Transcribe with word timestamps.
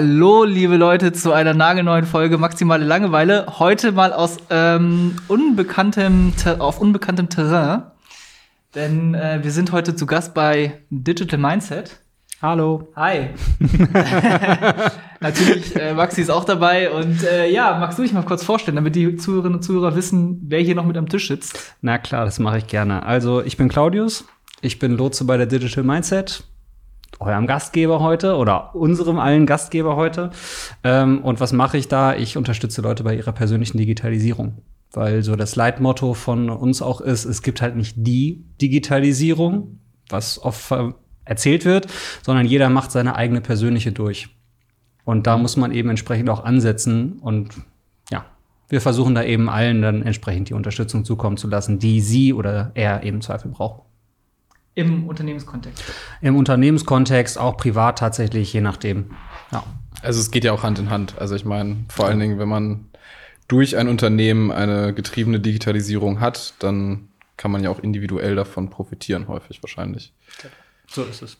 Hallo, 0.00 0.44
liebe 0.44 0.76
Leute, 0.76 1.12
zu 1.12 1.32
einer 1.32 1.54
nagelneuen 1.54 2.06
Folge 2.06 2.38
Maximale 2.38 2.84
Langeweile. 2.84 3.46
Heute 3.58 3.90
mal 3.90 4.12
aus 4.12 4.36
ähm, 4.48 5.16
unbekanntem, 5.26 6.32
auf 6.60 6.80
unbekanntem 6.80 7.28
Terrain. 7.28 7.82
Denn 8.76 9.16
äh, 9.16 9.40
wir 9.42 9.50
sind 9.50 9.72
heute 9.72 9.96
zu 9.96 10.06
Gast 10.06 10.34
bei 10.34 10.78
Digital 10.90 11.40
Mindset. 11.40 11.98
Hallo. 12.40 12.92
Hi. 12.94 13.30
Natürlich, 15.20 15.74
äh, 15.74 15.94
Maxi 15.94 16.20
ist 16.20 16.30
auch 16.30 16.44
dabei. 16.44 16.92
Und 16.92 17.24
äh, 17.24 17.50
ja, 17.50 17.76
magst 17.80 17.98
du 17.98 18.04
dich 18.04 18.12
mal 18.12 18.22
kurz 18.22 18.44
vorstellen, 18.44 18.76
damit 18.76 18.94
die 18.94 19.16
Zuhörerinnen 19.16 19.56
und 19.56 19.62
Zuhörer 19.64 19.96
wissen, 19.96 20.42
wer 20.46 20.60
hier 20.60 20.76
noch 20.76 20.86
mit 20.86 20.96
am 20.96 21.08
Tisch 21.08 21.26
sitzt? 21.26 21.74
Na 21.80 21.98
klar, 21.98 22.24
das 22.24 22.38
mache 22.38 22.58
ich 22.58 22.68
gerne. 22.68 23.04
Also, 23.04 23.42
ich 23.42 23.56
bin 23.56 23.68
Claudius. 23.68 24.26
Ich 24.60 24.78
bin 24.78 24.92
Lotse 24.92 25.24
bei 25.24 25.36
der 25.36 25.46
Digital 25.46 25.82
Mindset 25.82 26.44
eurem 27.20 27.46
Gastgeber 27.46 28.00
heute 28.00 28.36
oder 28.36 28.74
unserem 28.74 29.18
allen 29.18 29.46
Gastgeber 29.46 29.96
heute. 29.96 30.30
Ähm, 30.84 31.22
und 31.22 31.40
was 31.40 31.52
mache 31.52 31.78
ich 31.78 31.88
da? 31.88 32.14
Ich 32.14 32.36
unterstütze 32.36 32.80
Leute 32.82 33.04
bei 33.04 33.16
ihrer 33.16 33.32
persönlichen 33.32 33.78
Digitalisierung. 33.78 34.62
Weil 34.92 35.22
so 35.22 35.36
das 35.36 35.54
Leitmotto 35.56 36.14
von 36.14 36.48
uns 36.48 36.80
auch 36.80 37.00
ist, 37.00 37.24
es 37.26 37.42
gibt 37.42 37.60
halt 37.60 37.76
nicht 37.76 37.94
die 37.98 38.46
Digitalisierung, 38.60 39.80
was 40.08 40.42
oft 40.42 40.72
erzählt 41.24 41.64
wird, 41.64 41.86
sondern 42.22 42.46
jeder 42.46 42.70
macht 42.70 42.90
seine 42.90 43.14
eigene 43.14 43.40
persönliche 43.40 43.92
durch. 43.92 44.28
Und 45.04 45.26
da 45.26 45.36
muss 45.36 45.56
man 45.56 45.72
eben 45.72 45.90
entsprechend 45.90 46.30
auch 46.30 46.44
ansetzen 46.44 47.18
und 47.20 47.54
ja, 48.10 48.24
wir 48.68 48.80
versuchen 48.80 49.14
da 49.14 49.22
eben 49.22 49.48
allen 49.48 49.82
dann 49.82 50.02
entsprechend 50.02 50.48
die 50.50 50.54
Unterstützung 50.54 51.04
zukommen 51.04 51.36
zu 51.36 51.48
lassen, 51.48 51.78
die 51.78 52.00
sie 52.00 52.32
oder 52.32 52.72
er 52.74 53.02
eben 53.02 53.20
Zweifel 53.20 53.50
braucht. 53.50 53.87
Im 54.78 55.08
Unternehmenskontext. 55.08 55.82
Im 56.20 56.36
Unternehmenskontext, 56.36 57.36
auch 57.36 57.56
privat 57.56 57.98
tatsächlich, 57.98 58.52
je 58.52 58.60
nachdem. 58.60 59.10
Ja. 59.50 59.64
Also 60.02 60.20
es 60.20 60.30
geht 60.30 60.44
ja 60.44 60.52
auch 60.52 60.62
Hand 60.62 60.78
in 60.78 60.88
Hand. 60.88 61.16
Also 61.18 61.34
ich 61.34 61.44
meine, 61.44 61.78
vor 61.88 62.06
allen 62.06 62.20
Dingen, 62.20 62.38
wenn 62.38 62.48
man 62.48 62.86
durch 63.48 63.76
ein 63.76 63.88
Unternehmen 63.88 64.52
eine 64.52 64.94
getriebene 64.94 65.40
Digitalisierung 65.40 66.20
hat, 66.20 66.54
dann 66.60 67.08
kann 67.36 67.50
man 67.50 67.64
ja 67.64 67.70
auch 67.70 67.80
individuell 67.80 68.36
davon 68.36 68.70
profitieren, 68.70 69.26
häufig 69.26 69.60
wahrscheinlich. 69.64 70.12
So 70.86 71.02
ist 71.02 71.22
es. 71.22 71.38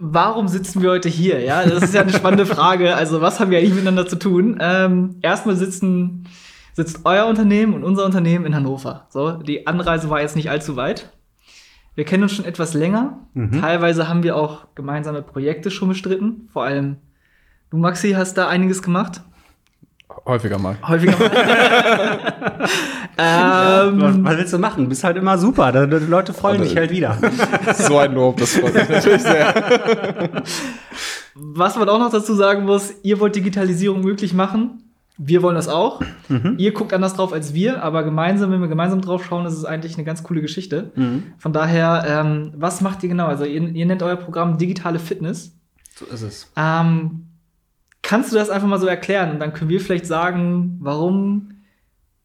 Warum 0.00 0.48
sitzen 0.48 0.82
wir 0.82 0.90
heute 0.90 1.08
hier? 1.08 1.38
Ja, 1.40 1.64
das 1.64 1.84
ist 1.84 1.94
ja 1.94 2.00
eine 2.00 2.12
spannende 2.12 2.46
Frage. 2.46 2.96
Also, 2.96 3.20
was 3.20 3.38
haben 3.38 3.52
wir 3.52 3.58
eigentlich 3.58 3.74
miteinander 3.74 4.08
zu 4.08 4.16
tun? 4.16 4.58
Ähm, 4.60 5.16
erstmal 5.22 5.54
sitzen, 5.54 6.26
sitzt 6.72 7.00
euer 7.04 7.26
Unternehmen 7.26 7.74
und 7.74 7.84
unser 7.84 8.04
Unternehmen 8.04 8.46
in 8.46 8.54
Hannover. 8.56 9.06
So, 9.10 9.34
die 9.34 9.68
Anreise 9.68 10.10
war 10.10 10.20
jetzt 10.20 10.34
nicht 10.34 10.50
allzu 10.50 10.74
weit. 10.74 11.12
Wir 11.94 12.04
kennen 12.04 12.22
uns 12.22 12.32
schon 12.32 12.44
etwas 12.44 12.74
länger. 12.74 13.18
Mhm. 13.34 13.60
Teilweise 13.60 14.08
haben 14.08 14.22
wir 14.22 14.36
auch 14.36 14.66
gemeinsame 14.74 15.22
Projekte 15.22 15.70
schon 15.70 15.88
bestritten. 15.88 16.48
Vor 16.52 16.64
allem 16.64 16.96
du, 17.70 17.76
Maxi, 17.76 18.12
hast 18.12 18.34
da 18.34 18.48
einiges 18.48 18.82
gemacht. 18.82 19.22
Häufiger 20.26 20.58
mal. 20.58 20.76
Häufiger 20.86 21.16
mal. 21.18 21.30
ähm, 23.18 24.00
was, 24.00 24.24
was, 24.24 24.36
willst 24.38 24.52
du 24.52 24.58
machen? 24.58 24.84
Du 24.84 24.88
bist 24.88 25.04
halt 25.04 25.16
immer 25.16 25.38
super. 25.38 25.86
Die 25.86 25.96
Leute 25.96 26.32
freuen 26.32 26.62
sich 26.64 26.76
halt 26.76 26.90
wieder. 26.90 27.16
so 27.74 27.98
ein 27.98 28.14
Lob, 28.14 28.36
das 28.38 28.56
freut 28.56 28.74
mich 28.74 28.88
natürlich 28.88 29.22
sehr. 29.22 30.42
Was 31.34 31.76
man 31.76 31.88
auch 31.88 31.98
noch 31.98 32.10
dazu 32.10 32.34
sagen 32.34 32.64
muss, 32.64 32.92
ihr 33.02 33.20
wollt 33.20 33.36
Digitalisierung 33.36 34.00
möglich 34.02 34.34
machen. 34.34 34.89
Wir 35.22 35.42
wollen 35.42 35.54
das 35.54 35.68
auch. 35.68 36.00
Mhm. 36.28 36.54
Ihr 36.56 36.72
guckt 36.72 36.94
anders 36.94 37.12
drauf 37.12 37.34
als 37.34 37.52
wir, 37.52 37.82
aber 37.82 38.04
gemeinsam, 38.04 38.50
wenn 38.52 38.62
wir 38.62 38.68
gemeinsam 38.68 39.02
drauf 39.02 39.22
schauen, 39.22 39.44
ist 39.44 39.52
es 39.52 39.66
eigentlich 39.66 39.96
eine 39.96 40.04
ganz 40.04 40.22
coole 40.22 40.40
Geschichte. 40.40 40.92
Mhm. 40.94 41.24
Von 41.36 41.52
daher, 41.52 42.04
ähm, 42.08 42.52
was 42.56 42.80
macht 42.80 43.02
ihr 43.02 43.10
genau? 43.10 43.26
Also, 43.26 43.44
ihr, 43.44 43.60
ihr, 43.60 43.84
nennt 43.84 44.02
euer 44.02 44.16
Programm 44.16 44.56
digitale 44.56 44.98
Fitness. 44.98 45.54
So 45.94 46.06
ist 46.06 46.22
es. 46.22 46.50
Ähm, 46.56 47.26
kannst 48.00 48.32
du 48.32 48.36
das 48.36 48.48
einfach 48.48 48.66
mal 48.66 48.80
so 48.80 48.86
erklären? 48.86 49.32
Und 49.32 49.40
dann 49.40 49.52
können 49.52 49.68
wir 49.68 49.80
vielleicht 49.80 50.06
sagen, 50.06 50.78
warum 50.80 51.50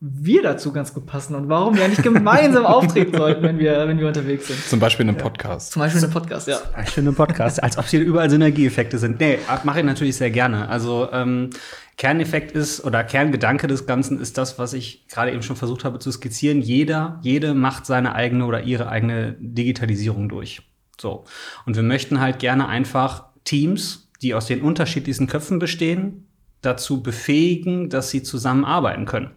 wir 0.07 0.43
dazu 0.43 0.71
ganz 0.71 0.93
gut 0.93 1.07
passen 1.07 1.33
und 1.33 1.49
warum 1.49 1.75
wir 1.75 1.83
eigentlich 1.83 2.03
gemeinsam 2.03 2.66
auftreten 2.66 3.17
sollten, 3.17 3.41
wenn 3.41 3.57
wir, 3.57 3.88
wenn 3.88 3.97
wir 3.97 4.07
unterwegs 4.07 4.47
sind. 4.47 4.63
Zum 4.63 4.79
Beispiel 4.79 5.03
in 5.03 5.09
einem 5.09 5.17
Podcast. 5.17 5.71
Zum 5.71 5.81
Beispiel 5.81 5.99
in 5.99 6.03
einem 6.05 6.13
Podcast, 6.13 6.47
ja. 6.47 6.57
Zum 6.57 6.73
Beispiel 6.73 7.01
in 7.01 7.07
einem 7.07 7.16
Podcast, 7.16 7.63
als 7.63 7.77
ob 7.77 7.85
hier 7.88 8.01
überall 8.01 8.29
Synergieeffekte 8.29 8.99
sind. 8.99 9.19
Nee, 9.19 9.39
mache 9.63 9.79
ich 9.79 9.85
natürlich 9.85 10.15
sehr 10.15 10.29
gerne. 10.29 10.69
Also 10.69 11.09
ähm, 11.11 11.49
Kerneffekt 11.97 12.51
ist 12.51 12.83
oder 12.83 13.03
Kerngedanke 13.03 13.65
des 13.65 13.88
Ganzen 13.88 14.19
ist 14.19 14.38
das, 14.38 14.59
was 14.59 14.73
ich 14.73 15.07
gerade 15.07 15.31
eben 15.31 15.41
schon 15.41 15.55
versucht 15.55 15.83
habe 15.83 15.97
zu 15.97 16.11
skizzieren. 16.11 16.61
Jeder, 16.61 17.19
jede 17.23 17.55
macht 17.55 17.88
seine 17.88 18.13
eigene 18.13 18.45
oder 18.45 18.61
ihre 18.61 18.89
eigene 18.89 19.35
Digitalisierung 19.39 20.29
durch. 20.29 20.61
So. 21.01 21.23
Und 21.65 21.75
wir 21.75 21.83
möchten 21.83 22.19
halt 22.19 22.38
gerne 22.38 22.67
einfach 22.67 23.25
Teams, 23.44 24.11
die 24.21 24.35
aus 24.35 24.45
den 24.45 24.61
unterschiedlichsten 24.61 25.25
Köpfen 25.25 25.57
bestehen, 25.57 26.27
dazu 26.61 27.01
befähigen, 27.01 27.89
dass 27.89 28.11
sie 28.11 28.23
zusammenarbeiten 28.23 29.05
können. 29.05 29.31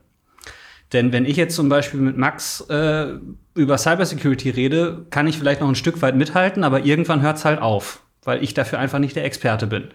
Denn 0.93 1.13
wenn 1.13 1.27
ich 1.27 1.37
jetzt 1.37 1.55
zum 1.55 1.69
Beispiel 1.69 2.01
mit 2.01 2.17
Max 2.17 2.63
äh, 2.71 3.15
über 3.55 3.77
Cybersecurity 3.77 4.51
rede, 4.51 5.07
kann 5.11 5.27
ich 5.27 5.39
vielleicht 5.39 5.61
noch 5.61 5.69
ein 5.69 5.75
Stück 5.75 6.01
weit 6.01 6.17
mithalten, 6.17 6.65
aber 6.65 6.85
irgendwann 6.85 7.21
hört 7.21 7.37
es 7.37 7.45
halt 7.45 7.61
auf, 7.61 8.03
weil 8.25 8.43
ich 8.43 8.55
dafür 8.55 8.79
einfach 8.79 8.99
nicht 8.99 9.15
der 9.15 9.25
Experte 9.25 9.67
bin. 9.67 9.89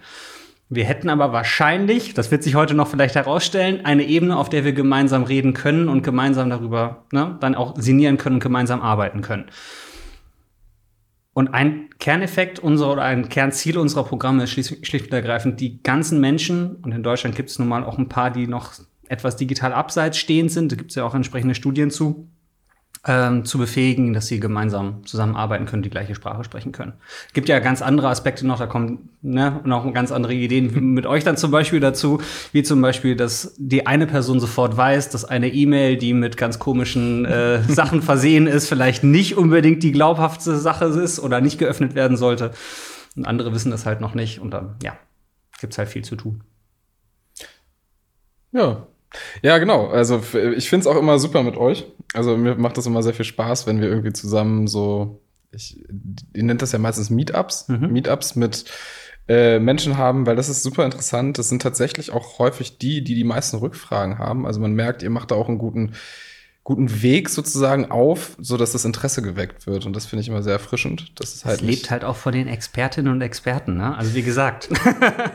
Wir 0.70 0.84
hätten 0.84 1.10
aber 1.10 1.32
wahrscheinlich, 1.32 2.14
das 2.14 2.30
wird 2.30 2.42
sich 2.42 2.54
heute 2.54 2.74
noch 2.74 2.88
vielleicht 2.88 3.16
herausstellen, 3.16 3.84
eine 3.84 4.04
Ebene, 4.04 4.36
auf 4.36 4.48
der 4.48 4.64
wir 4.64 4.72
gemeinsam 4.72 5.24
reden 5.24 5.52
können 5.52 5.88
und 5.88 6.02
gemeinsam 6.02 6.48
darüber 6.48 7.04
ne, 7.12 7.36
dann 7.40 7.54
auch 7.54 7.74
sinnieren 7.78 8.16
können 8.16 8.36
und 8.36 8.42
gemeinsam 8.42 8.80
arbeiten 8.80 9.20
können. 9.20 9.46
Und 11.34 11.48
ein 11.48 11.90
Kerneffekt 11.98 12.60
unserer 12.60 12.92
oder 12.92 13.02
ein 13.02 13.28
Kernziel 13.28 13.76
unserer 13.76 14.04
Programme 14.04 14.44
ist 14.44 14.52
schlicht, 14.52 15.06
und 15.06 15.12
ergreifend, 15.12 15.60
die 15.60 15.82
ganzen 15.82 16.20
Menschen, 16.20 16.76
und 16.76 16.92
in 16.92 17.02
Deutschland 17.02 17.34
gibt 17.34 17.50
es 17.50 17.58
nun 17.58 17.68
mal 17.68 17.84
auch 17.84 17.98
ein 17.98 18.08
paar, 18.08 18.30
die 18.30 18.46
noch 18.46 18.72
etwas 19.08 19.36
digital 19.36 19.72
abseits 19.72 20.18
stehend 20.18 20.50
sind, 20.50 20.72
da 20.72 20.76
gibt 20.76 20.90
es 20.90 20.96
ja 20.96 21.04
auch 21.04 21.14
entsprechende 21.14 21.54
Studien 21.54 21.90
zu, 21.90 22.28
ähm, 23.06 23.44
zu 23.44 23.58
befähigen, 23.58 24.14
dass 24.14 24.28
sie 24.28 24.40
gemeinsam 24.40 25.04
zusammenarbeiten 25.04 25.66
können, 25.66 25.82
die 25.82 25.90
gleiche 25.90 26.14
Sprache 26.14 26.42
sprechen 26.44 26.72
können. 26.72 26.94
Gibt 27.34 27.48
ja 27.48 27.58
ganz 27.58 27.82
andere 27.82 28.08
Aspekte 28.08 28.46
noch, 28.46 28.58
da 28.58 28.66
kommen 28.66 29.10
ne, 29.20 29.60
noch 29.64 29.90
ganz 29.92 30.10
andere 30.10 30.32
Ideen 30.32 30.72
mit 30.94 31.06
euch 31.06 31.22
dann 31.22 31.36
zum 31.36 31.50
Beispiel 31.50 31.80
dazu, 31.80 32.20
wie 32.52 32.62
zum 32.62 32.80
Beispiel, 32.80 33.14
dass 33.14 33.54
die 33.58 33.86
eine 33.86 34.06
Person 34.06 34.40
sofort 34.40 34.76
weiß, 34.76 35.10
dass 35.10 35.24
eine 35.24 35.48
E-Mail, 35.52 35.96
die 35.96 36.14
mit 36.14 36.36
ganz 36.36 36.58
komischen 36.58 37.26
äh, 37.26 37.62
Sachen 37.68 38.00
versehen 38.00 38.46
ist, 38.46 38.68
vielleicht 38.68 39.04
nicht 39.04 39.36
unbedingt 39.36 39.82
die 39.82 39.92
glaubhafte 39.92 40.56
Sache 40.56 40.86
ist 40.86 41.20
oder 41.20 41.40
nicht 41.40 41.58
geöffnet 41.58 41.94
werden 41.94 42.16
sollte. 42.16 42.52
Und 43.16 43.26
andere 43.26 43.52
wissen 43.52 43.70
das 43.70 43.86
halt 43.86 44.00
noch 44.00 44.14
nicht 44.14 44.40
und 44.40 44.50
dann, 44.50 44.76
ja, 44.82 44.96
gibt's 45.60 45.78
halt 45.78 45.88
viel 45.88 46.04
zu 46.04 46.16
tun. 46.16 46.42
Ja, 48.50 48.86
ja, 49.42 49.58
genau. 49.58 49.88
Also 49.88 50.22
ich 50.56 50.68
finde 50.68 50.82
es 50.82 50.86
auch 50.86 50.98
immer 50.98 51.18
super 51.18 51.42
mit 51.42 51.56
euch. 51.56 51.86
Also 52.12 52.36
mir 52.36 52.56
macht 52.56 52.76
das 52.76 52.86
immer 52.86 53.02
sehr 53.02 53.14
viel 53.14 53.24
Spaß, 53.24 53.66
wenn 53.66 53.80
wir 53.80 53.88
irgendwie 53.88 54.12
zusammen 54.12 54.66
so, 54.66 55.20
ich, 55.52 55.78
ihr 56.34 56.42
nennt 56.42 56.62
das 56.62 56.72
ja 56.72 56.78
meistens 56.78 57.10
Meetups, 57.10 57.68
mhm. 57.68 57.92
Meetups 57.92 58.36
mit 58.36 58.64
äh, 59.28 59.58
Menschen 59.58 59.96
haben, 59.96 60.26
weil 60.26 60.36
das 60.36 60.48
ist 60.48 60.62
super 60.62 60.84
interessant. 60.84 61.38
Das 61.38 61.48
sind 61.48 61.62
tatsächlich 61.62 62.12
auch 62.12 62.38
häufig 62.38 62.78
die, 62.78 63.02
die 63.02 63.14
die 63.14 63.24
meisten 63.24 63.56
Rückfragen 63.56 64.18
haben. 64.18 64.46
Also 64.46 64.60
man 64.60 64.74
merkt, 64.74 65.02
ihr 65.02 65.10
macht 65.10 65.30
da 65.30 65.34
auch 65.34 65.48
einen 65.48 65.58
guten 65.58 65.92
guten 66.64 67.02
Weg 67.02 67.28
sozusagen 67.28 67.90
auf, 67.90 68.36
so 68.40 68.56
dass 68.56 68.72
das 68.72 68.86
Interesse 68.86 69.20
geweckt 69.20 69.66
wird. 69.66 69.84
Und 69.84 69.94
das 69.94 70.06
finde 70.06 70.22
ich 70.22 70.28
immer 70.28 70.42
sehr 70.42 70.54
erfrischend. 70.54 71.12
Das 71.20 71.34
ist 71.34 71.44
halt. 71.44 71.60
Es 71.60 71.66
lebt 71.66 71.90
halt 71.90 72.04
auch 72.04 72.16
von 72.16 72.32
den 72.32 72.48
Expertinnen 72.48 73.12
und 73.12 73.20
Experten, 73.20 73.76
ne? 73.76 73.96
Also 73.96 74.14
wie 74.14 74.22
gesagt. 74.22 74.70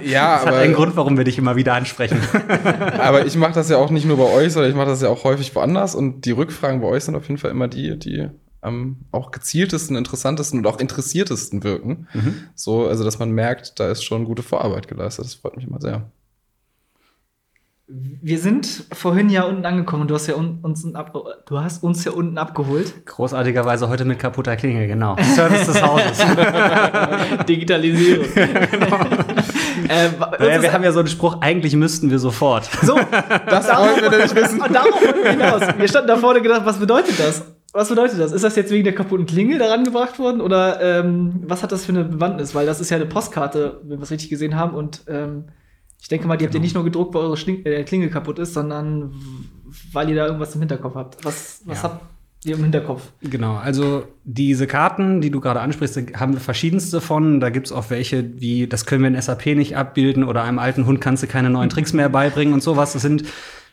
ja, 0.04 0.34
das 0.38 0.42
aber. 0.42 0.58
hat 0.58 0.64
einen 0.64 0.74
Grund, 0.74 0.96
warum 0.96 1.18
wir 1.18 1.24
dich 1.24 1.38
immer 1.38 1.56
wieder 1.56 1.76
ansprechen. 1.76 2.20
aber 3.00 3.28
ich 3.28 3.36
mache 3.38 3.54
das 3.54 3.70
ja 3.70 3.78
auch 3.78 3.92
nicht 3.92 4.06
nur 4.06 4.18
bei 4.18 4.24
euch, 4.24 4.54
sondern 4.54 4.72
ich 4.72 4.76
mache 4.76 4.88
das 4.88 5.04
ja 5.04 5.10
auch 5.10 5.24
häufig 5.24 5.54
woanders. 5.54 5.94
Und 5.94 6.26
die 6.26 6.32
Rückfragen 6.32 6.82
bei 6.82 6.88
euch 6.88 7.04
sind 7.04 7.16
auf 7.16 7.28
jeden 7.28 7.38
Fall 7.38 7.52
immer 7.52 7.68
die, 7.68 7.98
die 8.00 8.28
am 8.62 8.98
auch 9.12 9.30
gezieltesten, 9.30 9.96
interessantesten 9.96 10.60
und 10.60 10.68
auch 10.68 10.80
interessiertesten 10.80 11.64
wirken. 11.64 12.08
Mhm. 12.12 12.44
So, 12.56 12.88
also 12.88 13.04
dass 13.04 13.20
man 13.20 13.32
merkt, 13.32 13.80
da 13.80 13.90
ist 13.90 14.04
schon 14.04 14.26
gute 14.26 14.42
Vorarbeit 14.42 14.88
geleistet. 14.88 15.26
Das 15.26 15.36
freut 15.36 15.56
mich 15.56 15.68
immer 15.68 15.80
sehr. 15.80 16.10
Wir 17.92 18.38
sind 18.38 18.84
vorhin 18.94 19.32
ja 19.32 19.46
unten 19.46 19.66
angekommen 19.66 20.04
und 20.04 20.12
du 20.12 20.14
hast 20.14 20.28
ja 20.28 20.36
uns, 20.36 20.84
du 20.84 21.60
hast 21.60 21.82
uns 21.82 22.06
ja 22.06 22.12
unten 22.12 22.38
abgeholt. 22.38 23.04
Großartigerweise 23.08 23.90
heute 23.90 24.06
mit 24.06 24.20
kaputter 24.20 24.56
Klingel, 24.56 24.88
genau. 24.88 25.16
Service 25.34 25.66
des 25.66 25.82
Hauses. 25.82 26.20
Digitalisierung. 27.50 28.28
genau. 28.36 29.00
äh, 29.90 30.10
naja, 30.40 30.62
wir 30.62 30.72
haben 30.72 30.84
ja 30.84 30.92
so 30.92 31.00
einen 31.00 31.08
Spruch, 31.08 31.42
eigentlich 31.42 31.76
müssten 31.76 32.12
wir 32.12 32.20
sofort. 32.20 32.70
So, 32.84 32.96
das 33.48 33.68
wollen 33.76 34.02
wir 34.04 34.10
nämlich 34.12 34.36
wissen. 34.36 34.62
Und 34.62 34.72
darauf 34.72 35.02
wollen 35.02 35.24
wir 35.24 35.32
hinaus. 35.32 35.62
Wir 35.76 35.88
standen 35.88 36.10
da 36.10 36.18
vorne 36.18 36.44
gedacht, 36.44 36.62
was 36.66 36.78
bedeutet 36.78 37.20
das? 37.20 37.44
Was 37.74 37.90
bedeutet 37.90 38.20
das? 38.20 38.32
Ist 38.34 38.44
das 38.44 38.56
jetzt 38.56 38.72
wegen 38.72 38.84
der 38.84 38.94
kaputten 38.94 39.26
Klingel 39.26 39.58
daran 39.58 39.84
gebracht 39.84 40.20
worden? 40.20 40.42
Oder 40.42 40.80
ähm, 40.80 41.42
was 41.48 41.64
hat 41.64 41.72
das 41.72 41.86
für 41.86 41.92
eine 41.94 42.04
Bewandtnis? 42.04 42.54
Weil 42.54 42.68
das 42.68 42.82
ist 42.82 42.92
ja 42.92 42.98
eine 42.98 43.08
Postkarte, 43.08 43.80
wenn 43.82 43.98
wir 43.98 44.04
es 44.04 44.12
richtig 44.12 44.30
gesehen 44.30 44.56
haben. 44.56 44.76
Und 44.76 45.02
ähm, 45.08 45.46
ich 46.02 46.08
denke 46.08 46.28
mal, 46.28 46.38
die 46.38 46.46
habt 46.46 46.54
ihr 46.54 46.60
genau. 46.60 46.64
nicht 46.64 46.76
nur 46.76 46.84
gedruckt, 46.84 47.14
weil 47.14 47.24
eure 47.24 47.38
Schling 47.38 47.66
äh, 47.66 47.84
Klingel 47.84 48.10
kaputt 48.10 48.40
ist, 48.40 48.54
sondern 48.54 49.14
weil 49.92 50.10
ihr 50.10 50.16
da 50.16 50.26
irgendwas 50.26 50.56
im 50.56 50.62
Hinterkopf 50.62 50.96
habt. 50.96 51.26
Was, 51.26 51.62
was 51.66 51.78
ja. 51.78 51.84
habt 51.84 52.06
im 52.46 52.64
Hinterkopf. 52.64 53.12
Genau, 53.22 53.56
also 53.56 54.04
diese 54.24 54.66
Karten, 54.66 55.20
die 55.20 55.30
du 55.30 55.42
gerade 55.42 55.60
ansprichst, 55.60 56.00
haben 56.18 56.34
wir 56.34 56.40
verschiedenste 56.40 57.02
von. 57.02 57.42
Da 57.42 57.50
gibt 57.50 57.68
es 57.68 57.74
auch 57.74 57.90
welche, 57.90 58.40
wie 58.40 58.66
das 58.68 58.86
können 58.86 59.04
wir 59.04 59.10
in 59.10 59.22
SAP 59.22 59.48
nicht 59.48 59.76
abbilden 59.76 60.24
oder 60.24 60.44
einem 60.44 60.60
alten 60.60 60.86
Hund 60.86 61.02
kannst 61.02 61.22
du 61.22 61.28
keine 61.28 61.50
neuen 61.50 61.70
Tricks 61.70 61.92
mehr 61.92 62.08
beibringen 62.08 62.54
und 62.54 62.64
sowas. 62.64 62.94
Das 62.94 63.02
sind 63.02 63.26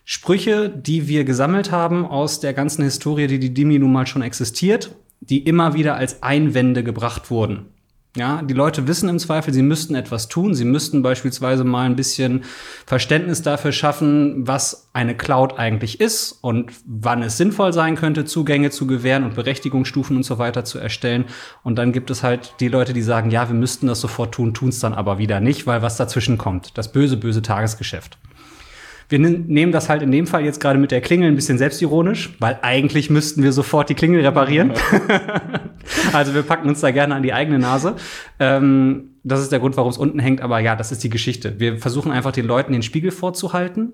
Sprüche, 0.04 0.68
die 0.68 1.06
wir 1.06 1.24
gesammelt 1.24 1.70
haben 1.70 2.04
aus 2.04 2.40
der 2.40 2.54
ganzen 2.54 2.82
Historie, 2.82 3.28
die 3.28 3.38
die 3.38 3.54
Dimi 3.54 3.78
nun 3.78 3.92
mal 3.92 4.06
schon 4.06 4.22
existiert, 4.22 4.96
die 5.20 5.38
immer 5.38 5.74
wieder 5.74 5.96
als 5.96 6.22
Einwände 6.24 6.82
gebracht 6.82 7.30
wurden. 7.30 7.66
Ja, 8.16 8.40
die 8.40 8.54
Leute 8.54 8.88
wissen 8.88 9.10
im 9.10 9.18
Zweifel, 9.18 9.52
sie 9.52 9.62
müssten 9.62 9.94
etwas 9.94 10.28
tun. 10.28 10.54
Sie 10.54 10.64
müssten 10.64 11.02
beispielsweise 11.02 11.64
mal 11.64 11.84
ein 11.84 11.96
bisschen 11.96 12.44
Verständnis 12.86 13.42
dafür 13.42 13.72
schaffen, 13.72 14.46
was 14.48 14.88
eine 14.94 15.14
Cloud 15.14 15.58
eigentlich 15.58 16.00
ist 16.00 16.32
und 16.40 16.72
wann 16.86 17.22
es 17.22 17.36
sinnvoll 17.36 17.74
sein 17.74 17.94
könnte, 17.94 18.24
Zugänge 18.24 18.70
zu 18.70 18.86
gewähren 18.86 19.24
und 19.24 19.34
Berechtigungsstufen 19.34 20.16
und 20.16 20.22
so 20.22 20.38
weiter 20.38 20.64
zu 20.64 20.78
erstellen. 20.78 21.26
Und 21.62 21.76
dann 21.76 21.92
gibt 21.92 22.10
es 22.10 22.22
halt 22.22 22.54
die 22.60 22.68
Leute, 22.68 22.94
die 22.94 23.02
sagen, 23.02 23.30
ja, 23.30 23.48
wir 23.48 23.54
müssten 23.54 23.86
das 23.86 24.00
sofort 24.00 24.32
tun, 24.32 24.54
tun 24.54 24.70
es 24.70 24.80
dann 24.80 24.94
aber 24.94 25.18
wieder 25.18 25.40
nicht, 25.40 25.66
weil 25.66 25.82
was 25.82 25.98
dazwischen 25.98 26.38
kommt. 26.38 26.78
Das 26.78 26.92
böse, 26.92 27.18
böse 27.18 27.42
Tagesgeschäft. 27.42 28.18
Wir 29.08 29.18
nehmen 29.18 29.72
das 29.72 29.88
halt 29.88 30.02
in 30.02 30.10
dem 30.10 30.26
Fall 30.26 30.44
jetzt 30.44 30.60
gerade 30.60 30.78
mit 30.78 30.90
der 30.90 31.00
Klingel 31.00 31.28
ein 31.28 31.36
bisschen 31.36 31.58
selbstironisch, 31.58 32.34
weil 32.40 32.58
eigentlich 32.62 33.08
müssten 33.08 33.42
wir 33.42 33.52
sofort 33.52 33.88
die 33.88 33.94
Klingel 33.94 34.24
reparieren. 34.24 34.72
also 36.12 36.34
wir 36.34 36.42
packen 36.42 36.68
uns 36.68 36.80
da 36.80 36.90
gerne 36.90 37.14
an 37.14 37.22
die 37.22 37.32
eigene 37.32 37.58
Nase. 37.58 37.96
Ähm, 38.40 39.10
das 39.22 39.40
ist 39.40 39.52
der 39.52 39.60
Grund, 39.60 39.76
warum 39.76 39.90
es 39.90 39.98
unten 39.98 40.18
hängt. 40.18 40.40
Aber 40.40 40.58
ja, 40.58 40.74
das 40.74 40.92
ist 40.92 41.04
die 41.04 41.10
Geschichte. 41.10 41.60
Wir 41.60 41.78
versuchen 41.78 42.10
einfach 42.10 42.32
den 42.32 42.46
Leuten 42.46 42.72
den 42.72 42.82
Spiegel 42.82 43.10
vorzuhalten 43.12 43.92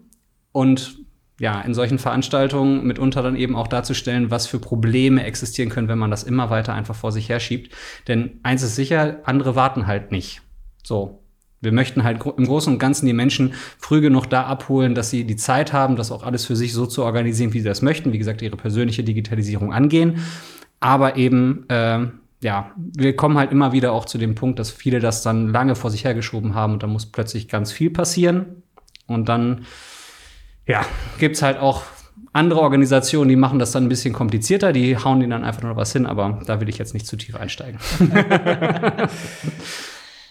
und 0.53 0.99
ja, 1.41 1.61
in 1.61 1.75
solchen 1.75 1.99
Veranstaltungen 1.99 2.87
mitunter 2.87 3.23
dann 3.23 3.37
eben 3.37 3.57
auch 3.57 3.67
darzustellen, 3.67 4.31
was 4.31 4.47
für 4.47 4.59
Probleme 4.59 5.25
existieren 5.25 5.71
können, 5.71 5.89
wenn 5.89 5.99
man 5.99 6.11
das 6.11 6.23
immer 6.23 6.51
weiter 6.51 6.75
einfach 6.75 6.95
vor 6.95 7.11
sich 7.11 7.29
herschiebt. 7.29 7.75
Denn 8.07 8.41
eins 8.43 8.63
ist 8.63 8.77
sicher, 8.77 9.21
andere 9.25 9.57
warten 9.57 9.87
halt 9.87 10.13
nicht. 10.13 10.43
So, 10.85 11.22
wir 11.63 11.73
möchten 11.73 12.03
halt 12.05 12.21
im 12.37 12.45
Großen 12.45 12.73
und 12.73 12.79
Ganzen 12.79 13.07
die 13.07 13.13
Menschen 13.13 13.55
früh 13.79 14.01
genug 14.01 14.27
da 14.27 14.43
abholen, 14.43 14.95
dass 14.95 15.11
sie 15.11 15.25
die 15.25 15.37
Zeit 15.37 15.73
haben, 15.73 15.97
das 15.97 16.11
auch 16.11 16.25
alles 16.25 16.45
für 16.45 16.57
sich 16.57 16.73
so 16.73 16.87
zu 16.87 17.05
organisieren, 17.05 17.55
wie 17.55 17.61
sie 17.61 17.69
das 17.69 17.83
möchten. 17.83 18.13
Wie 18.13 18.19
gesagt, 18.19 18.43
ihre 18.43 18.57
persönliche 18.57 19.05
Digitalisierung 19.05 19.73
angehen. 19.73 20.21
Aber 20.81 21.17
eben, 21.17 21.65
äh, 21.69 22.01
ja, 22.43 22.73
wir 22.77 23.15
kommen 23.15 23.39
halt 23.39 23.53
immer 23.53 23.73
wieder 23.73 23.93
auch 23.93 24.05
zu 24.05 24.19
dem 24.19 24.35
Punkt, 24.35 24.59
dass 24.59 24.71
viele 24.73 24.99
das 24.99 25.23
dann 25.23 25.49
lange 25.49 25.77
vor 25.77 25.91
sich 25.91 26.05
hergeschoben 26.05 26.57
haben 26.57 26.75
und 26.75 26.83
da 26.83 26.89
muss 26.89 27.07
plötzlich 27.07 27.49
ganz 27.49 27.71
viel 27.71 27.91
passieren. 27.91 28.63
Und 29.07 29.29
dann, 29.29 29.65
ja, 30.67 30.85
gibt's 31.19 31.43
halt 31.43 31.59
auch 31.59 31.85
andere 32.33 32.61
Organisationen, 32.61 33.29
die 33.29 33.37
machen 33.37 33.61
das 33.61 33.71
dann 33.71 33.85
ein 33.85 33.89
bisschen 33.89 34.13
komplizierter, 34.13 34.73
die 34.73 34.97
hauen 34.97 35.21
ihnen 35.21 35.31
dann 35.31 35.45
einfach 35.45 35.63
nur 35.63 35.77
was 35.77 35.93
hin, 35.93 36.07
aber 36.07 36.41
da 36.47 36.61
will 36.61 36.69
ich 36.69 36.79
jetzt 36.79 36.95
nicht 36.95 37.07
zu 37.07 37.17
tief 37.17 37.37
einsteigen. 37.37 37.79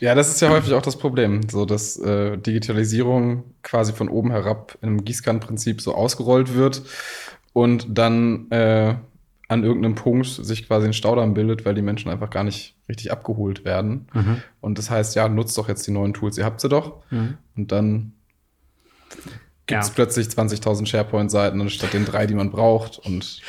Ja, 0.01 0.15
das 0.15 0.29
ist 0.29 0.41
ja 0.41 0.49
häufig 0.49 0.73
auch 0.73 0.81
das 0.81 0.97
Problem, 0.97 1.47
so 1.47 1.63
dass 1.63 1.95
äh, 1.97 2.35
Digitalisierung 2.35 3.43
quasi 3.61 3.93
von 3.93 4.09
oben 4.09 4.31
herab 4.31 4.75
in 4.81 4.89
einem 4.89 5.05
Gießkannenprinzip 5.05 5.79
so 5.79 5.93
ausgerollt 5.93 6.55
wird 6.55 6.81
und 7.53 7.85
dann 7.87 8.49
äh, 8.49 8.95
an 9.47 9.63
irgendeinem 9.63 9.93
Punkt 9.93 10.25
sich 10.25 10.65
quasi 10.65 10.87
ein 10.87 10.93
Staudamm 10.93 11.35
bildet, 11.35 11.65
weil 11.65 11.75
die 11.75 11.83
Menschen 11.83 12.09
einfach 12.09 12.31
gar 12.31 12.43
nicht 12.43 12.75
richtig 12.89 13.11
abgeholt 13.11 13.63
werden. 13.63 14.07
Mhm. 14.11 14.41
Und 14.59 14.79
das 14.79 14.89
heißt, 14.89 15.15
ja, 15.15 15.29
nutzt 15.29 15.55
doch 15.59 15.67
jetzt 15.67 15.85
die 15.85 15.91
neuen 15.91 16.15
Tools, 16.15 16.35
ihr 16.35 16.45
habt 16.45 16.61
sie 16.61 16.69
doch. 16.69 17.03
Mhm. 17.11 17.37
Und 17.55 17.71
dann 17.71 18.13
gibt 19.67 19.83
es 19.83 19.89
ja. 19.89 19.93
plötzlich 19.93 20.27
20.000 20.29 20.87
SharePoint-Seiten 20.87 21.61
anstatt 21.61 21.93
den 21.93 22.05
drei, 22.05 22.25
die 22.25 22.33
man 22.33 22.49
braucht. 22.49 22.97
Und 22.97 23.41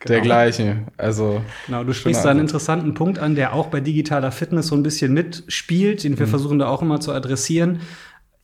genau. 0.00 0.14
dergleichen. 0.14 0.86
Also 0.96 1.42
genau, 1.66 1.84
du 1.84 1.92
sprichst 1.92 2.24
da 2.24 2.30
einen 2.30 2.40
interessanten 2.40 2.94
Punkt 2.94 3.18
an, 3.18 3.34
der 3.34 3.54
auch 3.54 3.68
bei 3.68 3.80
digitaler 3.80 4.32
Fitness 4.32 4.68
so 4.68 4.74
ein 4.74 4.82
bisschen 4.82 5.12
mitspielt, 5.12 6.04
den 6.04 6.18
wir 6.18 6.26
mhm. 6.26 6.30
versuchen 6.30 6.58
da 6.58 6.68
auch 6.68 6.82
immer 6.82 7.00
zu 7.00 7.12
adressieren. 7.12 7.80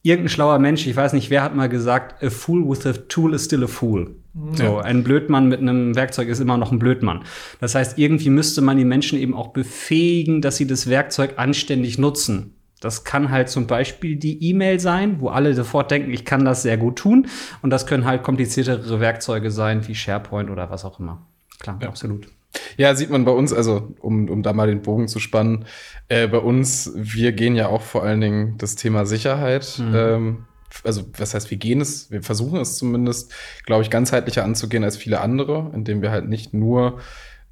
Irgendein 0.03 0.29
schlauer 0.29 0.59
Mensch, 0.61 0.87
ich 0.87 0.95
weiß 0.95 1.15
nicht, 1.15 1.31
wer 1.31 1.43
hat 1.43 1.57
mal 1.57 1.69
gesagt, 1.69 2.23
a 2.23 2.31
fool 2.31 2.69
with 2.69 2.87
a 2.87 2.93
tool 2.93 3.35
is 3.35 3.47
still 3.47 3.65
a 3.65 3.67
fool. 3.67 4.15
Mhm. 4.35 4.55
So, 4.55 4.79
ein 4.79 5.03
Blödmann 5.03 5.49
mit 5.49 5.61
einem 5.61 5.97
Werkzeug 5.97 6.29
ist 6.29 6.39
immer 6.39 6.57
noch 6.59 6.71
ein 6.71 6.79
Blödmann. 6.79 7.25
Das 7.61 7.75
heißt, 7.75 7.99
irgendwie 7.99 8.31
müsste 8.31 8.61
man 8.61 8.77
die 8.77 8.85
Menschen 8.85 9.19
eben 9.19 9.35
auch 9.35 9.49
befähigen, 9.49 10.43
dass 10.43 10.59
sie 10.59 10.67
das 10.67 10.89
Werkzeug 10.89 11.35
anständig 11.39 11.99
nutzen. 11.99 12.53
Das 12.81 13.03
kann 13.03 13.31
halt 13.31 13.49
zum 13.49 13.67
Beispiel 13.67 14.17
die 14.17 14.51
E-Mail 14.51 14.79
sein, 14.79 15.17
wo 15.19 15.31
alle 15.31 15.55
sofort 15.55 15.91
denken, 15.91 16.13
ich 16.13 16.27
kann 16.27 16.45
das 16.45 16.63
sehr 16.63 16.77
gut 16.77 16.97
tun. 16.97 17.27
Und 17.63 17.71
das 17.71 17.87
können 17.87 18.05
halt 18.05 18.23
kompliziertere 18.23 19.01
Werkzeuge 19.01 19.51
sein, 19.51 19.89
wie 19.89 19.95
SharePoint 19.95 20.51
oder 20.51 20.71
was 20.71 20.85
auch 20.85 21.01
immer 21.01 21.27
klar, 21.59 21.79
ja. 21.83 21.89
absolut. 21.89 22.29
Ja, 22.77 22.95
sieht 22.95 23.11
man 23.11 23.25
bei 23.25 23.33
uns, 23.33 23.53
also 23.53 23.95
um, 24.01 24.29
um 24.29 24.43
da 24.43 24.53
mal 24.53 24.67
den 24.67 24.83
Bogen 24.83 25.09
zu 25.09 25.19
spannen, 25.19 25.67
äh, 26.09 26.27
bei 26.27 26.39
uns, 26.39 26.93
wir 26.95 27.33
gehen 27.33 27.55
ja 27.55 27.69
auch 27.69 27.83
vor 27.83 28.03
allen 28.03 28.21
Dingen 28.21 28.59
das 28.59 28.77
Thema 28.77 29.07
Sicherheit. 29.07 29.79
Mhm. 29.79 29.95
Ähm, 29.95 30.45
also, 30.85 31.05
was 31.17 31.35
heißt, 31.35 31.51
wir 31.51 31.59
gehen 31.59 31.81
es, 31.81 32.11
wir 32.11 32.23
versuchen 32.23 32.61
es 32.61 32.77
zumindest, 32.77 33.33
glaube 33.65 33.83
ich, 33.83 33.91
ganzheitlicher 33.91 34.45
anzugehen 34.45 34.85
als 34.85 34.97
viele 34.97 35.21
andere, 35.21 35.71
indem 35.75 36.03
wir 36.03 36.11
halt 36.11 36.29
nicht 36.29 36.55
nur 36.55 37.01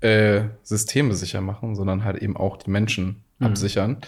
äh, 0.01 0.43
Systeme 0.62 1.15
sicher 1.15 1.41
machen, 1.41 1.75
sondern 1.75 2.05
halt 2.05 2.19
eben 2.19 2.37
auch 2.37 2.56
die 2.56 2.71
Menschen 2.71 3.23
mhm. 3.39 3.47
absichern. 3.47 3.99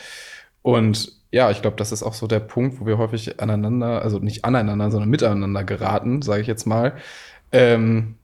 Und 0.63 1.13
ja, 1.31 1.51
ich 1.51 1.63
glaube, 1.63 1.77
das 1.77 1.93
ist 1.93 2.03
auch 2.03 2.15
so 2.15 2.27
der 2.27 2.41
Punkt, 2.41 2.81
wo 2.81 2.87
wir 2.87 2.99
häufig 2.99 3.41
aneinander, 3.41 4.03
also 4.03 4.19
nicht 4.19 4.45
aneinander, 4.45 4.91
sondern 4.91 5.09
miteinander 5.09 5.65
geraten, 5.65 6.23
sage 6.23 6.43
ich 6.43 6.47
jetzt 6.47 6.67
mal. 6.67 6.97
Ähm, 7.53 8.17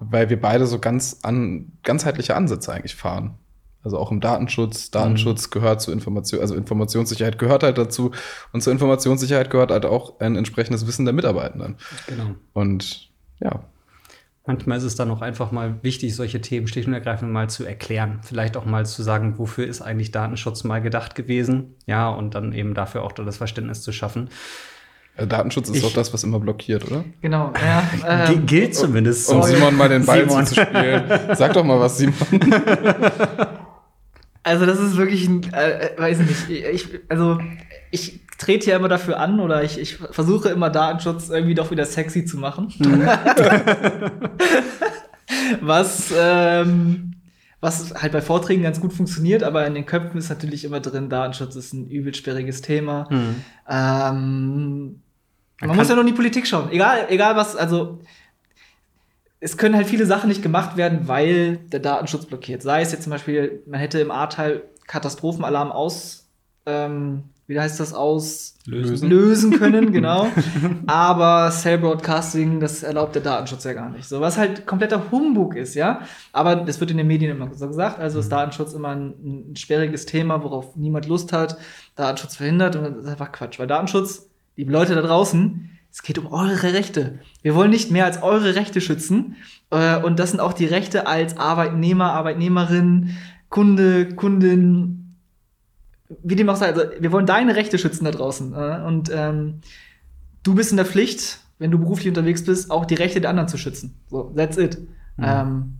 weil 0.00 0.30
wir 0.30 0.40
beide 0.40 0.66
so 0.66 0.78
ganz 0.78 1.20
an, 1.22 1.72
ganzheitliche 1.82 2.36
Ansätze 2.36 2.72
eigentlich 2.72 2.94
fahren. 2.94 3.38
Also 3.82 3.98
auch 3.98 4.10
im 4.10 4.20
Datenschutz. 4.20 4.90
Datenschutz 4.90 5.46
mhm. 5.46 5.50
gehört 5.50 5.82
zu 5.82 5.92
Information, 5.92 6.40
also 6.40 6.54
Informationssicherheit 6.54 7.38
gehört 7.38 7.62
halt 7.62 7.76
dazu. 7.76 8.12
Und 8.52 8.62
zur 8.62 8.72
Informationssicherheit 8.72 9.50
gehört 9.50 9.70
halt 9.70 9.84
auch 9.84 10.20
ein 10.20 10.36
entsprechendes 10.36 10.86
Wissen 10.86 11.04
der 11.04 11.12
Mitarbeitenden. 11.12 11.76
Genau. 12.06 12.34
Und 12.54 13.10
ja. 13.40 13.62
Manchmal 14.46 14.78
ist 14.78 14.84
es 14.84 14.94
dann 14.94 15.10
auch 15.10 15.22
einfach 15.22 15.52
mal 15.52 15.82
wichtig, 15.82 16.14
solche 16.14 16.40
Themen 16.40 16.66
schlicht 16.66 16.86
und 16.86 16.94
ergreifend 16.94 17.32
mal 17.32 17.48
zu 17.48 17.64
erklären. 17.64 18.20
Vielleicht 18.22 18.56
auch 18.56 18.66
mal 18.66 18.84
zu 18.84 19.02
sagen, 19.02 19.38
wofür 19.38 19.66
ist 19.66 19.80
eigentlich 19.80 20.10
Datenschutz 20.10 20.64
mal 20.64 20.82
gedacht 20.82 21.14
gewesen? 21.14 21.76
Ja, 21.86 22.08
und 22.08 22.34
dann 22.34 22.52
eben 22.52 22.74
dafür 22.74 23.02
auch 23.02 23.12
das 23.12 23.38
Verständnis 23.38 23.82
zu 23.82 23.92
schaffen. 23.92 24.28
Äh, 25.16 25.26
Datenschutz 25.26 25.68
ist 25.68 25.76
ich, 25.76 25.82
doch 25.82 25.92
das, 25.92 26.12
was 26.12 26.24
immer 26.24 26.40
blockiert, 26.40 26.90
oder? 26.90 27.04
Genau, 27.20 27.52
ja. 27.64 27.82
Ähm, 28.28 28.46
Gilt 28.46 28.74
zumindest 28.74 29.28
um, 29.30 29.36
um 29.36 29.42
so. 29.42 29.48
Simon 29.48 29.76
mal 29.76 29.88
den 29.88 30.04
Ball 30.04 30.28
zu 30.28 30.54
spielen. 30.54 31.04
Sag 31.34 31.52
doch 31.52 31.64
mal 31.64 31.78
was, 31.80 31.98
Simon. 31.98 32.16
Also, 34.46 34.66
das 34.66 34.78
ist 34.78 34.98
wirklich 34.98 35.26
ein, 35.26 35.42
äh, 35.54 35.86
äh 35.86 35.98
weiß 35.98 36.18
nicht, 36.18 36.50
ich, 36.50 36.86
also, 37.08 37.38
ich 37.90 38.20
trete 38.36 38.68
ja 38.70 38.76
immer 38.76 38.90
dafür 38.90 39.18
an 39.18 39.40
oder 39.40 39.62
ich, 39.64 39.80
ich 39.80 39.96
versuche 39.96 40.50
immer 40.50 40.68
Datenschutz 40.68 41.30
irgendwie 41.30 41.54
doch 41.54 41.70
wieder 41.70 41.86
sexy 41.86 42.26
zu 42.26 42.36
machen. 42.36 42.70
Mhm. 42.78 43.08
was, 45.62 46.12
ähm, 46.14 47.14
was 47.60 47.94
halt 47.94 48.12
bei 48.12 48.20
Vorträgen 48.20 48.62
ganz 48.62 48.80
gut 48.80 48.92
funktioniert, 48.92 49.42
aber 49.42 49.66
in 49.66 49.72
den 49.72 49.86
Köpfen 49.86 50.18
ist 50.18 50.28
natürlich 50.28 50.64
immer 50.64 50.80
drin, 50.80 51.08
Datenschutz 51.08 51.56
ist 51.56 51.72
ein 51.72 51.88
übel 51.88 52.14
sperriges 52.14 52.60
Thema. 52.60 53.08
Mhm. 53.10 53.36
Ähm, 53.66 55.00
man, 55.68 55.76
man 55.76 55.76
muss 55.78 55.88
ja 55.88 55.94
nur 55.94 56.02
in 56.02 56.08
die 56.08 56.14
Politik 56.14 56.46
schauen. 56.46 56.70
Egal, 56.70 57.06
egal 57.08 57.36
was, 57.36 57.56
also 57.56 57.98
es 59.44 59.58
können 59.58 59.76
halt 59.76 59.86
viele 59.86 60.06
Sachen 60.06 60.28
nicht 60.28 60.42
gemacht 60.42 60.78
werden, 60.78 61.06
weil 61.06 61.58
der 61.58 61.80
Datenschutz 61.80 62.24
blockiert. 62.24 62.62
Sei 62.62 62.80
es 62.80 62.92
jetzt 62.92 63.02
zum 63.02 63.10
Beispiel, 63.10 63.62
man 63.66 63.78
hätte 63.78 64.00
im 64.00 64.10
A-Teil 64.10 64.62
Katastrophenalarm 64.86 65.70
aus, 65.70 66.30
ähm, 66.64 67.24
wie 67.46 67.60
heißt 67.60 67.78
das, 67.78 67.92
aus 67.92 68.56
lösen, 68.64 69.10
lösen 69.10 69.58
können, 69.58 69.92
genau. 69.92 70.28
Aber 70.86 71.50
Cell 71.50 71.76
Broadcasting, 71.76 72.58
das 72.58 72.82
erlaubt 72.82 73.16
der 73.16 73.22
Datenschutz 73.22 73.64
ja 73.64 73.74
gar 73.74 73.90
nicht. 73.90 74.08
So, 74.08 74.22
was 74.22 74.38
halt 74.38 74.66
kompletter 74.66 75.10
Humbug 75.10 75.56
ist, 75.56 75.74
ja. 75.74 76.00
Aber 76.32 76.56
das 76.56 76.80
wird 76.80 76.90
in 76.92 76.96
den 76.96 77.06
Medien 77.06 77.30
immer 77.30 77.52
so 77.54 77.68
gesagt. 77.68 77.98
Also 77.98 78.20
ist 78.20 78.26
mhm. 78.26 78.30
Datenschutz 78.30 78.72
immer 78.72 78.88
ein, 78.96 79.50
ein 79.50 79.56
sperriges 79.56 80.06
Thema, 80.06 80.42
worauf 80.42 80.74
niemand 80.76 81.06
Lust 81.06 81.34
hat. 81.34 81.58
Datenschutz 81.96 82.36
verhindert 82.36 82.76
und 82.76 82.84
das 82.84 83.04
ist 83.04 83.10
einfach 83.10 83.30
Quatsch. 83.30 83.58
Weil 83.58 83.66
Datenschutz 83.66 84.30
liebe 84.56 84.72
Leute 84.72 84.94
da 84.94 85.02
draußen, 85.02 85.70
es 85.90 86.02
geht 86.02 86.18
um 86.18 86.26
eure 86.32 86.72
Rechte. 86.72 87.20
Wir 87.42 87.54
wollen 87.54 87.70
nicht 87.70 87.90
mehr 87.90 88.04
als 88.04 88.22
eure 88.22 88.56
Rechte 88.56 88.80
schützen. 88.80 89.36
Äh, 89.70 90.02
und 90.02 90.18
das 90.18 90.30
sind 90.32 90.40
auch 90.40 90.52
die 90.52 90.66
Rechte 90.66 91.06
als 91.06 91.36
Arbeitnehmer, 91.36 92.12
Arbeitnehmerin, 92.12 93.16
Kunde, 93.48 94.08
Kundin, 94.16 95.16
wie 96.22 96.34
dem 96.34 96.48
auch 96.48 96.56
sei. 96.56 96.66
Also, 96.66 96.82
wir 96.98 97.12
wollen 97.12 97.26
deine 97.26 97.54
Rechte 97.54 97.78
schützen 97.78 98.04
da 98.04 98.10
draußen. 98.10 98.52
Äh, 98.54 98.82
und 98.84 99.10
ähm, 99.14 99.60
du 100.42 100.54
bist 100.54 100.72
in 100.72 100.76
der 100.76 100.86
Pflicht, 100.86 101.38
wenn 101.58 101.70
du 101.70 101.78
beruflich 101.78 102.08
unterwegs 102.08 102.44
bist, 102.44 102.72
auch 102.72 102.84
die 102.86 102.94
Rechte 102.94 103.20
der 103.20 103.30
anderen 103.30 103.48
zu 103.48 103.56
schützen. 103.56 103.94
So, 104.10 104.32
that's 104.36 104.56
it. 104.56 104.78
Mhm. 105.16 105.24
Ähm, 105.24 105.74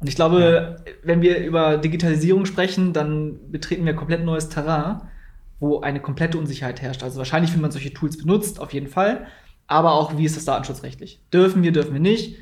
und 0.00 0.08
ich 0.08 0.16
glaube, 0.16 0.76
ja. 0.84 0.92
wenn 1.02 1.22
wir 1.22 1.38
über 1.38 1.78
Digitalisierung 1.78 2.44
sprechen, 2.44 2.92
dann 2.92 3.38
betreten 3.50 3.86
wir 3.86 3.94
komplett 3.94 4.24
neues 4.24 4.50
Terrain 4.50 5.02
wo 5.62 5.80
eine 5.80 6.00
komplette 6.00 6.38
Unsicherheit 6.38 6.82
herrscht. 6.82 7.04
Also 7.04 7.18
wahrscheinlich, 7.18 7.54
wenn 7.54 7.60
man 7.60 7.70
solche 7.70 7.94
Tools 7.94 8.18
benutzt, 8.18 8.58
auf 8.58 8.72
jeden 8.72 8.88
Fall. 8.88 9.28
Aber 9.68 9.92
auch, 9.92 10.18
wie 10.18 10.24
ist 10.24 10.36
das 10.36 10.44
datenschutzrechtlich? 10.44 11.22
Dürfen 11.32 11.62
wir, 11.62 11.70
dürfen 11.70 11.92
wir 11.92 12.00
nicht? 12.00 12.36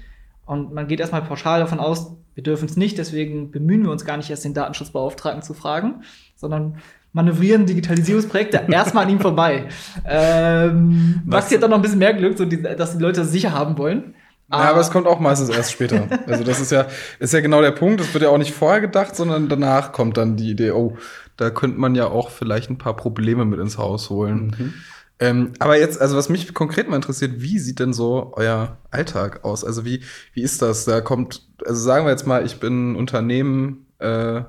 Und 0.47 0.73
man 0.73 0.89
geht 0.89 1.00
erstmal 1.00 1.21
pauschal 1.21 1.61
davon 1.61 1.81
aus, 1.81 2.17
wir 2.35 2.43
dürfen 2.43 2.65
es 2.65 2.79
nicht, 2.79 2.97
deswegen 2.97 3.50
bemühen 3.50 3.83
wir 3.83 3.91
uns 3.91 4.07
gar 4.07 4.17
nicht 4.17 4.31
erst 4.31 4.47
den 4.47 4.55
Datenschutzbeauftragten 4.55 5.43
zu 5.43 5.53
fragen, 5.53 6.03
sondern 6.35 6.79
manövrieren 7.12 7.67
Digitalisierungsprojekte 7.67 8.67
erstmal 8.73 9.05
an 9.05 9.11
ihm 9.11 9.21
vorbei. 9.21 9.69
Ähm, 10.07 11.21
Maxi 11.27 11.55
hat 11.55 11.62
dann 11.62 11.71
noch 11.71 11.79
ein 11.79 11.83
bisschen 11.83 11.99
mehr 11.99 12.15
Glück, 12.15 12.39
so 12.39 12.47
die, 12.47 12.62
dass 12.62 12.97
die 12.97 13.03
Leute 13.03 13.21
das 13.21 13.31
sicher 13.31 13.53
haben 13.53 13.77
wollen. 13.77 14.15
Ja, 14.50 14.71
aber 14.71 14.81
es 14.81 14.91
kommt 14.91 15.07
auch 15.07 15.21
meistens 15.21 15.49
erst 15.50 15.71
später. 15.71 16.09
Also 16.27 16.43
das 16.43 16.59
ist 16.59 16.73
ja, 16.73 16.87
ist 17.21 17.33
ja 17.33 17.41
genau 17.41 17.61
der 17.61 17.71
Punkt. 17.71 18.00
Es 18.00 18.12
wird 18.12 18.25
ja 18.25 18.31
auch 18.31 18.39
nicht 18.39 18.53
vorher 18.53 18.81
gedacht, 18.81 19.15
sondern 19.15 19.49
danach 19.49 19.93
kommt 19.93 20.17
dann 20.17 20.37
die 20.37 20.50
Idee, 20.50 20.73
oh, 20.73 20.97
da 21.40 21.50
könnte 21.50 21.78
man 21.78 21.94
ja 21.94 22.06
auch 22.06 22.30
vielleicht 22.30 22.70
ein 22.70 22.78
paar 22.78 22.97
Probleme 22.97 23.44
mit 23.44 23.61
ins 23.61 23.78
Haus 23.78 24.11
holen. 24.11 24.54
Mhm. 24.59 24.75
Ähm, 25.18 25.52
aber 25.59 25.78
jetzt, 25.78 26.00
also 26.00 26.16
was 26.16 26.28
mich 26.28 26.54
konkret 26.54 26.88
mal 26.88 26.97
interessiert, 26.97 27.40
wie 27.40 27.59
sieht 27.59 27.78
denn 27.78 27.92
so 27.92 28.32
euer 28.37 28.78
Alltag 28.90 29.44
aus? 29.44 29.64
Also 29.64 29.85
wie, 29.85 30.02
wie 30.32 30.42
ist 30.42 30.62
das? 30.62 30.85
Da 30.85 31.00
kommt, 31.00 31.47
also 31.64 31.80
sagen 31.80 32.06
wir 32.06 32.11
jetzt 32.11 32.26
mal, 32.26 32.44
ich 32.44 32.59
bin 32.59 32.92
ein 32.92 32.97
Unternehmen 32.97 33.87
äh, 33.99 34.42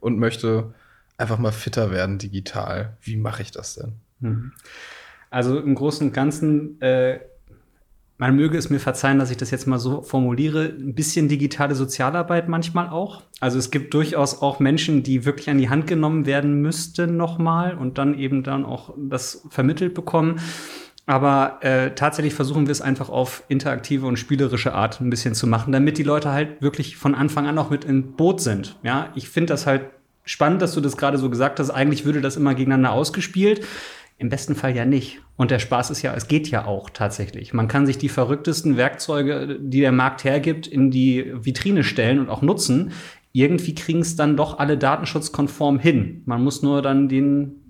und 0.00 0.18
möchte 0.18 0.74
einfach 1.18 1.38
mal 1.38 1.52
fitter 1.52 1.90
werden 1.90 2.18
digital. 2.18 2.96
Wie 3.00 3.16
mache 3.16 3.42
ich 3.42 3.50
das 3.50 3.74
denn? 3.74 3.92
Mhm. 4.20 4.52
Also 5.30 5.58
im 5.58 5.74
Großen 5.74 6.08
und 6.08 6.12
Ganzen 6.14 6.80
äh 6.80 7.20
man 8.16 8.36
möge 8.36 8.56
es 8.56 8.70
mir 8.70 8.78
verzeihen, 8.78 9.18
dass 9.18 9.30
ich 9.30 9.36
das 9.36 9.50
jetzt 9.50 9.66
mal 9.66 9.78
so 9.78 10.02
formuliere, 10.02 10.64
ein 10.66 10.94
bisschen 10.94 11.28
digitale 11.28 11.74
Sozialarbeit 11.74 12.48
manchmal 12.48 12.88
auch. 12.88 13.22
Also 13.40 13.58
es 13.58 13.70
gibt 13.70 13.92
durchaus 13.92 14.40
auch 14.40 14.60
Menschen, 14.60 15.02
die 15.02 15.24
wirklich 15.24 15.50
an 15.50 15.58
die 15.58 15.68
Hand 15.68 15.86
genommen 15.86 16.24
werden 16.24 16.62
müssten 16.62 17.16
nochmal 17.16 17.76
und 17.76 17.98
dann 17.98 18.16
eben 18.18 18.44
dann 18.44 18.64
auch 18.64 18.94
das 18.96 19.44
vermittelt 19.50 19.94
bekommen. 19.94 20.40
Aber 21.06 21.58
äh, 21.60 21.90
tatsächlich 21.94 22.34
versuchen 22.34 22.66
wir 22.66 22.72
es 22.72 22.80
einfach 22.80 23.10
auf 23.10 23.42
interaktive 23.48 24.06
und 24.06 24.16
spielerische 24.16 24.72
Art 24.72 25.00
ein 25.00 25.10
bisschen 25.10 25.34
zu 25.34 25.46
machen, 25.46 25.72
damit 25.72 25.98
die 25.98 26.02
Leute 26.02 26.30
halt 26.30 26.62
wirklich 26.62 26.96
von 26.96 27.14
Anfang 27.14 27.46
an 27.46 27.58
auch 27.58 27.68
mit 27.68 27.84
im 27.84 28.12
Boot 28.12 28.40
sind. 28.40 28.76
Ja, 28.82 29.10
ich 29.14 29.28
finde 29.28 29.52
das 29.52 29.66
halt 29.66 29.82
spannend, 30.24 30.62
dass 30.62 30.72
du 30.72 30.80
das 30.80 30.96
gerade 30.96 31.18
so 31.18 31.28
gesagt 31.28 31.60
hast. 31.60 31.70
Eigentlich 31.70 32.06
würde 32.06 32.22
das 32.22 32.36
immer 32.36 32.54
gegeneinander 32.54 32.92
ausgespielt. 32.92 33.66
Im 34.16 34.28
besten 34.28 34.54
Fall 34.54 34.76
ja 34.76 34.84
nicht. 34.84 35.20
Und 35.36 35.50
der 35.50 35.58
Spaß 35.58 35.90
ist 35.90 36.02
ja, 36.02 36.14
es 36.14 36.28
geht 36.28 36.48
ja 36.48 36.66
auch 36.66 36.88
tatsächlich. 36.90 37.52
Man 37.52 37.66
kann 37.66 37.86
sich 37.86 37.98
die 37.98 38.08
verrücktesten 38.08 38.76
Werkzeuge, 38.76 39.58
die 39.60 39.80
der 39.80 39.92
Markt 39.92 40.22
hergibt, 40.24 40.66
in 40.66 40.90
die 40.90 41.32
Vitrine 41.34 41.82
stellen 41.82 42.20
und 42.20 42.28
auch 42.28 42.40
nutzen. 42.40 42.92
Irgendwie 43.32 43.74
kriegen 43.74 44.00
es 44.00 44.14
dann 44.14 44.36
doch 44.36 44.58
alle 44.58 44.78
datenschutzkonform 44.78 45.80
hin. 45.80 46.22
Man 46.26 46.44
muss 46.44 46.62
nur 46.62 46.82
dann 46.82 47.08
den 47.08 47.64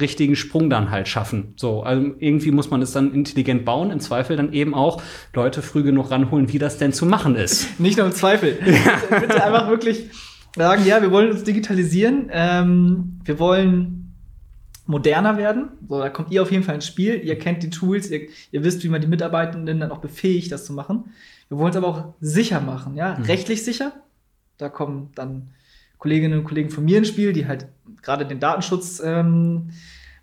richtigen 0.00 0.36
Sprung 0.36 0.68
dann 0.68 0.90
halt 0.90 1.08
schaffen. 1.08 1.54
So, 1.56 1.82
also 1.82 2.14
irgendwie 2.18 2.50
muss 2.50 2.70
man 2.70 2.82
es 2.82 2.92
dann 2.92 3.12
intelligent 3.12 3.64
bauen, 3.64 3.90
im 3.90 4.00
Zweifel 4.00 4.36
dann 4.36 4.52
eben 4.52 4.74
auch 4.74 5.02
Leute 5.34 5.62
früh 5.62 5.82
genug 5.82 6.10
ranholen, 6.10 6.52
wie 6.52 6.58
das 6.58 6.78
denn 6.78 6.92
zu 6.92 7.06
machen 7.06 7.36
ist. 7.36 7.78
Nicht 7.80 7.96
nur 7.96 8.06
im 8.06 8.12
Zweifel. 8.12 8.58
Ja. 8.66 9.20
Bitte 9.20 9.42
einfach 9.42 9.68
wirklich 9.68 10.10
sagen, 10.54 10.84
ja, 10.86 11.00
wir 11.00 11.10
wollen 11.10 11.30
uns 11.30 11.44
digitalisieren, 11.44 12.28
ähm, 12.30 13.20
wir 13.24 13.38
wollen 13.38 14.05
moderner 14.86 15.36
werden. 15.36 15.70
So, 15.88 15.98
da 15.98 16.08
kommt 16.08 16.30
ihr 16.32 16.42
auf 16.42 16.50
jeden 16.50 16.62
Fall 16.62 16.76
ins 16.76 16.86
Spiel. 16.86 17.20
Ihr 17.22 17.38
kennt 17.38 17.62
die 17.62 17.70
Tools, 17.70 18.10
ihr, 18.10 18.28
ihr 18.52 18.64
wisst, 18.64 18.84
wie 18.84 18.88
man 18.88 19.00
die 19.00 19.06
Mitarbeitenden 19.06 19.80
dann 19.80 19.90
auch 19.90 19.98
befähigt, 19.98 20.52
das 20.52 20.64
zu 20.64 20.72
machen. 20.72 21.12
Wir 21.48 21.58
wollen 21.58 21.70
es 21.70 21.76
aber 21.76 21.88
auch 21.88 22.14
sicher 22.20 22.60
machen, 22.60 22.96
ja, 22.96 23.16
mhm. 23.16 23.24
rechtlich 23.24 23.64
sicher. 23.64 23.92
Da 24.58 24.68
kommen 24.68 25.10
dann 25.14 25.48
Kolleginnen 25.98 26.38
und 26.38 26.44
Kollegen 26.44 26.70
von 26.70 26.84
mir 26.84 26.98
ins 26.98 27.08
Spiel, 27.08 27.32
die 27.32 27.46
halt 27.46 27.68
gerade 28.02 28.26
den 28.26 28.40
Datenschutz 28.40 29.00
ähm, 29.04 29.70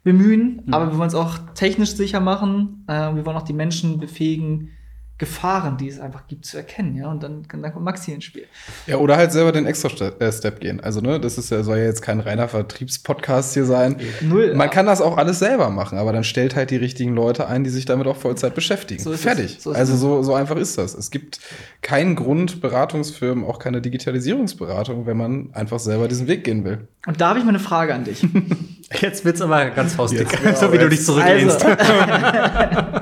bemühen. 0.04 0.62
Mhm. 0.66 0.74
Aber 0.74 0.92
wir 0.92 0.98
wollen 0.98 1.08
es 1.08 1.16
auch 1.16 1.38
technisch 1.56 1.92
sicher 1.92 2.20
machen. 2.20 2.84
Äh, 2.88 3.16
wir 3.16 3.26
wollen 3.26 3.38
auch 3.38 3.44
die 3.44 3.54
Menschen 3.54 4.00
befähigen, 4.00 4.72
Gefahren, 5.20 5.78
die 5.78 5.88
es 5.88 6.00
einfach 6.00 6.26
gibt, 6.28 6.44
zu 6.44 6.58
erkennen, 6.58 6.96
ja. 6.96 7.10
Und 7.10 7.22
dann, 7.22 7.44
dann 7.48 7.72
kommt 7.72 7.86
Maxi 7.86 8.12
ins 8.12 8.24
Spiel. 8.24 8.46
Ja, 8.88 8.98
oder 8.98 9.16
halt 9.16 9.32
selber 9.32 9.52
den 9.52 9.68
extra 9.68 9.90
äh, 10.08 10.32
Step 10.32 10.60
gehen. 10.60 10.80
Also, 10.80 11.02
ne, 11.02 11.20
das 11.20 11.38
ist 11.38 11.52
ja, 11.52 11.62
soll 11.62 11.78
ja 11.78 11.84
jetzt 11.84 12.02
kein 12.02 12.20
reiner 12.20 12.48
Vertriebspodcast 12.48 13.54
hier 13.54 13.66
sein. 13.66 13.98
Null. 14.22 14.56
Man 14.56 14.72
kann 14.72 14.88
das 14.88 15.02
auch 15.02 15.18
alles 15.18 15.38
selber 15.38 15.70
machen, 15.70 16.00
aber 16.00 16.14
dann 16.14 16.24
stellt 16.24 16.56
halt 16.56 16.72
die 16.72 16.78
richtigen 16.78 17.14
Leute 17.14 17.48
ein, 17.48 17.64
die 17.64 17.70
sich 17.70 17.86
damit 17.86 18.08
auch 18.08 18.18
Vollzeit 18.18 18.56
beschäftigen. 18.56 19.04
So 19.04 19.14
Fertig. 19.14 19.58
So 19.60 19.72
also 19.72 19.96
so, 19.96 20.24
so 20.24 20.34
einfach 20.34 20.56
ist 20.58 20.80
das. 20.80 20.96
Es 20.96 21.12
gibt 21.12 21.40
keinen 21.84 22.16
Grund, 22.16 22.60
Beratungsfirmen, 22.60 23.46
auch 23.46 23.60
keine 23.60 23.82
Digitalisierungsberatung, 23.82 25.06
wenn 25.06 25.18
man 25.18 25.54
einfach 25.54 25.78
selber 25.78 26.08
diesen 26.08 26.28
Weg 26.28 26.44
gehen 26.44 26.66
will. 26.66 26.88
Und 27.06 27.22
da 27.22 27.30
habe 27.30 27.38
ich 27.38 27.46
mal 27.46 27.50
eine 27.50 27.60
Frage 27.60 27.94
an 27.94 28.04
dich. 28.04 28.26
Jetzt 29.00 29.26
wird's 29.26 29.42
aber 29.42 29.70
ganz 29.70 29.94
faustig, 29.94 30.28
so 30.56 30.74
wie 30.74 30.78
du 30.80 30.90
dich 30.90 31.06
zurücklehnst. 31.06 31.64
Also. 31.64 33.02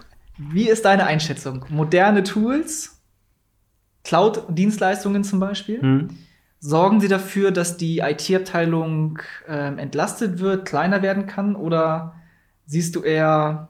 Wie 0.38 0.68
ist 0.68 0.84
deine 0.84 1.04
Einschätzung? 1.04 1.64
Moderne 1.68 2.22
Tools, 2.22 3.00
Cloud-Dienstleistungen 4.04 5.24
zum 5.24 5.40
Beispiel, 5.40 5.82
hm. 5.82 6.08
sorgen 6.60 7.00
sie 7.00 7.08
dafür, 7.08 7.50
dass 7.50 7.76
die 7.76 7.98
IT-Abteilung 7.98 9.18
ähm, 9.48 9.78
entlastet 9.78 10.38
wird, 10.38 10.64
kleiner 10.64 11.02
werden 11.02 11.26
kann? 11.26 11.56
Oder 11.56 12.14
siehst 12.66 12.94
du 12.94 13.02
eher, 13.02 13.68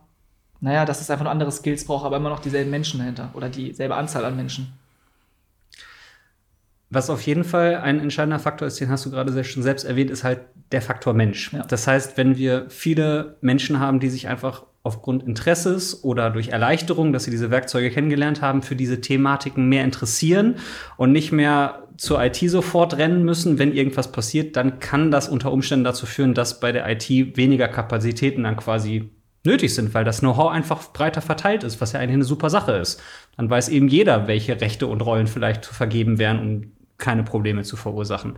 naja, 0.60 0.84
dass 0.84 1.00
es 1.00 1.10
einfach 1.10 1.24
nur 1.24 1.32
andere 1.32 1.50
Skills 1.50 1.86
braucht, 1.86 2.04
aber 2.04 2.18
immer 2.18 2.30
noch 2.30 2.40
dieselben 2.40 2.70
Menschen 2.70 3.00
dahinter 3.00 3.30
oder 3.34 3.48
dieselbe 3.48 3.96
Anzahl 3.96 4.24
an 4.24 4.36
Menschen? 4.36 4.77
Was 6.90 7.10
auf 7.10 7.20
jeden 7.22 7.44
Fall 7.44 7.76
ein 7.76 8.00
entscheidender 8.00 8.38
Faktor 8.38 8.66
ist, 8.66 8.80
den 8.80 8.88
hast 8.88 9.04
du 9.04 9.10
gerade 9.10 9.44
schon 9.44 9.62
selbst 9.62 9.84
erwähnt, 9.84 10.10
ist 10.10 10.24
halt 10.24 10.40
der 10.72 10.82
Faktor 10.82 11.12
Mensch. 11.12 11.52
Ja. 11.52 11.64
Das 11.64 11.86
heißt, 11.86 12.16
wenn 12.16 12.36
wir 12.36 12.66
viele 12.68 13.36
Menschen 13.40 13.78
haben, 13.78 14.00
die 14.00 14.08
sich 14.08 14.28
einfach 14.28 14.64
aufgrund 14.82 15.22
Interesses 15.22 16.02
oder 16.02 16.30
durch 16.30 16.48
Erleichterung, 16.48 17.12
dass 17.12 17.24
sie 17.24 17.30
diese 17.30 17.50
Werkzeuge 17.50 17.90
kennengelernt 17.90 18.40
haben, 18.40 18.62
für 18.62 18.76
diese 18.76 19.00
Thematiken 19.00 19.68
mehr 19.68 19.84
interessieren 19.84 20.56
und 20.96 21.12
nicht 21.12 21.30
mehr 21.30 21.88
zur 21.98 22.22
IT 22.22 22.36
sofort 22.36 22.96
rennen 22.96 23.24
müssen, 23.24 23.58
wenn 23.58 23.74
irgendwas 23.74 24.12
passiert, 24.12 24.56
dann 24.56 24.78
kann 24.78 25.10
das 25.10 25.28
unter 25.28 25.52
Umständen 25.52 25.84
dazu 25.84 26.06
führen, 26.06 26.32
dass 26.32 26.60
bei 26.60 26.72
der 26.72 26.88
IT 26.88 27.36
weniger 27.36 27.68
Kapazitäten 27.68 28.44
dann 28.44 28.56
quasi 28.56 29.10
nötig 29.44 29.74
sind, 29.74 29.94
weil 29.94 30.04
das 30.04 30.20
Know-how 30.20 30.50
einfach 30.50 30.92
breiter 30.92 31.20
verteilt 31.20 31.64
ist, 31.64 31.80
was 31.80 31.92
ja 31.92 32.00
eigentlich 32.00 32.14
eine 32.14 32.24
super 32.24 32.50
Sache 32.50 32.72
ist. 32.72 33.02
Dann 33.36 33.50
weiß 33.50 33.68
eben 33.68 33.88
jeder, 33.88 34.26
welche 34.26 34.60
Rechte 34.60 34.86
und 34.86 35.00
Rollen 35.00 35.26
vielleicht 35.26 35.64
zu 35.64 35.74
vergeben 35.74 36.18
wären, 36.18 36.38
um 36.38 36.72
keine 36.98 37.22
Probleme 37.22 37.62
zu 37.62 37.76
verursachen. 37.76 38.36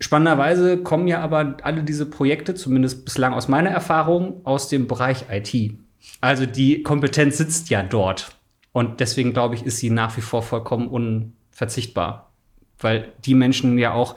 Spannenderweise 0.00 0.78
kommen 0.78 1.08
ja 1.08 1.20
aber 1.20 1.56
alle 1.62 1.82
diese 1.82 2.06
Projekte, 2.06 2.54
zumindest 2.54 3.04
bislang 3.04 3.34
aus 3.34 3.48
meiner 3.48 3.70
Erfahrung, 3.70 4.40
aus 4.44 4.68
dem 4.68 4.86
Bereich 4.86 5.26
IT. 5.30 5.74
Also 6.20 6.46
die 6.46 6.82
Kompetenz 6.82 7.38
sitzt 7.38 7.68
ja 7.70 7.82
dort. 7.82 8.36
Und 8.72 9.00
deswegen 9.00 9.32
glaube 9.32 9.56
ich, 9.56 9.64
ist 9.64 9.78
sie 9.78 9.90
nach 9.90 10.16
wie 10.16 10.20
vor 10.20 10.42
vollkommen 10.42 10.88
unverzichtbar. 10.88 12.30
Weil 12.78 13.12
die 13.24 13.34
Menschen 13.34 13.76
ja 13.76 13.92
auch 13.92 14.14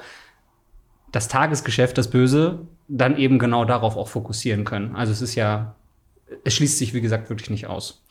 das 1.12 1.27
Tagesgeschäft, 1.27 1.98
das 1.98 2.10
Böse, 2.10 2.60
dann 2.88 3.18
eben 3.18 3.39
genau 3.39 3.65
darauf 3.65 3.98
auch 3.98 4.08
fokussieren 4.08 4.65
können. 4.65 4.96
Also 4.96 5.12
es 5.12 5.22
ist 5.22 5.36
ja, 5.36 5.75
es 6.44 6.53
schließt 6.53 6.77
sich, 6.77 6.94
wie 6.94 7.01
gesagt, 7.01 7.30
wirklich 7.30 7.50
nicht 7.50 7.68
aus. 7.68 8.03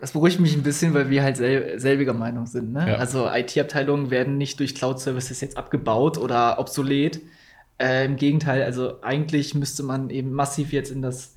Das 0.00 0.12
beruhigt 0.12 0.38
mich 0.38 0.54
ein 0.54 0.62
bisschen, 0.62 0.94
weil 0.94 1.10
wir 1.10 1.22
halt 1.24 1.36
sel 1.36 1.78
selbiger 1.78 2.14
Meinung 2.14 2.46
sind. 2.46 2.72
Ne? 2.72 2.88
Ja. 2.88 2.94
Also 2.96 3.28
IT-Abteilungen 3.28 4.10
werden 4.10 4.38
nicht 4.38 4.60
durch 4.60 4.74
Cloud-Services 4.74 5.40
jetzt 5.40 5.56
abgebaut 5.56 6.18
oder 6.18 6.58
obsolet. 6.58 7.20
Äh, 7.78 8.04
Im 8.06 8.16
Gegenteil, 8.16 8.62
also 8.62 9.02
eigentlich 9.02 9.54
müsste 9.54 9.82
man 9.82 10.10
eben 10.10 10.32
massiv 10.32 10.72
jetzt 10.72 10.90
in 10.90 11.02
das 11.02 11.34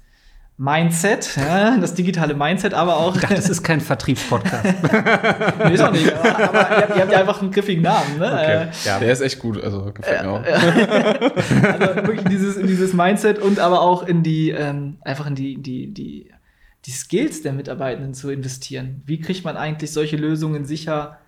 Mindset, 0.57 1.37
ja, 1.37 1.75
das 1.77 1.95
digitale 1.95 2.35
Mindset, 2.35 2.75
aber 2.75 2.97
auch. 2.97 3.15
Ich 3.15 3.21
dachte, 3.21 3.33
das 3.33 3.49
ist 3.49 3.63
kein 3.63 3.81
Vertriebspodcast. 3.81 4.63
nee, 5.65 5.73
ist 5.73 5.81
auch 5.81 5.91
nicht. 5.91 6.13
Aber, 6.13 6.29
aber 6.29 6.59
ihr, 6.59 6.77
habt, 6.77 6.95
ihr, 6.95 7.01
habt, 7.01 7.11
ja 7.11 7.19
einfach 7.19 7.41
einen 7.41 7.49
griffigen 7.49 7.81
Namen. 7.81 8.19
Ne? 8.19 8.27
Okay. 8.27 8.63
Äh, 8.63 8.67
ja. 8.85 8.99
Der 8.99 9.11
ist 9.11 9.21
echt 9.21 9.39
gut, 9.39 9.63
also 9.63 9.91
gefällt 9.91 10.21
mir 10.21 10.29
auch. 10.29 10.43
also 10.43 11.95
wirklich 11.95 12.25
in 12.25 12.29
dieses, 12.29 12.57
in 12.57 12.67
dieses 12.67 12.93
Mindset 12.93 13.39
und 13.39 13.57
aber 13.57 13.81
auch 13.81 14.05
in 14.05 14.21
die, 14.21 14.51
ähm, 14.51 14.97
einfach 15.01 15.25
in 15.25 15.33
die, 15.33 15.59
die, 15.59 15.91
die 15.95 16.31
die 16.85 16.91
Skills 16.91 17.41
der 17.41 17.53
Mitarbeitenden 17.53 18.13
zu 18.13 18.29
investieren. 18.29 19.03
Wie 19.05 19.19
kriegt 19.19 19.43
man 19.43 19.57
eigentlich 19.57 19.91
solche 19.91 20.17
Lösungen 20.17 20.65
sicher 20.65 21.19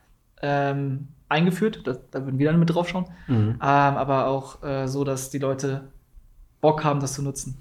ähm, 0.42 1.10
eingeführt? 1.30 1.82
Das, 1.86 2.00
da 2.12 2.26
würden 2.26 2.40
wir 2.40 2.50
dann 2.50 2.60
mit 2.60 2.74
drauf 2.74 2.90
schauen. 2.90 3.06
Mhm. 3.28 3.36
Ähm, 3.36 3.60
aber 3.62 4.28
auch 4.28 4.64
äh, 4.64 4.88
so, 4.88 5.04
dass 5.04 5.30
die 5.30 5.40
Leute 5.40 5.90
Bock 6.62 6.84
haben, 6.84 7.00
das 7.00 7.14
zu 7.14 7.22
nutzen. 7.22 7.58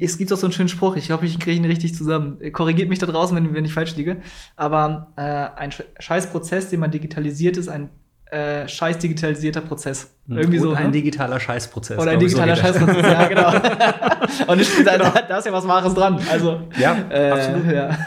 Es 0.00 0.16
gibt 0.16 0.32
auch 0.32 0.36
so 0.36 0.46
einen 0.46 0.52
schönen 0.52 0.68
Spruch, 0.70 0.96
ich 0.96 1.10
hoffe, 1.10 1.26
ich 1.26 1.38
kriege 1.38 1.56
ihn 1.56 1.64
richtig 1.64 1.94
zusammen. 1.94 2.38
Korrigiert 2.52 2.88
mich 2.88 2.98
da 2.98 3.06
draußen, 3.06 3.36
wenn, 3.36 3.54
wenn 3.54 3.64
ich 3.64 3.72
falsch 3.74 3.94
liege. 3.96 4.22
Aber 4.56 5.12
äh, 5.16 5.22
ein 5.22 5.70
Scheißprozess, 5.98 6.70
den 6.70 6.80
man 6.80 6.90
digitalisiert, 6.90 7.56
ist 7.56 7.68
ein 7.68 7.90
äh, 8.30 8.68
scheiß 8.68 8.98
digitalisierter 8.98 9.60
Prozess. 9.60 10.10
Irgendwie 10.28 10.58
so. 10.58 10.72
Ein 10.72 10.86
ne? 10.86 10.92
digitaler 10.92 11.40
Scheißprozess. 11.40 11.98
Oder 11.98 12.12
ein 12.12 12.18
digitaler 12.18 12.56
so 12.56 12.62
Scheißprozess, 12.62 13.02
ja, 13.02 13.28
genau. 13.28 13.52
Und 14.52 14.60
ich, 14.60 14.84
da, 14.84 14.98
da, 14.98 15.10
da 15.22 15.38
ist 15.38 15.46
ja 15.46 15.52
was 15.52 15.66
Wahres 15.66 15.94
dran. 15.94 16.20
Also, 16.30 16.60
ja, 16.78 16.96
äh, 17.10 17.30
absolut. 17.30 17.66
Ja. 17.72 17.98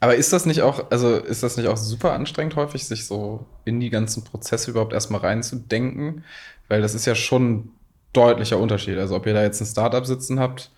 Aber 0.00 0.16
ist 0.16 0.32
das 0.32 0.44
nicht 0.46 0.62
auch, 0.62 0.90
also 0.90 1.16
ist 1.16 1.42
das 1.42 1.56
nicht 1.56 1.68
auch 1.68 1.76
super 1.76 2.12
anstrengend 2.12 2.56
häufig, 2.56 2.86
sich 2.86 3.06
so 3.06 3.46
in 3.64 3.80
die 3.80 3.90
ganzen 3.90 4.24
Prozesse 4.24 4.70
überhaupt 4.70 4.92
erstmal 4.92 5.20
reinzudenken? 5.20 6.24
Weil 6.68 6.82
das 6.82 6.94
ist 6.94 7.06
ja 7.06 7.14
schon 7.14 7.50
ein 7.50 7.70
deutlicher 8.12 8.58
Unterschied. 8.58 8.98
Also 8.98 9.16
ob 9.16 9.26
ihr 9.26 9.34
da 9.34 9.42
jetzt 9.42 9.60
ein 9.60 9.66
Startup 9.66 10.04
sitzen 10.04 10.40
habt 10.40 10.70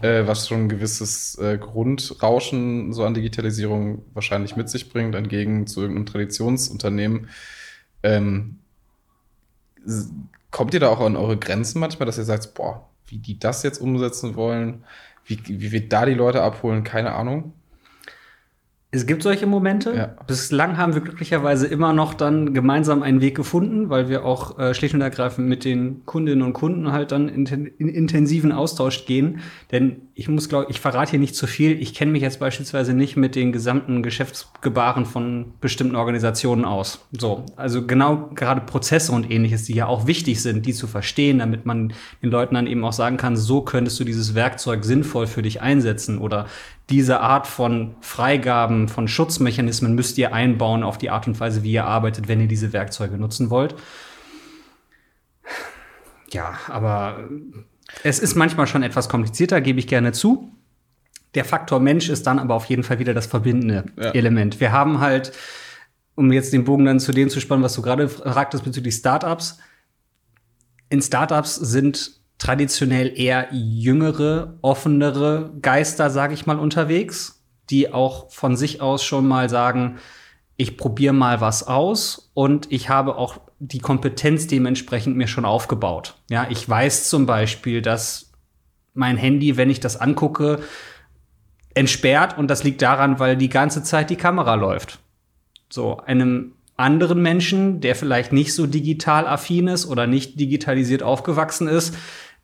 äh, 0.00 0.26
was 0.26 0.48
schon 0.48 0.64
ein 0.64 0.68
gewisses 0.68 1.36
äh, 1.38 1.58
Grundrauschen 1.58 2.92
so 2.92 3.04
an 3.04 3.14
Digitalisierung 3.14 4.02
wahrscheinlich 4.14 4.56
mit 4.56 4.68
sich 4.68 4.90
bringt, 4.90 5.14
entgegen 5.14 5.66
zu 5.66 5.82
irgendeinem 5.82 6.06
Traditionsunternehmen. 6.06 7.28
Ähm, 8.02 8.58
kommt 10.50 10.74
ihr 10.74 10.80
da 10.80 10.88
auch 10.88 11.00
an 11.00 11.16
eure 11.16 11.38
Grenzen 11.38 11.80
manchmal, 11.80 12.06
dass 12.06 12.18
ihr 12.18 12.24
sagt, 12.24 12.54
boah, 12.54 12.88
wie 13.06 13.18
die 13.18 13.38
das 13.38 13.62
jetzt 13.62 13.80
umsetzen 13.80 14.36
wollen, 14.36 14.84
wie, 15.24 15.38
wie 15.46 15.72
wir 15.72 15.88
da 15.88 16.06
die 16.06 16.14
Leute 16.14 16.42
abholen, 16.42 16.84
keine 16.84 17.12
Ahnung? 17.12 17.52
Es 18.92 19.06
gibt 19.06 19.22
solche 19.22 19.46
Momente. 19.46 19.94
Ja. 19.94 20.16
Bislang 20.26 20.76
haben 20.76 20.94
wir 20.94 21.00
glücklicherweise 21.00 21.68
immer 21.68 21.92
noch 21.92 22.12
dann 22.12 22.54
gemeinsam 22.54 23.04
einen 23.04 23.20
Weg 23.20 23.36
gefunden, 23.36 23.88
weil 23.88 24.08
wir 24.08 24.24
auch 24.24 24.58
äh, 24.58 24.74
schlicht 24.74 24.94
und 24.94 25.00
ergreifend 25.00 25.48
mit 25.48 25.64
den 25.64 26.04
Kundinnen 26.06 26.42
und 26.42 26.54
Kunden 26.54 26.90
halt 26.90 27.12
dann 27.12 27.28
in, 27.28 27.46
in 27.46 27.88
intensiven 27.88 28.50
Austausch 28.50 29.06
gehen. 29.06 29.40
Denn 29.70 30.08
ich 30.14 30.28
muss 30.28 30.48
glaube 30.48 30.66
ich 30.70 30.80
verrate 30.80 31.12
hier 31.12 31.20
nicht 31.20 31.36
zu 31.36 31.46
viel. 31.46 31.80
Ich 31.80 31.94
kenne 31.94 32.10
mich 32.10 32.22
jetzt 32.22 32.40
beispielsweise 32.40 32.92
nicht 32.92 33.16
mit 33.16 33.36
den 33.36 33.52
gesamten 33.52 34.02
Geschäftsgebaren 34.02 35.06
von 35.06 35.54
bestimmten 35.60 35.94
Organisationen 35.94 36.64
aus. 36.64 37.06
So, 37.12 37.46
also 37.54 37.86
genau 37.86 38.30
gerade 38.34 38.62
Prozesse 38.62 39.12
und 39.12 39.30
ähnliches, 39.30 39.66
die 39.66 39.74
ja 39.74 39.86
auch 39.86 40.08
wichtig 40.08 40.42
sind, 40.42 40.66
die 40.66 40.74
zu 40.74 40.88
verstehen, 40.88 41.38
damit 41.38 41.64
man 41.64 41.92
den 42.24 42.30
Leuten 42.30 42.56
dann 42.56 42.66
eben 42.66 42.84
auch 42.84 42.92
sagen 42.92 43.18
kann, 43.18 43.36
so 43.36 43.60
könntest 43.60 44.00
du 44.00 44.04
dieses 44.04 44.34
Werkzeug 44.34 44.84
sinnvoll 44.84 45.28
für 45.28 45.42
dich 45.42 45.62
einsetzen 45.62 46.18
oder 46.18 46.46
diese 46.90 47.20
Art 47.20 47.46
von 47.46 47.94
Freigaben, 48.00 48.88
von 48.88 49.08
Schutzmechanismen 49.08 49.94
müsst 49.94 50.18
ihr 50.18 50.34
einbauen 50.34 50.82
auf 50.82 50.98
die 50.98 51.10
Art 51.10 51.26
und 51.26 51.38
Weise, 51.38 51.62
wie 51.62 51.72
ihr 51.72 51.84
arbeitet, 51.84 52.28
wenn 52.28 52.40
ihr 52.40 52.48
diese 52.48 52.72
Werkzeuge 52.72 53.16
nutzen 53.16 53.50
wollt. 53.50 53.74
Ja, 56.32 56.58
aber 56.68 57.28
es 58.02 58.18
ist 58.18 58.34
manchmal 58.34 58.66
schon 58.66 58.82
etwas 58.82 59.08
komplizierter, 59.08 59.60
gebe 59.60 59.78
ich 59.78 59.86
gerne 59.86 60.12
zu. 60.12 60.52
Der 61.34 61.44
Faktor 61.44 61.80
Mensch 61.80 62.08
ist 62.08 62.26
dann 62.26 62.38
aber 62.38 62.54
auf 62.54 62.66
jeden 62.66 62.82
Fall 62.82 62.98
wieder 62.98 63.14
das 63.14 63.26
verbindende 63.26 63.84
ja. 63.96 64.10
Element. 64.10 64.60
Wir 64.60 64.72
haben 64.72 65.00
halt, 65.00 65.32
um 66.16 66.32
jetzt 66.32 66.52
den 66.52 66.64
Bogen 66.64 66.84
dann 66.84 67.00
zu 67.00 67.12
dem 67.12 67.30
zu 67.30 67.40
spannen, 67.40 67.62
was 67.62 67.74
du 67.74 67.82
gerade 67.82 68.08
fragtest 68.08 68.64
bezüglich 68.64 68.94
Startups. 68.94 69.58
In 70.88 71.00
Startups 71.00 71.54
sind 71.54 72.19
traditionell 72.40 73.12
eher 73.14 73.48
jüngere, 73.52 74.58
offenere 74.62 75.52
Geister, 75.60 76.10
sage 76.10 76.34
ich 76.34 76.46
mal, 76.46 76.58
unterwegs, 76.58 77.44
die 77.68 77.92
auch 77.92 78.32
von 78.32 78.56
sich 78.56 78.80
aus 78.80 79.04
schon 79.04 79.28
mal 79.28 79.48
sagen, 79.48 79.98
ich 80.56 80.76
probiere 80.76 81.14
mal 81.14 81.40
was 81.40 81.66
aus 81.66 82.32
und 82.34 82.72
ich 82.72 82.88
habe 82.88 83.16
auch 83.16 83.40
die 83.60 83.78
Kompetenz 83.78 84.46
dementsprechend 84.46 85.16
mir 85.16 85.28
schon 85.28 85.44
aufgebaut. 85.44 86.16
Ja, 86.28 86.46
ich 86.50 86.66
weiß 86.68 87.08
zum 87.08 87.26
Beispiel, 87.26 87.82
dass 87.82 88.32
mein 88.94 89.16
Handy, 89.16 89.56
wenn 89.56 89.70
ich 89.70 89.80
das 89.80 89.98
angucke, 89.98 90.60
entsperrt 91.74 92.36
und 92.36 92.48
das 92.48 92.64
liegt 92.64 92.82
daran, 92.82 93.18
weil 93.18 93.36
die 93.36 93.48
ganze 93.48 93.82
Zeit 93.82 94.10
die 94.10 94.16
Kamera 94.16 94.54
läuft. 94.54 94.98
So, 95.68 95.98
einem 95.98 96.54
anderen 96.76 97.22
Menschen, 97.22 97.80
der 97.80 97.94
vielleicht 97.94 98.32
nicht 98.32 98.54
so 98.54 98.66
digital 98.66 99.26
affin 99.26 99.68
ist 99.68 99.86
oder 99.86 100.06
nicht 100.06 100.40
digitalisiert 100.40 101.02
aufgewachsen 101.02 101.68
ist, 101.68 101.94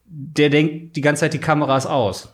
der 0.08 0.50
denkt 0.50 0.96
die 0.96 1.00
ganze 1.00 1.20
Zeit, 1.20 1.34
die 1.34 1.38
Kamera 1.38 1.76
ist 1.76 1.86
aus. 1.86 2.32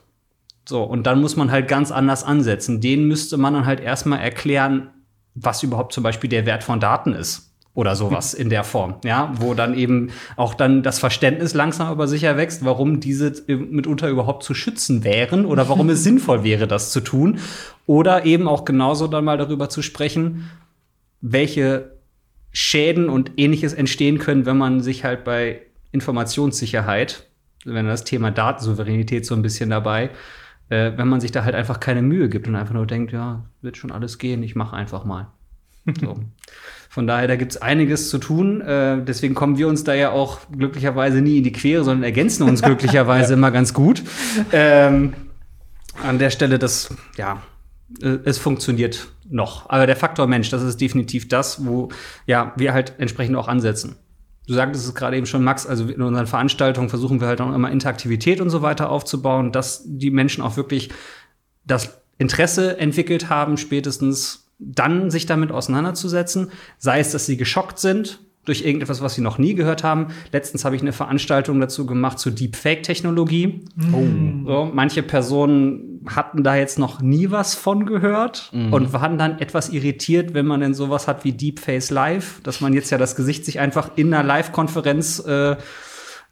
So, 0.65 0.83
und 0.83 1.03
dann 1.05 1.19
muss 1.19 1.35
man 1.35 1.51
halt 1.51 1.67
ganz 1.67 1.91
anders 1.91 2.23
ansetzen. 2.23 2.79
Den 2.79 3.07
müsste 3.07 3.37
man 3.37 3.53
dann 3.53 3.65
halt 3.65 3.79
erstmal 3.79 4.19
erklären, 4.19 4.89
was 5.35 5.63
überhaupt 5.63 5.93
zum 5.93 6.03
Beispiel 6.03 6.29
der 6.29 6.45
Wert 6.45 6.63
von 6.63 6.79
Daten 6.79 7.13
ist. 7.13 7.49
Oder 7.75 7.95
sowas 7.95 8.35
in 8.35 8.49
der 8.51 8.63
Form, 8.63 8.97
ja, 9.03 9.33
wo 9.39 9.55
dann 9.55 9.73
eben 9.73 10.11
auch 10.35 10.53
dann 10.53 10.83
das 10.83 10.99
Verständnis 10.99 11.55
langsam 11.55 11.87
aber 11.87 12.07
sicher 12.07 12.37
wächst, 12.37 12.63
warum 12.63 12.99
diese 12.99 13.33
mitunter 13.47 14.09
überhaupt 14.09 14.43
zu 14.43 14.53
schützen 14.53 15.03
wären 15.03 15.43
oder 15.43 15.69
warum 15.69 15.89
es 15.89 16.03
sinnvoll 16.03 16.43
wäre, 16.43 16.67
das 16.67 16.91
zu 16.91 17.01
tun. 17.01 17.39
Oder 17.87 18.25
eben 18.25 18.47
auch 18.47 18.63
genauso 18.63 19.07
dann 19.07 19.25
mal 19.25 19.39
darüber 19.39 19.69
zu 19.69 19.81
sprechen, 19.81 20.51
welche 21.19 21.93
Schäden 22.51 23.09
und 23.09 23.31
ähnliches 23.37 23.73
entstehen 23.73 24.19
können, 24.19 24.45
wenn 24.45 24.57
man 24.57 24.81
sich 24.81 25.03
halt 25.03 25.23
bei 25.23 25.63
Informationssicherheit 25.91 27.27
wenn 27.65 27.85
das 27.85 28.03
Thema 28.03 28.31
Datensouveränität 28.31 29.25
so 29.25 29.35
ein 29.35 29.41
bisschen 29.41 29.69
dabei, 29.69 30.09
äh, 30.69 30.91
wenn 30.95 31.07
man 31.07 31.21
sich 31.21 31.31
da 31.31 31.43
halt 31.43 31.55
einfach 31.55 31.79
keine 31.79 32.01
Mühe 32.01 32.29
gibt 32.29 32.47
und 32.47 32.55
einfach 32.55 32.73
nur 32.73 32.87
denkt, 32.87 33.11
ja, 33.11 33.43
wird 33.61 33.77
schon 33.77 33.91
alles 33.91 34.17
gehen, 34.17 34.43
ich 34.43 34.55
mache 34.55 34.75
einfach 34.75 35.05
mal. 35.05 35.27
So. 35.99 36.17
Von 36.89 37.07
daher, 37.07 37.27
da 37.27 37.35
gibt 37.35 37.53
es 37.53 37.61
einiges 37.61 38.09
zu 38.09 38.19
tun. 38.19 38.61
Äh, 38.61 39.03
deswegen 39.03 39.33
kommen 39.33 39.57
wir 39.57 39.67
uns 39.67 39.83
da 39.83 39.95
ja 39.95 40.11
auch 40.11 40.39
glücklicherweise 40.51 41.21
nie 41.21 41.39
in 41.39 41.43
die 41.43 41.51
Quere, 41.51 41.83
sondern 41.83 42.03
ergänzen 42.03 42.43
uns 42.43 42.61
glücklicherweise 42.63 43.31
ja. 43.31 43.37
immer 43.37 43.51
ganz 43.51 43.73
gut. 43.73 44.03
Ähm, 44.51 45.13
an 46.01 46.19
der 46.19 46.29
Stelle, 46.29 46.59
das, 46.59 46.95
ja, 47.17 47.41
äh, 48.01 48.19
es 48.25 48.37
funktioniert 48.37 49.07
noch. 49.27 49.69
Aber 49.69 49.87
der 49.87 49.95
Faktor 49.95 50.27
Mensch, 50.27 50.51
das 50.51 50.61
ist 50.61 50.79
definitiv 50.79 51.27
das, 51.27 51.65
wo 51.65 51.89
ja, 52.27 52.53
wir 52.55 52.73
halt 52.73 52.93
entsprechend 52.99 53.35
auch 53.35 53.47
ansetzen 53.47 53.95
du 54.47 54.53
sagtest 54.53 54.85
es 54.85 54.95
gerade 54.95 55.17
eben 55.17 55.25
schon, 55.25 55.43
Max, 55.43 55.65
also 55.65 55.87
in 55.87 56.01
unseren 56.01 56.27
Veranstaltungen 56.27 56.89
versuchen 56.89 57.21
wir 57.21 57.27
halt 57.27 57.41
auch 57.41 57.53
immer 57.53 57.71
Interaktivität 57.71 58.41
und 58.41 58.49
so 58.49 58.61
weiter 58.61 58.89
aufzubauen, 58.89 59.51
dass 59.51 59.83
die 59.85 60.11
Menschen 60.11 60.43
auch 60.43 60.57
wirklich 60.57 60.89
das 61.65 62.01
Interesse 62.17 62.77
entwickelt 62.79 63.29
haben, 63.29 63.57
spätestens 63.57 64.47
dann 64.59 65.11
sich 65.11 65.25
damit 65.25 65.51
auseinanderzusetzen. 65.51 66.51
Sei 66.77 66.99
es, 66.99 67.11
dass 67.11 67.25
sie 67.25 67.37
geschockt 67.37 67.79
sind 67.79 68.19
durch 68.45 68.65
irgendetwas, 68.65 69.01
was 69.01 69.15
sie 69.15 69.21
noch 69.21 69.37
nie 69.37 69.55
gehört 69.55 69.83
haben. 69.83 70.07
Letztens 70.31 70.65
habe 70.65 70.75
ich 70.75 70.81
eine 70.81 70.91
Veranstaltung 70.91 71.59
dazu 71.61 71.85
gemacht 71.85 72.19
zu 72.19 72.29
Deepfake-Technologie. 72.29 73.65
Oh. 73.93 74.03
So, 74.45 74.71
manche 74.73 75.01
Personen 75.01 75.92
hatten 76.07 76.43
da 76.43 76.55
jetzt 76.55 76.79
noch 76.79 77.01
nie 77.01 77.31
was 77.31 77.55
von 77.55 77.85
gehört 77.85 78.49
mhm. 78.53 78.73
und 78.73 78.93
waren 78.93 79.17
dann 79.17 79.39
etwas 79.39 79.69
irritiert, 79.69 80.33
wenn 80.33 80.45
man 80.45 80.61
denn 80.61 80.73
sowas 80.73 81.07
hat 81.07 81.23
wie 81.23 81.33
Deepface 81.33 81.89
Live, 81.89 82.41
dass 82.43 82.61
man 82.61 82.73
jetzt 82.73 82.89
ja 82.89 82.97
das 82.97 83.15
Gesicht 83.15 83.45
sich 83.45 83.59
einfach 83.59 83.91
in 83.95 84.13
einer 84.13 84.23
Live-Konferenz 84.23 85.19
äh, 85.19 85.55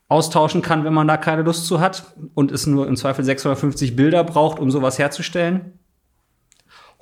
austauschen 0.07 0.61
kann, 0.61 0.83
wenn 0.83 0.93
man 0.93 1.07
da 1.07 1.17
keine 1.17 1.43
Lust 1.43 1.65
zu 1.65 1.79
hat 1.79 2.15
und 2.33 2.51
es 2.51 2.67
nur 2.67 2.87
im 2.87 2.95
Zweifel 2.95 3.23
650 3.23 3.95
Bilder 3.95 4.23
braucht, 4.23 4.59
um 4.59 4.69
sowas 4.69 4.99
herzustellen 4.99 5.79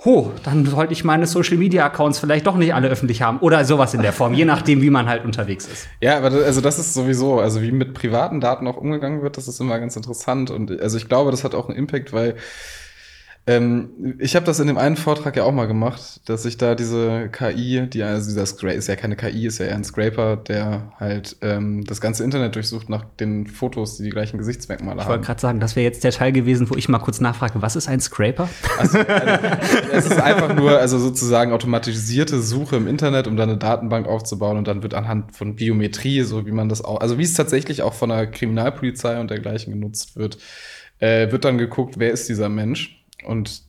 ho, 0.05 0.31
dann 0.43 0.65
sollte 0.65 0.93
ich 0.93 1.03
meine 1.03 1.27
Social 1.27 1.57
Media 1.57 1.85
Accounts 1.85 2.19
vielleicht 2.19 2.47
doch 2.47 2.55
nicht 2.55 2.73
alle 2.73 2.87
öffentlich 2.87 3.21
haben 3.21 3.39
oder 3.39 3.65
sowas 3.65 3.93
in 3.93 4.01
der 4.01 4.13
Form, 4.13 4.33
je 4.33 4.45
nachdem, 4.45 4.81
wie 4.81 4.89
man 4.89 5.07
halt 5.07 5.25
unterwegs 5.25 5.67
ist. 5.67 5.87
Ja, 6.01 6.17
aber 6.17 6.29
das, 6.29 6.43
also 6.43 6.61
das 6.61 6.79
ist 6.79 6.93
sowieso, 6.93 7.39
also 7.39 7.61
wie 7.61 7.71
mit 7.71 7.93
privaten 7.93 8.39
Daten 8.39 8.65
auch 8.67 8.77
umgegangen 8.77 9.21
wird, 9.21 9.35
das 9.35 9.49
ist 9.49 9.59
immer 9.59 9.77
ganz 9.79 9.97
interessant 9.97 10.51
und 10.51 10.79
also 10.79 10.97
ich 10.97 11.09
glaube, 11.09 11.31
das 11.31 11.43
hat 11.43 11.53
auch 11.53 11.67
einen 11.67 11.77
Impact, 11.77 12.13
weil 12.13 12.35
ähm, 13.47 14.15
ich 14.19 14.35
habe 14.35 14.45
das 14.45 14.59
in 14.59 14.67
dem 14.67 14.77
einen 14.77 14.95
Vortrag 14.95 15.35
ja 15.35 15.43
auch 15.43 15.51
mal 15.51 15.65
gemacht, 15.65 16.21
dass 16.29 16.45
ich 16.45 16.57
da 16.57 16.75
diese 16.75 17.29
KI, 17.31 17.87
die 17.87 18.03
also 18.03 18.29
dieser 18.29 18.45
Scra 18.45 18.69
ist 18.69 18.87
ja 18.87 18.95
keine 18.95 19.15
KI, 19.15 19.47
ist 19.47 19.57
ja 19.57 19.65
eher 19.65 19.75
ein 19.75 19.83
Scraper, 19.83 20.37
der 20.37 20.91
halt 20.99 21.37
ähm, 21.41 21.83
das 21.85 21.99
ganze 21.99 22.23
Internet 22.23 22.55
durchsucht 22.55 22.89
nach 22.89 23.05
den 23.19 23.47
Fotos, 23.47 23.97
die 23.97 24.03
die 24.03 24.09
gleichen 24.11 24.37
Gesichtsmerkmale 24.37 24.97
ich 24.97 25.05
haben. 25.05 25.11
Ich 25.13 25.17
wollte 25.17 25.25
gerade 25.25 25.41
sagen, 25.41 25.59
das 25.59 25.75
wäre 25.75 25.83
jetzt 25.83 26.03
der 26.03 26.11
Teil 26.11 26.31
gewesen, 26.31 26.69
wo 26.69 26.75
ich 26.75 26.89
mal 26.89 26.99
kurz 26.99 27.21
nachfrage, 27.21 27.61
was 27.61 27.75
ist 27.75 27.87
ein 27.87 27.99
Scraper? 27.99 28.49
Also, 28.77 28.99
also, 28.99 29.47
es 29.91 30.05
ist 30.05 30.21
einfach 30.21 30.53
nur 30.53 30.77
also 30.77 30.99
sozusagen 30.99 31.51
automatisierte 31.51 32.41
Suche 32.41 32.75
im 32.75 32.87
Internet, 32.87 33.27
um 33.27 33.35
dann 33.35 33.49
eine 33.49 33.57
Datenbank 33.57 34.07
aufzubauen 34.07 34.57
und 34.57 34.67
dann 34.67 34.83
wird 34.83 34.93
anhand 34.93 35.35
von 35.35 35.55
Biometrie, 35.55 36.21
so 36.21 36.45
wie 36.45 36.51
man 36.51 36.69
das 36.69 36.83
auch, 36.83 37.01
also 37.01 37.17
wie 37.17 37.23
es 37.23 37.33
tatsächlich 37.33 37.81
auch 37.81 37.93
von 37.93 38.09
der 38.09 38.27
Kriminalpolizei 38.27 39.19
und 39.19 39.31
dergleichen 39.31 39.73
genutzt 39.73 40.17
wird, 40.17 40.37
äh, 40.99 41.31
wird 41.31 41.45
dann 41.45 41.57
geguckt, 41.57 41.95
wer 41.97 42.11
ist 42.11 42.29
dieser 42.29 42.49
Mensch 42.49 42.98
und 43.25 43.63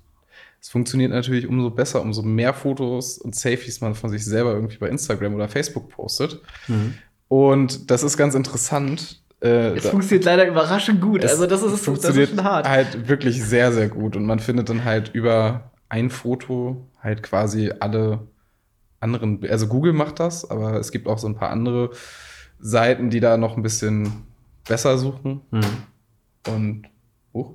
es 0.61 0.69
funktioniert 0.69 1.11
natürlich 1.11 1.47
umso 1.47 1.71
besser, 1.71 2.03
umso 2.03 2.23
mehr 2.23 2.53
Fotos 2.53 3.17
und 3.19 3.35
Selfies 3.35 3.81
man 3.81 3.95
von 3.95 4.11
sich 4.11 4.25
selber 4.25 4.53
irgendwie 4.53 4.77
bei 4.77 4.89
Instagram 4.89 5.35
oder 5.35 5.49
Facebook 5.49 5.89
postet. 5.89 6.41
Mhm. 6.69 6.95
Und 7.29 7.91
das 7.91 8.03
ist 8.03 8.19
ganz 8.19 8.35
interessant. 8.35 9.23
Äh, 9.41 9.77
es 9.77 9.89
funktioniert 9.89 10.25
leider 10.27 10.47
überraschend 10.47 11.01
gut. 11.01 11.25
Also 11.25 11.47
das 11.47 11.63
ist, 11.63 11.81
funktioniert 11.81 12.25
das 12.25 12.31
ist 12.33 12.37
schon 12.37 12.45
hart. 12.45 12.69
halt 12.69 13.09
wirklich 13.09 13.43
sehr, 13.43 13.73
sehr 13.73 13.89
gut. 13.89 14.17
Und 14.17 14.27
man 14.27 14.39
findet 14.39 14.69
dann 14.69 14.85
halt 14.85 15.11
über 15.15 15.71
ein 15.89 16.11
Foto 16.11 16.87
halt 17.03 17.23
quasi 17.23 17.73
alle 17.81 18.29
anderen, 19.01 19.43
also 19.49 19.67
Google 19.67 19.95
macht 19.95 20.21
das, 20.21 20.49
aber 20.51 20.75
es 20.75 20.93
gibt 20.93 21.07
auch 21.07 21.19
so 21.19 21.27
ein 21.27 21.37
paar 21.37 21.51
andere 21.51 21.91
Seiten, 22.59 23.09
die 23.09 23.21
da 23.21 23.39
noch 23.39 23.57
ein 23.57 23.63
bisschen 23.63 24.27
besser 24.69 24.99
suchen. 24.99 25.41
Mhm. 25.51 25.63
Und, 26.47 26.83
oh. 27.33 27.55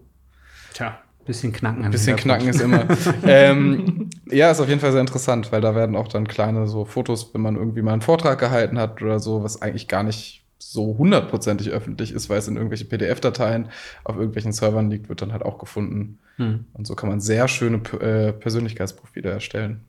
Tja. 0.73 1.04
Bisschen 1.25 1.51
knacken. 1.51 1.83
Ein 1.83 1.91
bisschen 1.91 2.17
knacken 2.17 2.47
ist 2.49 2.61
immer. 2.61 2.85
ähm, 3.25 4.09
ja, 4.29 4.51
ist 4.51 4.59
auf 4.59 4.69
jeden 4.69 4.79
Fall 4.79 4.91
sehr 4.91 5.01
interessant, 5.01 5.51
weil 5.51 5.61
da 5.61 5.73
werden 5.73 5.95
auch 5.95 6.07
dann 6.07 6.27
kleine 6.27 6.67
so 6.67 6.85
Fotos, 6.85 7.33
wenn 7.33 7.41
man 7.41 7.55
irgendwie 7.55 7.81
mal 7.81 7.93
einen 7.93 8.01
Vortrag 8.01 8.39
gehalten 8.39 8.77
hat 8.77 9.01
oder 9.01 9.19
so, 9.19 9.43
was 9.43 9.61
eigentlich 9.61 9.87
gar 9.87 10.03
nicht 10.03 10.45
so 10.59 10.97
hundertprozentig 10.97 11.69
öffentlich 11.69 12.11
ist, 12.11 12.29
weil 12.29 12.37
es 12.37 12.47
in 12.47 12.57
irgendwelche 12.57 12.85
PDF-Dateien 12.85 13.69
auf 14.03 14.17
irgendwelchen 14.17 14.51
Servern 14.51 14.89
liegt, 14.89 15.09
wird 15.09 15.21
dann 15.21 15.31
halt 15.31 15.43
auch 15.43 15.57
gefunden. 15.57 16.19
Hm. 16.37 16.65
Und 16.73 16.85
so 16.85 16.95
kann 16.95 17.09
man 17.09 17.21
sehr 17.21 17.47
schöne 17.47 17.77
äh, 17.99 18.31
Persönlichkeitsprofile 18.31 19.29
erstellen. 19.29 19.81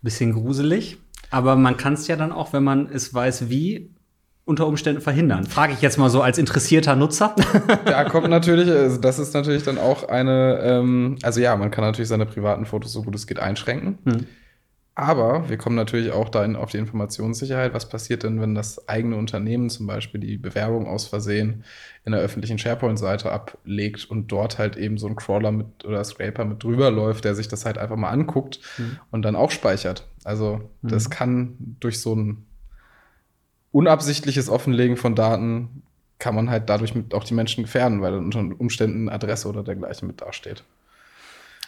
Bisschen 0.00 0.32
gruselig, 0.32 0.98
aber 1.30 1.56
man 1.56 1.76
kann 1.76 1.94
es 1.94 2.06
ja 2.06 2.16
dann 2.16 2.32
auch, 2.32 2.52
wenn 2.52 2.64
man 2.64 2.88
es 2.90 3.12
weiß, 3.12 3.48
wie, 3.48 3.90
unter 4.44 4.66
Umständen 4.66 5.00
verhindern? 5.00 5.46
Frage 5.46 5.72
ich 5.72 5.80
jetzt 5.80 5.98
mal 5.98 6.10
so 6.10 6.20
als 6.20 6.38
interessierter 6.38 6.96
Nutzer. 6.96 7.34
Da 7.84 8.04
kommt 8.04 8.28
natürlich, 8.28 8.68
also 8.70 8.98
das 8.98 9.18
ist 9.18 9.34
natürlich 9.34 9.62
dann 9.62 9.78
auch 9.78 10.08
eine, 10.08 10.58
ähm, 10.62 11.16
also 11.22 11.40
ja, 11.40 11.56
man 11.56 11.70
kann 11.70 11.84
natürlich 11.84 12.08
seine 12.08 12.26
privaten 12.26 12.66
Fotos 12.66 12.92
so 12.92 13.02
gut 13.02 13.14
es 13.14 13.26
geht 13.26 13.38
einschränken. 13.38 13.98
Hm. 14.04 14.26
Aber 14.96 15.48
wir 15.48 15.56
kommen 15.56 15.74
natürlich 15.74 16.12
auch 16.12 16.28
da 16.28 16.44
auf 16.54 16.70
die 16.70 16.78
Informationssicherheit. 16.78 17.74
Was 17.74 17.88
passiert 17.88 18.22
denn, 18.22 18.40
wenn 18.40 18.54
das 18.54 18.88
eigene 18.88 19.16
Unternehmen 19.16 19.68
zum 19.68 19.88
Beispiel 19.88 20.20
die 20.20 20.36
Bewerbung 20.36 20.86
aus 20.86 21.06
Versehen 21.06 21.64
in 22.04 22.12
der 22.12 22.20
öffentlichen 22.20 22.58
SharePoint-Seite 22.58 23.32
ablegt 23.32 24.08
und 24.08 24.28
dort 24.28 24.58
halt 24.58 24.76
eben 24.76 24.96
so 24.96 25.08
ein 25.08 25.16
Crawler 25.16 25.50
mit 25.50 25.84
oder 25.84 26.04
Scraper 26.04 26.44
mit 26.44 26.62
drüber 26.62 26.92
läuft, 26.92 27.24
der 27.24 27.34
sich 27.34 27.48
das 27.48 27.66
halt 27.66 27.76
einfach 27.76 27.96
mal 27.96 28.10
anguckt 28.10 28.60
mhm. 28.78 28.98
und 29.10 29.22
dann 29.22 29.34
auch 29.34 29.50
speichert. 29.50 30.06
Also 30.22 30.60
mhm. 30.82 30.88
das 30.88 31.10
kann 31.10 31.76
durch 31.80 32.00
so 32.00 32.14
ein 32.14 32.46
unabsichtliches 33.74 34.48
Offenlegen 34.48 34.96
von 34.96 35.16
Daten 35.16 35.82
kann 36.20 36.34
man 36.34 36.48
halt 36.48 36.70
dadurch 36.70 36.94
auch 37.12 37.24
die 37.24 37.34
Menschen 37.34 37.64
gefährden, 37.64 38.00
weil 38.00 38.12
dann 38.12 38.24
unter 38.26 38.60
Umständen 38.60 39.08
Adresse 39.08 39.48
oder 39.48 39.64
dergleichen 39.64 40.06
mit 40.06 40.20
dasteht. 40.20 40.62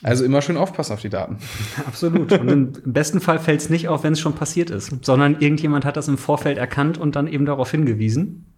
Also 0.04 0.24
immer 0.24 0.40
schön 0.40 0.56
aufpassen 0.56 0.92
auf 0.92 1.00
die 1.00 1.08
Daten. 1.08 1.38
Absolut. 1.86 2.30
Und 2.32 2.78
im 2.78 2.92
besten 2.92 3.20
Fall 3.20 3.40
fällt 3.40 3.60
es 3.60 3.70
nicht 3.70 3.88
auf, 3.88 4.04
wenn 4.04 4.12
es 4.12 4.20
schon 4.20 4.34
passiert 4.34 4.70
ist, 4.70 5.04
sondern 5.04 5.40
irgendjemand 5.40 5.84
hat 5.84 5.96
das 5.96 6.06
im 6.06 6.16
Vorfeld 6.16 6.58
erkannt 6.58 6.96
und 6.96 7.16
dann 7.16 7.26
eben 7.26 7.44
darauf 7.44 7.72
hingewiesen, 7.72 8.54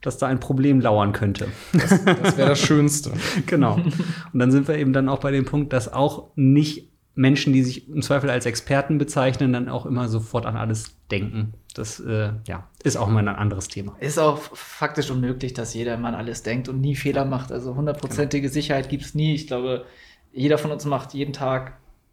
dass 0.00 0.18
da 0.18 0.26
ein 0.26 0.40
Problem 0.40 0.80
lauern 0.80 1.12
könnte. 1.12 1.48
Das, 1.74 2.02
das 2.04 2.36
wäre 2.36 2.48
das 2.48 2.58
Schönste. 2.66 3.12
genau. 3.46 3.74
Und 3.74 4.38
dann 4.38 4.50
sind 4.50 4.66
wir 4.66 4.76
eben 4.76 4.92
dann 4.92 5.08
auch 5.08 5.20
bei 5.20 5.30
dem 5.30 5.44
Punkt, 5.44 5.72
dass 5.72 5.92
auch 5.92 6.30
nicht 6.34 6.90
Menschen, 7.18 7.52
die 7.52 7.64
sich 7.64 7.88
im 7.88 8.00
Zweifel 8.00 8.30
als 8.30 8.46
Experten 8.46 8.96
bezeichnen, 8.96 9.52
dann 9.52 9.68
auch 9.68 9.86
immer 9.86 10.08
sofort 10.08 10.46
an 10.46 10.56
alles 10.56 10.94
denken. 11.10 11.52
Das 11.74 11.98
äh, 11.98 12.30
ja, 12.46 12.68
ist 12.84 12.96
auch 12.96 13.08
mal 13.08 13.18
ein 13.18 13.28
anderes 13.28 13.66
Thema. 13.66 13.96
Ist 13.98 14.20
auch 14.20 14.38
faktisch 14.38 15.10
unmöglich, 15.10 15.52
dass 15.52 15.74
jeder 15.74 15.96
Mann 15.96 16.14
alles 16.14 16.44
denkt 16.44 16.68
und 16.68 16.80
nie 16.80 16.94
Fehler 16.94 17.24
macht. 17.24 17.50
Also 17.50 17.74
hundertprozentige 17.74 18.42
genau. 18.42 18.52
Sicherheit 18.52 18.88
gibt 18.88 19.02
es 19.02 19.16
nie. 19.16 19.34
Ich 19.34 19.48
glaube, 19.48 19.84
jeder 20.32 20.58
von 20.58 20.70
uns 20.70 20.84
macht 20.84 21.12
jeden 21.12 21.32
Tag 21.32 21.72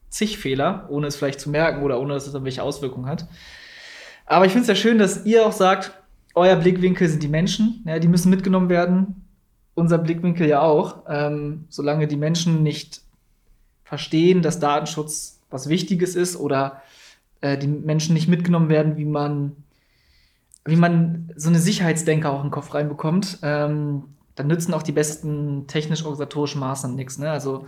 zig 0.09 0.39
Fehler, 0.39 0.87
ohne 0.89 1.05
es 1.05 1.15
vielleicht 1.15 1.39
zu 1.39 1.51
merken 1.51 1.83
oder 1.83 1.99
ohne 2.01 2.15
dass 2.15 2.25
es 2.25 2.33
irgendwelche 2.33 2.63
Auswirkungen 2.63 3.05
hat. 3.05 3.27
Aber 4.25 4.47
ich 4.47 4.53
finde 4.53 4.63
es 4.63 4.69
ja 4.69 4.75
schön, 4.75 4.97
dass 4.97 5.23
ihr 5.23 5.45
auch 5.45 5.51
sagt, 5.51 5.91
euer 6.33 6.55
Blickwinkel 6.55 7.07
sind 7.07 7.21
die 7.21 7.27
Menschen, 7.27 7.83
ja, 7.85 7.99
die 7.99 8.07
müssen 8.07 8.31
mitgenommen 8.31 8.69
werden. 8.69 9.27
Unser 9.75 9.99
Blickwinkel 9.99 10.47
ja 10.47 10.61
auch. 10.61 11.03
Ähm, 11.07 11.65
solange 11.69 12.07
die 12.07 12.17
Menschen 12.17 12.63
nicht 12.63 13.04
verstehen, 13.95 14.41
dass 14.41 14.59
Datenschutz 14.59 15.39
was 15.49 15.69
Wichtiges 15.69 16.15
ist 16.15 16.35
oder 16.35 16.81
äh, 17.39 17.57
die 17.57 17.67
Menschen 17.67 18.13
nicht 18.13 18.27
mitgenommen 18.27 18.67
werden, 18.67 18.97
wie 18.97 19.05
man, 19.05 19.55
wie 20.65 20.75
man 20.75 21.31
so 21.37 21.47
eine 21.47 21.59
Sicherheitsdenker 21.59 22.29
auch 22.29 22.41
in 22.41 22.47
den 22.47 22.51
Kopf 22.51 22.73
reinbekommt, 22.73 23.39
ähm, 23.41 24.03
dann 24.35 24.47
nützen 24.47 24.73
auch 24.73 24.83
die 24.83 24.91
besten 24.91 25.65
technisch-organisatorischen 25.67 26.59
Maßnahmen 26.59 26.97
nichts. 26.97 27.17
Ne? 27.17 27.31
Also 27.31 27.67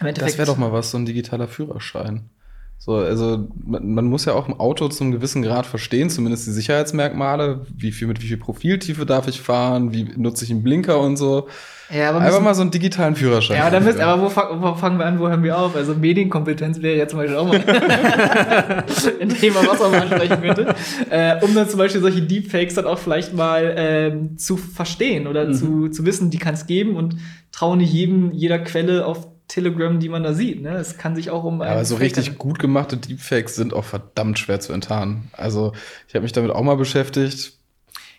das 0.00 0.36
wäre 0.36 0.46
doch 0.46 0.56
mal 0.56 0.72
was, 0.72 0.90
so 0.90 0.98
ein 0.98 1.06
digitaler 1.06 1.46
Führerschein. 1.46 2.28
So, 2.78 2.96
also 2.96 3.48
man, 3.64 3.94
man, 3.94 4.04
muss 4.04 4.26
ja 4.26 4.34
auch 4.34 4.46
im 4.46 4.60
Auto 4.60 4.88
zum 4.88 5.10
gewissen 5.10 5.42
Grad 5.42 5.64
verstehen, 5.64 6.10
zumindest 6.10 6.46
die 6.46 6.50
Sicherheitsmerkmale, 6.50 7.64
wie 7.74 7.92
viel 7.92 8.06
mit 8.06 8.22
wie 8.22 8.26
viel 8.26 8.36
Profiltiefe 8.36 9.06
darf 9.06 9.26
ich 9.26 9.40
fahren, 9.40 9.94
wie 9.94 10.04
nutze 10.16 10.44
ich 10.44 10.50
einen 10.50 10.62
Blinker 10.62 11.00
und 11.00 11.16
so. 11.16 11.48
Ja, 11.90 12.10
aber 12.10 12.20
Einfach 12.20 12.40
mal 12.40 12.54
so 12.54 12.62
einen 12.62 12.70
digitalen 12.70 13.14
Führerschein. 13.14 13.58
Ja, 13.58 13.70
dann 13.70 13.84
müsst, 13.84 14.00
aber 14.00 14.22
wo, 14.22 14.26
wo, 14.26 14.74
fangen 14.74 14.98
wir 14.98 15.06
an, 15.06 15.18
wo 15.18 15.28
hören 15.28 15.42
wir 15.42 15.58
auf? 15.58 15.76
Also 15.76 15.94
Medienkompetenz 15.94 16.80
wäre 16.80 16.96
jetzt 16.96 17.10
zum 17.10 17.20
Beispiel 17.20 17.36
auch 17.36 17.46
mal 17.46 17.56
ein 19.20 19.28
Thema, 19.28 19.66
was 19.66 19.78
man 19.80 19.90
mal 19.90 20.00
ansprechen 20.00 20.42
könnte. 20.42 20.74
Äh, 21.10 21.44
um 21.44 21.54
dann 21.54 21.68
zum 21.68 21.78
Beispiel 21.78 22.00
solche 22.00 22.22
Deepfakes 22.22 22.74
dann 22.74 22.86
auch 22.86 22.98
vielleicht 22.98 23.34
mal 23.34 23.74
ähm, 23.76 24.38
zu 24.38 24.56
verstehen 24.56 25.26
oder 25.26 25.46
mhm. 25.46 25.54
zu, 25.54 25.88
zu 25.88 26.06
wissen, 26.06 26.30
die 26.30 26.38
kann 26.38 26.54
es 26.54 26.66
geben 26.66 26.96
und 26.96 27.16
trauen 27.52 27.78
nicht 27.78 27.92
jedem, 27.92 28.32
jeder 28.32 28.58
Quelle 28.58 29.06
auf 29.06 29.28
Telegram, 29.48 29.98
die 30.00 30.08
man 30.08 30.22
da 30.22 30.32
sieht. 30.32 30.62
Ne? 30.62 30.76
Es 30.76 30.96
kann 30.96 31.14
sich 31.14 31.30
auch 31.30 31.44
um. 31.44 31.60
Aber 31.60 31.84
so 31.84 31.96
richtig 31.96 32.38
gut 32.38 32.58
gemachte 32.58 32.96
Deepfakes 32.96 33.56
sind 33.56 33.74
auch 33.74 33.84
verdammt 33.84 34.38
schwer 34.38 34.60
zu 34.60 34.72
enttarnen. 34.72 35.30
Also 35.32 35.72
ich 36.08 36.14
habe 36.14 36.22
mich 36.22 36.32
damit 36.32 36.50
auch 36.50 36.62
mal 36.62 36.76
beschäftigt. 36.76 37.52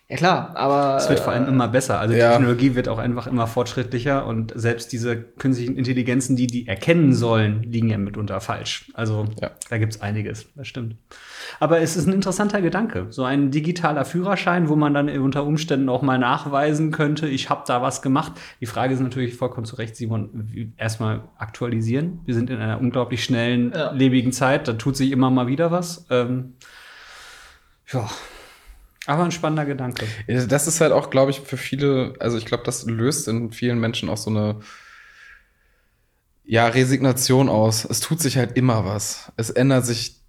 Ja 0.07 0.17
klar, 0.17 0.55
aber. 0.55 0.97
Es 0.97 1.09
wird 1.09 1.19
vor 1.19 1.33
allem 1.33 1.47
immer 1.47 1.67
besser. 1.67 1.99
Also 1.99 2.13
die 2.13 2.19
ja. 2.19 2.31
Technologie 2.31 2.75
wird 2.75 2.87
auch 2.87 2.99
einfach 2.99 3.25
immer 3.25 3.47
fortschrittlicher 3.47 4.27
und 4.27 4.53
selbst 4.55 4.91
diese 4.91 5.19
künstlichen 5.19 5.77
Intelligenzen, 5.77 6.35
die 6.35 6.45
die 6.45 6.67
erkennen 6.67 7.13
sollen, 7.13 7.63
liegen 7.63 7.89
ja 7.89 7.97
mitunter 7.97 8.39
falsch. 8.39 8.91
Also 8.93 9.25
ja. 9.41 9.49
da 9.69 9.77
gibt's 9.79 10.01
einiges, 10.01 10.45
das 10.55 10.67
stimmt. 10.67 10.95
Aber 11.59 11.81
es 11.81 11.95
ist 11.95 12.05
ein 12.05 12.13
interessanter 12.13 12.61
Gedanke. 12.61 13.07
So 13.09 13.23
ein 13.23 13.49
digitaler 13.49 14.05
Führerschein, 14.05 14.69
wo 14.69 14.75
man 14.75 14.93
dann 14.93 15.09
unter 15.17 15.43
Umständen 15.43 15.89
auch 15.89 16.03
mal 16.03 16.19
nachweisen 16.19 16.91
könnte, 16.91 17.27
ich 17.27 17.49
habe 17.49 17.63
da 17.65 17.81
was 17.81 18.03
gemacht. 18.03 18.33
Die 18.61 18.67
Frage 18.67 18.93
ist 18.93 18.99
natürlich 18.99 19.35
vollkommen 19.35 19.65
zu 19.65 19.75
Recht, 19.77 19.95
Simon, 19.95 20.73
erstmal 20.77 21.23
aktualisieren. 21.39 22.19
Wir 22.25 22.35
sind 22.35 22.51
in 22.51 22.59
einer 22.59 22.79
unglaublich 22.79 23.23
schnellen, 23.23 23.71
ja. 23.75 23.91
lebigen 23.91 24.31
Zeit, 24.31 24.67
da 24.67 24.73
tut 24.73 24.95
sich 24.97 25.11
immer 25.11 25.31
mal 25.31 25.47
wieder 25.47 25.71
was. 25.71 26.05
Ähm, 26.11 26.53
ja, 27.91 28.07
aber 29.05 29.23
ein 29.23 29.31
spannender 29.31 29.65
Gedanke. 29.65 30.05
Das 30.47 30.67
ist 30.67 30.81
halt 30.81 30.91
auch, 30.91 31.09
glaube 31.09 31.31
ich, 31.31 31.41
für 31.41 31.57
viele, 31.57 32.13
also 32.19 32.37
ich 32.37 32.45
glaube, 32.45 32.63
das 32.63 32.85
löst 32.85 33.27
in 33.27 33.51
vielen 33.51 33.79
Menschen 33.79 34.09
auch 34.09 34.17
so 34.17 34.29
eine 34.29 34.59
ja, 36.43 36.67
Resignation 36.67 37.49
aus. 37.49 37.85
Es 37.85 37.99
tut 37.99 38.19
sich 38.19 38.37
halt 38.37 38.55
immer 38.57 38.85
was. 38.85 39.31
Es 39.35 39.49
ändert 39.49 39.85
sich 39.85 40.21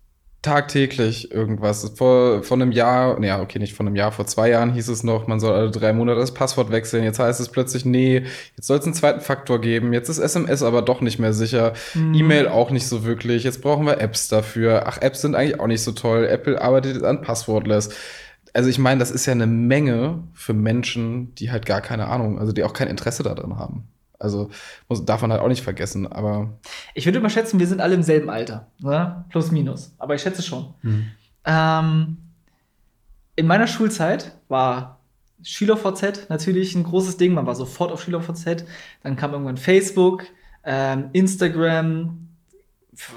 tagtäglich 0.42 1.32
irgendwas. 1.32 1.92
Vor, 1.96 2.42
vor 2.44 2.56
einem 2.56 2.70
Jahr, 2.70 3.22
ja, 3.22 3.40
okay, 3.40 3.58
nicht 3.58 3.74
vor 3.74 3.84
einem 3.84 3.96
Jahr, 3.96 4.12
vor 4.12 4.26
zwei 4.26 4.48
Jahren 4.48 4.72
hieß 4.72 4.88
es 4.88 5.02
noch, 5.02 5.26
man 5.26 5.40
soll 5.40 5.52
alle 5.54 5.70
drei 5.72 5.92
Monate 5.92 6.20
das 6.20 6.34
Passwort 6.34 6.70
wechseln. 6.70 7.02
Jetzt 7.02 7.18
heißt 7.18 7.40
es 7.40 7.48
plötzlich, 7.48 7.84
nee, 7.84 8.22
jetzt 8.56 8.66
soll 8.66 8.78
es 8.78 8.84
einen 8.84 8.94
zweiten 8.94 9.20
Faktor 9.20 9.60
geben. 9.60 9.92
Jetzt 9.92 10.08
ist 10.08 10.18
SMS 10.18 10.62
aber 10.62 10.82
doch 10.82 11.00
nicht 11.00 11.18
mehr 11.18 11.32
sicher. 11.32 11.72
Mhm. 11.94 12.14
E-Mail 12.14 12.48
auch 12.48 12.70
nicht 12.70 12.86
so 12.86 13.04
wirklich. 13.04 13.42
Jetzt 13.42 13.60
brauchen 13.60 13.86
wir 13.86 14.00
Apps 14.00 14.28
dafür. 14.28 14.84
Ach, 14.86 14.98
Apps 15.02 15.22
sind 15.22 15.34
eigentlich 15.34 15.58
auch 15.58 15.66
nicht 15.66 15.82
so 15.82 15.92
toll. 15.92 16.26
Apple 16.26 16.60
arbeitet 16.60 17.02
an 17.02 17.22
Passwortless 17.22 17.90
also 18.56 18.70
ich 18.70 18.78
meine, 18.78 18.98
das 18.98 19.10
ist 19.10 19.26
ja 19.26 19.32
eine 19.32 19.46
Menge 19.46 20.24
für 20.32 20.54
Menschen, 20.54 21.34
die 21.34 21.50
halt 21.50 21.66
gar 21.66 21.82
keine 21.82 22.06
Ahnung, 22.06 22.38
also 22.38 22.52
die 22.52 22.64
auch 22.64 22.72
kein 22.72 22.88
Interesse 22.88 23.22
daran 23.22 23.58
haben. 23.58 23.86
Also 24.18 24.48
muss, 24.88 25.04
darf 25.04 25.20
man 25.20 25.30
halt 25.30 25.42
auch 25.42 25.48
nicht 25.48 25.62
vergessen, 25.62 26.10
aber. 26.10 26.58
Ich 26.94 27.04
würde 27.04 27.20
mal 27.20 27.28
schätzen, 27.28 27.60
wir 27.60 27.66
sind 27.66 27.82
alle 27.82 27.94
im 27.94 28.02
selben 28.02 28.30
Alter, 28.30 28.68
ne? 28.78 29.26
plus 29.28 29.50
minus. 29.50 29.94
Aber 29.98 30.14
ich 30.14 30.22
schätze 30.22 30.42
schon. 30.42 30.72
Mhm. 30.80 31.06
Ähm, 31.44 32.16
in 33.36 33.46
meiner 33.46 33.66
Schulzeit 33.66 34.38
war 34.48 35.00
SchülerVZ 35.42 36.30
natürlich 36.30 36.74
ein 36.74 36.84
großes 36.84 37.18
Ding. 37.18 37.34
Man 37.34 37.44
war 37.44 37.56
sofort 37.56 37.92
auf 37.92 38.02
SchülerVZ. 38.02 38.64
Dann 39.02 39.16
kam 39.16 39.32
irgendwann 39.32 39.58
Facebook, 39.58 40.24
ähm, 40.64 41.10
Instagram, 41.12 42.28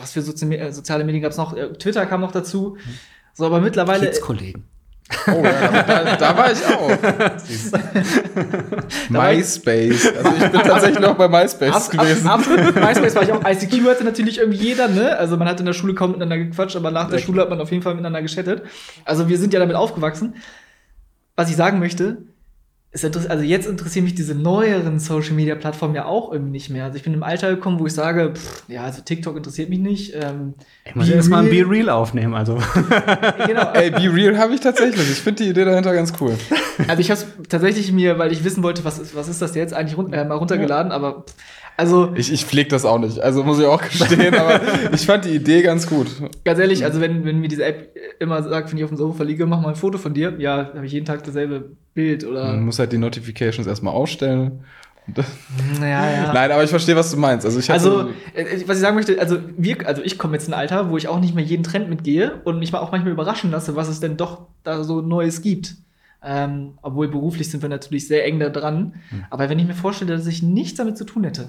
was 0.01 0.11
für 0.11 0.21
soziale 0.21 1.05
Medien 1.05 1.23
gab 1.23 1.31
es 1.31 1.37
noch? 1.37 1.55
Äh, 1.55 1.71
Twitter 1.77 2.05
kam 2.07 2.19
noch 2.19 2.33
dazu. 2.33 2.75
Mhm. 2.75 2.99
So, 3.33 3.45
aber 3.45 3.61
mittlerweile. 3.61 4.05
Kids-Kollegen. 4.05 4.65
Oh 5.27 5.43
ja, 5.43 5.83
da, 5.83 6.15
da, 6.15 6.37
war 6.37 6.51
ich 6.51 6.63
auch. 6.65 6.89
MySpace. 9.09 10.15
Also 10.15 10.31
ich 10.37 10.51
bin 10.51 10.61
tatsächlich 10.61 10.99
noch 10.99 11.15
bei 11.15 11.27
MySpace 11.27 11.73
ab, 11.73 11.89
gewesen. 11.89 12.27
Ab, 12.27 12.41
ab, 12.41 12.75
MySpace 12.75 13.15
war 13.15 13.23
ich 13.23 13.31
auch. 13.31 13.43
ICQ 13.43 13.87
hatte 13.87 14.03
natürlich 14.03 14.37
irgendwie 14.37 14.59
jeder, 14.59 14.87
ne? 14.87 15.17
Also 15.17 15.35
man 15.37 15.47
hat 15.47 15.59
in 15.59 15.65
der 15.65 15.73
Schule 15.73 15.95
kaum 15.95 16.11
miteinander 16.11 16.37
gequatscht, 16.37 16.75
aber 16.75 16.91
nach 16.91 17.09
der 17.09 17.17
Schule 17.17 17.41
hat 17.41 17.49
man 17.49 17.59
auf 17.59 17.71
jeden 17.71 17.81
Fall 17.81 17.93
miteinander 17.93 18.21
geschattet. 18.21 18.61
Also 19.03 19.27
wir 19.27 19.39
sind 19.39 19.51
ja 19.51 19.59
damit 19.59 19.75
aufgewachsen. 19.75 20.35
Was 21.35 21.49
ich 21.49 21.55
sagen 21.55 21.79
möchte, 21.79 22.17
also 22.91 23.43
jetzt 23.43 23.67
interessieren 23.67 24.05
mich 24.05 24.15
diese 24.15 24.33
neueren 24.33 24.99
Social 24.99 25.33
Media 25.33 25.53
Plattformen 25.53 25.93
ja 25.93 26.05
auch 26.05 26.31
irgendwie 26.31 26.51
nicht 26.51 26.71
mehr. 26.71 26.85
Also 26.85 26.97
ich 26.97 27.03
bin 27.03 27.13
im 27.13 27.21
Alter 27.21 27.51
gekommen, 27.51 27.79
wo 27.79 27.85
ich 27.85 27.93
sage, 27.93 28.33
pff, 28.33 28.63
ja, 28.67 28.83
also 28.83 29.03
TikTok 29.03 29.37
interessiert 29.37 29.69
mich 29.69 29.77
nicht. 29.77 30.15
Ähm, 30.15 30.55
ich 30.85 30.95
muss 30.95 31.29
mal 31.29 31.43
ein 31.43 31.51
Be 31.51 31.69
Real 31.69 31.89
aufnehmen, 31.89 32.33
also. 32.33 32.55
genau. 33.45 33.71
Ey, 33.73 33.91
Be 33.91 34.11
Real 34.11 34.39
habe 34.39 34.55
ich 34.55 34.61
tatsächlich. 34.61 35.07
Ich 35.07 35.19
finde 35.19 35.43
die 35.43 35.49
Idee 35.51 35.65
dahinter 35.65 35.93
ganz 35.93 36.13
cool. 36.19 36.35
Also 36.87 36.99
ich 37.01 37.11
habe 37.11 37.21
tatsächlich 37.47 37.91
mir, 37.91 38.17
weil 38.17 38.31
ich 38.31 38.43
wissen 38.43 38.63
wollte, 38.63 38.83
was 38.83 38.97
ist, 38.97 39.15
was 39.15 39.27
ist 39.27 39.41
das 39.41 39.53
jetzt 39.53 39.73
eigentlich 39.73 39.95
run 39.95 40.11
äh, 40.11 40.25
mal 40.25 40.35
runtergeladen, 40.35 40.91
aber 40.91 41.25
pff, 41.27 41.35
also 41.79 42.11
ich, 42.13 42.29
ich 42.29 42.43
pflege 42.43 42.67
das 42.67 42.83
auch 42.83 42.99
nicht, 42.99 43.19
also 43.19 43.41
muss 43.41 43.57
ich 43.57 43.65
auch 43.65 43.81
gestehen, 43.89 44.35
aber 44.35 44.59
ich 44.93 45.05
fand 45.05 45.23
die 45.23 45.29
Idee 45.29 45.61
ganz 45.61 45.87
gut. 45.87 46.07
Ganz 46.43 46.59
ehrlich, 46.59 46.83
also 46.83 46.99
wenn, 46.99 47.23
wenn 47.23 47.39
mir 47.39 47.47
diese 47.47 47.63
App 47.63 47.95
immer 48.19 48.43
sagt, 48.43 48.69
wenn 48.69 48.77
ich 48.77 48.83
auf 48.83 48.89
dem 48.89 48.97
Sofa 48.97 49.23
liege, 49.23 49.45
mach 49.45 49.61
mal 49.61 49.69
ein 49.69 49.75
Foto 49.75 49.97
von 49.97 50.13
dir, 50.13 50.35
ja, 50.39 50.71
habe 50.75 50.85
ich 50.85 50.91
jeden 50.91 51.05
Tag 51.05 51.23
dasselbe 51.23 51.71
Bild 51.93 52.25
oder. 52.25 52.47
Man 52.47 52.65
muss 52.65 52.79
halt 52.79 52.91
die 52.91 52.97
Notifications 52.97 53.65
erstmal 53.65 53.93
ausstellen. 53.93 54.65
Ja, 55.79 56.11
ja. 56.11 56.33
Nein, 56.33 56.51
aber 56.51 56.65
ich 56.65 56.69
verstehe, 56.69 56.97
was 56.97 57.11
du 57.11 57.17
meinst. 57.17 57.45
Also, 57.45 57.59
ich 57.59 57.71
also 57.71 58.09
äh, 58.33 58.45
was 58.65 58.75
ich 58.75 58.81
sagen 58.81 58.97
möchte, 58.97 59.17
also 59.17 59.39
wir, 59.57 59.87
also 59.87 60.01
ich 60.03 60.17
komme 60.17 60.33
jetzt 60.33 60.49
in 60.49 60.53
ein 60.53 60.59
Alter, 60.59 60.89
wo 60.89 60.97
ich 60.97 61.07
auch 61.07 61.21
nicht 61.21 61.33
mehr 61.33 61.45
jeden 61.45 61.63
Trend 61.63 61.89
mitgehe 61.89 62.41
und 62.43 62.59
mich 62.59 62.73
auch 62.73 62.91
manchmal 62.91 63.13
überraschen 63.13 63.51
lasse, 63.51 63.77
was 63.77 63.87
es 63.87 64.01
denn 64.01 64.17
doch 64.17 64.47
da 64.65 64.83
so 64.83 64.99
Neues 64.99 65.41
gibt. 65.41 65.75
Ähm, 66.21 66.73
obwohl 66.81 67.07
beruflich 67.07 67.49
sind 67.49 67.61
wir 67.61 67.69
natürlich 67.69 68.05
sehr 68.05 68.25
eng 68.25 68.37
da 68.37 68.49
dran. 68.49 68.95
Hm. 69.11 69.23
Aber 69.29 69.49
wenn 69.49 69.57
ich 69.57 69.65
mir 69.65 69.75
vorstelle, 69.75 70.17
dass 70.17 70.27
ich 70.27 70.43
nichts 70.43 70.77
damit 70.77 70.97
zu 70.97 71.05
tun 71.05 71.23
hätte, 71.23 71.47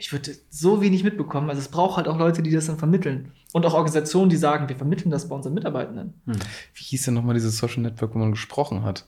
ich 0.00 0.12
würde 0.12 0.34
so 0.48 0.80
wenig 0.80 1.04
mitbekommen. 1.04 1.50
Also 1.50 1.60
es 1.60 1.68
braucht 1.68 1.98
halt 1.98 2.08
auch 2.08 2.16
Leute, 2.16 2.42
die 2.42 2.50
das 2.50 2.66
dann 2.66 2.78
vermitteln. 2.78 3.32
Und 3.52 3.66
auch 3.66 3.74
Organisationen, 3.74 4.30
die 4.30 4.38
sagen, 4.38 4.66
wir 4.70 4.76
vermitteln 4.76 5.10
das 5.10 5.28
bei 5.28 5.34
unseren 5.34 5.52
Mitarbeitenden. 5.52 6.14
Wie 6.24 6.84
hieß 6.84 7.04
denn 7.04 7.14
nochmal 7.14 7.34
dieses 7.34 7.58
Social 7.58 7.82
Network, 7.82 8.14
wo 8.14 8.18
man 8.18 8.30
gesprochen 8.30 8.82
hat? 8.82 9.04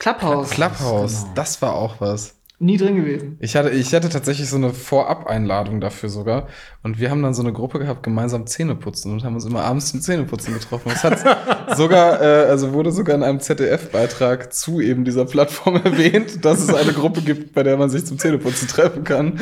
Clubhouse. 0.00 0.50
Clubhouse, 0.50 1.22
genau. 1.22 1.34
das 1.36 1.62
war 1.62 1.74
auch 1.74 2.00
was. 2.00 2.34
Nie 2.64 2.78
drin 2.78 2.96
gewesen. 2.96 3.36
Ich 3.40 3.56
hatte, 3.56 3.68
ich 3.68 3.92
hatte 3.92 4.08
tatsächlich 4.08 4.48
so 4.48 4.56
eine 4.56 4.70
Vorab-Einladung 4.70 5.82
dafür 5.82 6.08
sogar. 6.08 6.48
Und 6.82 6.98
wir 6.98 7.10
haben 7.10 7.22
dann 7.22 7.34
so 7.34 7.42
eine 7.42 7.52
Gruppe 7.52 7.78
gehabt, 7.78 8.02
gemeinsam 8.02 8.46
Zähne 8.46 8.74
putzen 8.74 9.12
und 9.12 9.22
haben 9.22 9.34
uns 9.34 9.44
immer 9.44 9.64
abends 9.64 9.90
zum 9.90 10.00
Zähneputzen 10.00 10.54
getroffen. 10.54 10.88
Das 10.88 11.04
hat 11.04 11.76
sogar, 11.76 12.22
äh, 12.22 12.46
also 12.46 12.72
wurde 12.72 12.90
sogar 12.90 13.16
in 13.16 13.22
einem 13.22 13.40
ZDF-Beitrag 13.40 14.54
zu 14.54 14.80
eben 14.80 15.04
dieser 15.04 15.26
Plattform 15.26 15.76
erwähnt, 15.84 16.42
dass 16.42 16.62
es 16.62 16.72
eine 16.72 16.94
Gruppe 16.94 17.20
gibt, 17.20 17.52
bei 17.52 17.62
der 17.62 17.76
man 17.76 17.90
sich 17.90 18.06
zum 18.06 18.18
Zähneputzen 18.18 18.66
treffen 18.66 19.04
kann. 19.04 19.38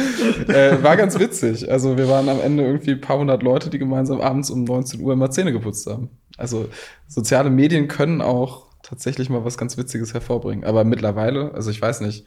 Äh, 0.49 0.83
war 0.83 0.97
ganz 0.97 1.17
witzig. 1.17 1.71
Also 1.71 1.97
wir 1.97 2.09
waren 2.09 2.29
am 2.29 2.41
Ende 2.41 2.65
irgendwie 2.65 2.91
ein 2.91 3.01
paar 3.01 3.19
hundert 3.19 3.45
Leute, 3.45 3.71
die 3.71 3.79
gemeinsam 3.79 4.21
abends 4.21 4.51
um 4.51 4.65
19 4.65 5.01
Uhr 5.01 5.13
immer 5.13 5.31
Zähne 5.31 5.53
geputzt 5.53 5.87
haben. 5.87 6.11
Also 6.39 6.69
soziale 7.07 7.51
Medien 7.51 7.87
können 7.87 8.21
auch 8.21 8.67
tatsächlich 8.83 9.31
mal 9.31 9.45
was 9.45 9.57
ganz 9.57 9.79
Witziges 9.79 10.13
hervorbringen. 10.13 10.65
Aber 10.65 10.83
mittlerweile, 10.83 11.55
also 11.55 11.71
ich 11.71 11.81
weiß 11.81 12.01
nicht, 12.01 12.27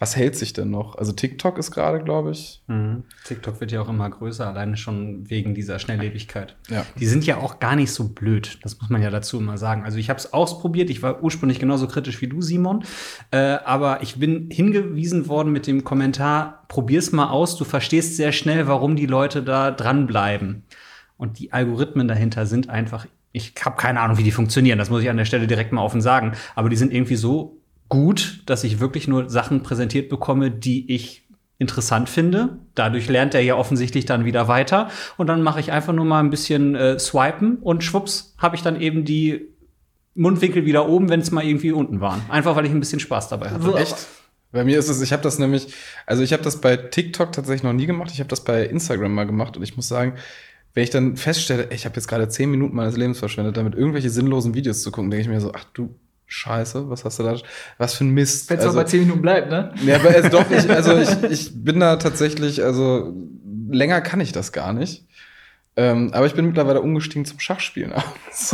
was 0.00 0.14
hält 0.14 0.36
sich 0.36 0.52
denn 0.52 0.70
noch? 0.70 0.94
Also 0.94 1.10
TikTok 1.10 1.58
ist 1.58 1.72
gerade, 1.72 2.02
glaube 2.02 2.30
ich. 2.30 2.62
Mhm. 2.68 3.02
TikTok 3.24 3.60
wird 3.60 3.72
ja 3.72 3.82
auch 3.82 3.88
immer 3.88 4.08
größer, 4.08 4.46
alleine 4.46 4.76
schon 4.76 5.28
wegen 5.28 5.54
dieser 5.56 5.80
Schnelllebigkeit. 5.80 6.56
Ja. 6.68 6.86
Die 7.00 7.06
sind 7.06 7.26
ja 7.26 7.38
auch 7.38 7.58
gar 7.58 7.74
nicht 7.74 7.92
so 7.92 8.08
blöd, 8.08 8.60
das 8.62 8.80
muss 8.80 8.90
man 8.90 9.02
ja 9.02 9.10
dazu 9.10 9.38
immer 9.38 9.58
sagen. 9.58 9.84
Also 9.84 9.98
ich 9.98 10.08
habe 10.08 10.18
es 10.18 10.32
ausprobiert, 10.32 10.88
ich 10.88 11.02
war 11.02 11.22
ursprünglich 11.22 11.58
genauso 11.58 11.88
kritisch 11.88 12.20
wie 12.20 12.28
du, 12.28 12.40
Simon, 12.42 12.84
äh, 13.32 13.38
aber 13.38 14.00
ich 14.02 14.20
bin 14.20 14.50
hingewiesen 14.52 15.26
worden 15.26 15.52
mit 15.52 15.66
dem 15.66 15.82
Kommentar, 15.82 16.64
probier's 16.68 17.10
mal 17.10 17.30
aus, 17.30 17.56
du 17.56 17.64
verstehst 17.64 18.16
sehr 18.16 18.30
schnell, 18.30 18.68
warum 18.68 18.94
die 18.94 19.06
Leute 19.06 19.42
da 19.42 19.72
dranbleiben. 19.72 20.62
Und 21.16 21.40
die 21.40 21.52
Algorithmen 21.52 22.06
dahinter 22.06 22.46
sind 22.46 22.70
einfach, 22.70 23.06
ich 23.32 23.52
habe 23.64 23.76
keine 23.76 23.98
Ahnung, 23.98 24.16
wie 24.16 24.22
die 24.22 24.30
funktionieren, 24.30 24.78
das 24.78 24.90
muss 24.90 25.02
ich 25.02 25.10
an 25.10 25.16
der 25.16 25.24
Stelle 25.24 25.48
direkt 25.48 25.72
mal 25.72 25.82
offen 25.82 26.00
sagen, 26.00 26.34
aber 26.54 26.68
die 26.68 26.76
sind 26.76 26.92
irgendwie 26.92 27.16
so 27.16 27.57
gut, 27.88 28.42
dass 28.46 28.64
ich 28.64 28.80
wirklich 28.80 29.08
nur 29.08 29.28
Sachen 29.28 29.62
präsentiert 29.62 30.08
bekomme, 30.08 30.50
die 30.50 30.92
ich 30.92 31.28
interessant 31.58 32.08
finde. 32.08 32.58
Dadurch 32.74 33.08
lernt 33.08 33.34
er 33.34 33.40
ja 33.40 33.56
offensichtlich 33.56 34.06
dann 34.06 34.24
wieder 34.24 34.48
weiter. 34.48 34.88
Und 35.16 35.26
dann 35.26 35.42
mache 35.42 35.60
ich 35.60 35.72
einfach 35.72 35.92
nur 35.92 36.04
mal 36.04 36.20
ein 36.20 36.30
bisschen 36.30 36.74
äh, 36.74 36.98
swipen 36.98 37.56
und 37.56 37.82
schwupps 37.82 38.34
habe 38.38 38.56
ich 38.56 38.62
dann 38.62 38.80
eben 38.80 39.04
die 39.04 39.48
Mundwinkel 40.14 40.66
wieder 40.66 40.88
oben, 40.88 41.08
wenn 41.08 41.20
es 41.20 41.30
mal 41.30 41.44
irgendwie 41.44 41.72
unten 41.72 42.00
waren. 42.00 42.22
Einfach 42.28 42.56
weil 42.56 42.66
ich 42.66 42.72
ein 42.72 42.80
bisschen 42.80 43.00
Spaß 43.00 43.28
dabei 43.28 43.50
hatte. 43.50 43.74
Echt? 43.74 44.06
Bei 44.50 44.64
mir 44.64 44.78
ist 44.78 44.88
es, 44.88 45.02
ich 45.02 45.12
habe 45.12 45.22
das 45.22 45.38
nämlich, 45.38 45.74
also 46.06 46.22
ich 46.22 46.32
habe 46.32 46.42
das 46.42 46.60
bei 46.60 46.76
TikTok 46.76 47.32
tatsächlich 47.32 47.64
noch 47.64 47.74
nie 47.74 47.86
gemacht. 47.86 48.10
Ich 48.12 48.20
habe 48.20 48.28
das 48.28 48.44
bei 48.44 48.64
Instagram 48.64 49.14
mal 49.14 49.26
gemacht 49.26 49.56
und 49.56 49.62
ich 49.62 49.76
muss 49.76 49.88
sagen, 49.88 50.14
wenn 50.74 50.84
ich 50.84 50.90
dann 50.90 51.16
feststelle, 51.16 51.70
ey, 51.70 51.76
ich 51.76 51.84
habe 51.84 51.96
jetzt 51.96 52.08
gerade 52.08 52.28
zehn 52.28 52.50
Minuten 52.50 52.76
meines 52.76 52.96
Lebens 52.96 53.18
verschwendet, 53.18 53.56
damit 53.56 53.74
irgendwelche 53.74 54.10
sinnlosen 54.10 54.54
Videos 54.54 54.82
zu 54.82 54.90
gucken, 54.90 55.10
denke 55.10 55.22
ich 55.22 55.28
mir 55.28 55.40
so, 55.40 55.52
ach 55.54 55.64
du 55.72 55.94
Scheiße, 56.28 56.90
was 56.90 57.04
hast 57.04 57.18
du 57.18 57.22
da, 57.22 57.36
was 57.78 57.94
für 57.94 58.04
ein 58.04 58.10
Mist. 58.10 58.50
Wenn 58.50 58.58
es 58.58 58.64
Also- 58.66 58.76
bei 58.76 58.84
10 58.84 59.00
Minuten 59.00 59.22
bleibt, 59.22 59.50
ne? 59.50 59.72
Ja, 59.84 59.96
aber 59.96 60.14
es 60.14 60.28
doch, 60.30 60.44
ich, 60.50 60.70
also 60.70 60.96
ich, 60.98 61.22
ich 61.24 61.64
bin 61.64 61.80
da 61.80 61.96
tatsächlich, 61.96 62.62
also 62.62 63.14
länger 63.70 64.00
kann 64.02 64.20
ich 64.20 64.32
das 64.32 64.52
gar 64.52 64.72
nicht. 64.72 65.04
Ähm, 65.76 66.10
aber 66.12 66.26
ich 66.26 66.34
bin 66.34 66.44
mittlerweile 66.44 66.80
umgestiegen 66.80 67.24
zum 67.24 67.38
Schachspielen 67.38 67.92
abends. 67.92 68.52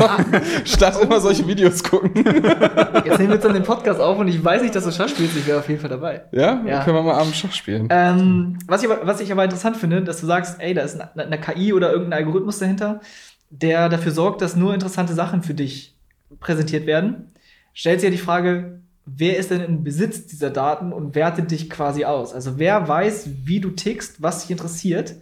Statt 0.66 1.00
immer 1.02 1.20
solche 1.20 1.46
Videos 1.48 1.82
gucken. 1.82 2.12
Jetzt 2.22 3.18
nehmen 3.18 3.28
wir 3.30 3.34
jetzt 3.36 3.44
dann 3.46 3.54
den 3.54 3.62
Podcast 3.62 3.98
auf 3.98 4.18
und 4.18 4.28
ich 4.28 4.44
weiß 4.44 4.60
nicht, 4.60 4.74
dass 4.74 4.84
du 4.84 4.92
Schach 4.92 5.08
spielst. 5.08 5.34
Ich 5.34 5.46
wäre 5.46 5.58
auf 5.60 5.68
jeden 5.70 5.80
Fall 5.80 5.88
dabei. 5.88 6.24
Ja? 6.32 6.62
Ja. 6.66 6.76
Dann 6.76 6.84
können 6.84 6.96
wir 6.98 7.02
mal 7.02 7.14
abends 7.18 7.38
Schach 7.38 7.52
spielen. 7.54 7.88
Ähm, 7.90 8.58
was, 8.66 8.82
ich 8.82 8.90
aber, 8.90 9.06
was 9.06 9.20
ich 9.20 9.32
aber 9.32 9.42
interessant 9.42 9.78
finde, 9.78 10.02
dass 10.02 10.20
du 10.20 10.26
sagst, 10.26 10.56
ey, 10.60 10.74
da 10.74 10.82
ist 10.82 11.00
eine, 11.00 11.24
eine 11.24 11.40
KI 11.40 11.72
oder 11.72 11.90
irgendein 11.92 12.18
Algorithmus 12.18 12.58
dahinter, 12.58 13.00
der 13.48 13.88
dafür 13.88 14.12
sorgt, 14.12 14.42
dass 14.42 14.54
nur 14.54 14.74
interessante 14.74 15.14
Sachen 15.14 15.42
für 15.42 15.54
dich 15.54 15.96
präsentiert 16.40 16.86
werden. 16.86 17.32
Stellt 17.74 18.00
sich 18.00 18.08
ja 18.08 18.10
die 18.10 18.22
Frage, 18.22 18.80
wer 19.04 19.36
ist 19.36 19.50
denn 19.50 19.60
im 19.60 19.84
Besitz 19.84 20.26
dieser 20.26 20.48
Daten 20.50 20.92
und 20.92 21.14
wertet 21.14 21.50
dich 21.50 21.68
quasi 21.68 22.04
aus? 22.04 22.32
Also 22.32 22.58
wer 22.58 22.88
weiß, 22.88 23.28
wie 23.44 23.60
du 23.60 23.70
tickst, 23.70 24.22
was 24.22 24.40
dich 24.42 24.50
interessiert? 24.52 25.16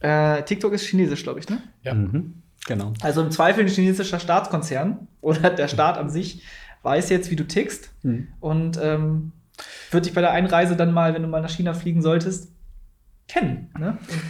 Äh, 0.00 0.42
TikTok 0.44 0.72
ist 0.72 0.86
chinesisch, 0.86 1.22
glaube 1.22 1.40
ich, 1.40 1.48
ne? 1.48 1.62
Ja. 1.82 1.94
Mhm. 1.94 2.42
Genau. 2.66 2.92
Also 3.00 3.22
im 3.22 3.30
Zweifel 3.30 3.64
ein 3.64 3.68
chinesischer 3.68 4.18
Staatskonzern 4.20 5.06
oder 5.20 5.50
der 5.50 5.68
Staat 5.68 5.98
an 5.98 6.08
sich 6.10 6.42
weiß 6.82 7.10
jetzt, 7.10 7.30
wie 7.30 7.36
du 7.36 7.46
tickst 7.46 7.90
Mhm. 8.02 8.28
und 8.40 8.78
ähm, 8.80 9.32
wird 9.90 10.06
dich 10.06 10.14
bei 10.14 10.20
der 10.20 10.30
Einreise 10.30 10.76
dann 10.76 10.92
mal, 10.92 11.14
wenn 11.14 11.22
du 11.22 11.28
mal 11.28 11.40
nach 11.42 11.50
China 11.50 11.74
fliegen 11.74 12.02
solltest, 12.02 12.52
kennen. 13.26 13.70
Ne? 13.78 13.98
Und 14.08 14.22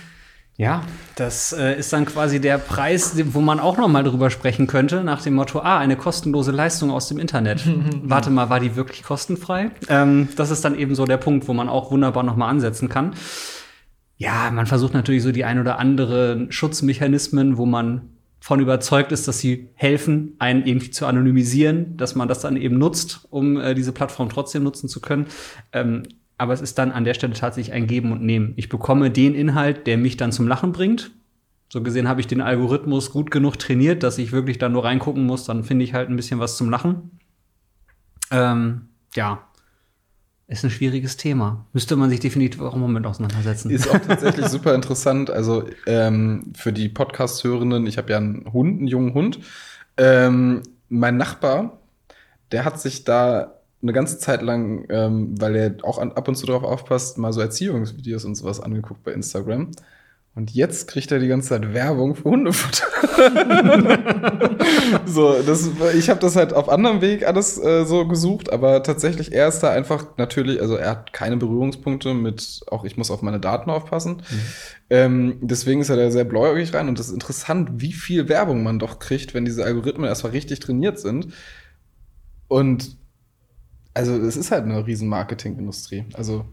Ja, 0.58 0.84
das 1.16 1.52
äh, 1.52 1.78
ist 1.78 1.92
dann 1.92 2.06
quasi 2.06 2.40
der 2.40 2.56
Preis, 2.56 3.14
wo 3.34 3.42
man 3.42 3.60
auch 3.60 3.76
noch 3.76 3.88
mal 3.88 4.02
drüber 4.02 4.30
sprechen 4.30 4.66
könnte, 4.66 5.04
nach 5.04 5.20
dem 5.20 5.34
Motto, 5.34 5.60
ah, 5.60 5.78
eine 5.78 5.96
kostenlose 5.96 6.50
Leistung 6.50 6.90
aus 6.90 7.08
dem 7.08 7.18
Internet. 7.18 7.62
Warte 8.02 8.30
mal, 8.30 8.48
war 8.48 8.58
die 8.58 8.74
wirklich 8.74 9.02
kostenfrei? 9.02 9.70
Ähm, 9.88 10.28
das 10.36 10.50
ist 10.50 10.64
dann 10.64 10.78
eben 10.78 10.94
so 10.94 11.04
der 11.04 11.18
Punkt, 11.18 11.46
wo 11.46 11.52
man 11.52 11.68
auch 11.68 11.90
wunderbar 11.90 12.22
noch 12.22 12.36
mal 12.36 12.48
ansetzen 12.48 12.88
kann. 12.88 13.14
Ja, 14.16 14.50
man 14.50 14.66
versucht 14.66 14.94
natürlich 14.94 15.22
so 15.22 15.30
die 15.30 15.44
ein 15.44 15.60
oder 15.60 15.78
anderen 15.78 16.50
Schutzmechanismen, 16.50 17.58
wo 17.58 17.66
man 17.66 18.12
von 18.40 18.60
überzeugt 18.60 19.12
ist, 19.12 19.28
dass 19.28 19.40
sie 19.40 19.68
helfen, 19.74 20.36
einen 20.38 20.64
irgendwie 20.64 20.90
zu 20.90 21.04
anonymisieren, 21.04 21.98
dass 21.98 22.14
man 22.14 22.28
das 22.28 22.40
dann 22.40 22.56
eben 22.56 22.78
nutzt, 22.78 23.26
um 23.28 23.60
äh, 23.60 23.74
diese 23.74 23.92
Plattform 23.92 24.30
trotzdem 24.30 24.62
nutzen 24.62 24.88
zu 24.88 25.00
können. 25.00 25.26
Ähm, 25.72 26.04
aber 26.38 26.52
es 26.52 26.60
ist 26.60 26.78
dann 26.78 26.92
an 26.92 27.04
der 27.04 27.14
Stelle 27.14 27.32
tatsächlich 27.32 27.74
ein 27.74 27.86
Geben 27.86 28.12
und 28.12 28.22
Nehmen. 28.22 28.52
Ich 28.56 28.68
bekomme 28.68 29.10
den 29.10 29.34
Inhalt, 29.34 29.86
der 29.86 29.96
mich 29.96 30.16
dann 30.16 30.32
zum 30.32 30.46
Lachen 30.46 30.72
bringt. 30.72 31.10
So 31.68 31.82
gesehen 31.82 32.08
habe 32.08 32.20
ich 32.20 32.26
den 32.26 32.40
Algorithmus 32.40 33.10
gut 33.10 33.30
genug 33.30 33.58
trainiert, 33.58 34.02
dass 34.02 34.18
ich 34.18 34.32
wirklich 34.32 34.58
da 34.58 34.68
nur 34.68 34.84
reingucken 34.84 35.24
muss. 35.24 35.44
Dann 35.44 35.64
finde 35.64 35.84
ich 35.84 35.94
halt 35.94 36.08
ein 36.08 36.16
bisschen 36.16 36.38
was 36.38 36.56
zum 36.56 36.70
Lachen. 36.70 37.18
Ähm, 38.30 38.88
ja, 39.14 39.46
ist 40.48 40.64
ein 40.64 40.70
schwieriges 40.70 41.16
Thema. 41.16 41.66
Müsste 41.72 41.96
man 41.96 42.08
sich 42.08 42.20
definitiv 42.20 42.60
auch 42.60 42.74
im 42.74 42.80
Moment 42.80 43.06
auseinandersetzen. 43.06 43.70
Ist 43.70 43.90
auch 43.90 43.98
tatsächlich 44.06 44.46
super 44.46 44.74
interessant. 44.74 45.28
Also 45.30 45.64
ähm, 45.86 46.52
für 46.54 46.72
die 46.72 46.88
Podcast-Hörenden, 46.88 47.86
ich 47.86 47.98
habe 47.98 48.12
ja 48.12 48.18
einen 48.18 48.52
Hund, 48.52 48.78
einen 48.78 48.86
jungen 48.86 49.14
Hund. 49.14 49.40
Ähm, 49.96 50.62
mein 50.88 51.16
Nachbar, 51.16 51.80
der 52.52 52.64
hat 52.64 52.80
sich 52.80 53.02
da 53.02 53.55
eine 53.82 53.92
ganze 53.92 54.18
Zeit 54.18 54.42
lang, 54.42 54.86
ähm, 54.88 55.40
weil 55.40 55.54
er 55.56 55.76
auch 55.82 55.98
an, 55.98 56.12
ab 56.12 56.28
und 56.28 56.36
zu 56.36 56.46
drauf 56.46 56.62
aufpasst, 56.62 57.18
mal 57.18 57.32
so 57.32 57.40
Erziehungsvideos 57.40 58.24
und 58.24 58.34
sowas 58.34 58.60
angeguckt 58.60 59.02
bei 59.04 59.12
Instagram. 59.12 59.70
Und 60.36 60.50
jetzt 60.50 60.86
kriegt 60.88 61.10
er 61.12 61.18
die 61.18 61.28
ganze 61.28 61.48
Zeit 61.48 61.72
Werbung 61.72 62.14
für 62.14 62.24
Hundefutter. 62.24 62.84
so, 65.06 65.34
das, 65.42 65.70
ich 65.96 66.10
habe 66.10 66.20
das 66.20 66.36
halt 66.36 66.52
auf 66.52 66.68
anderem 66.68 67.00
Weg 67.00 67.26
alles 67.26 67.56
äh, 67.56 67.86
so 67.86 68.06
gesucht, 68.06 68.52
aber 68.52 68.82
tatsächlich, 68.82 69.32
er 69.32 69.48
ist 69.48 69.60
da 69.60 69.70
einfach 69.70 70.18
natürlich, 70.18 70.60
also 70.60 70.76
er 70.76 70.90
hat 70.90 71.14
keine 71.14 71.38
Berührungspunkte 71.38 72.12
mit, 72.12 72.60
auch 72.70 72.84
ich 72.84 72.98
muss 72.98 73.10
auf 73.10 73.22
meine 73.22 73.40
Daten 73.40 73.70
aufpassen. 73.70 74.22
Ähm, 74.90 75.38
deswegen 75.40 75.80
ist 75.80 75.88
er 75.88 75.96
da 75.96 76.10
sehr 76.10 76.24
bläugig 76.24 76.74
rein 76.74 76.90
und 76.90 76.98
das 76.98 77.08
ist 77.08 77.14
interessant, 77.14 77.70
wie 77.76 77.94
viel 77.94 78.28
Werbung 78.28 78.62
man 78.62 78.78
doch 78.78 78.98
kriegt, 78.98 79.32
wenn 79.32 79.46
diese 79.46 79.64
Algorithmen 79.64 80.06
erstmal 80.06 80.32
richtig 80.32 80.60
trainiert 80.60 80.98
sind. 80.98 81.28
Und 82.46 82.98
also 83.96 84.14
es 84.16 84.36
ist 84.36 84.50
halt 84.50 84.64
eine 84.64 84.86
riesen 84.86 85.08
Marketingindustrie. 85.08 86.04
Also 86.14 86.44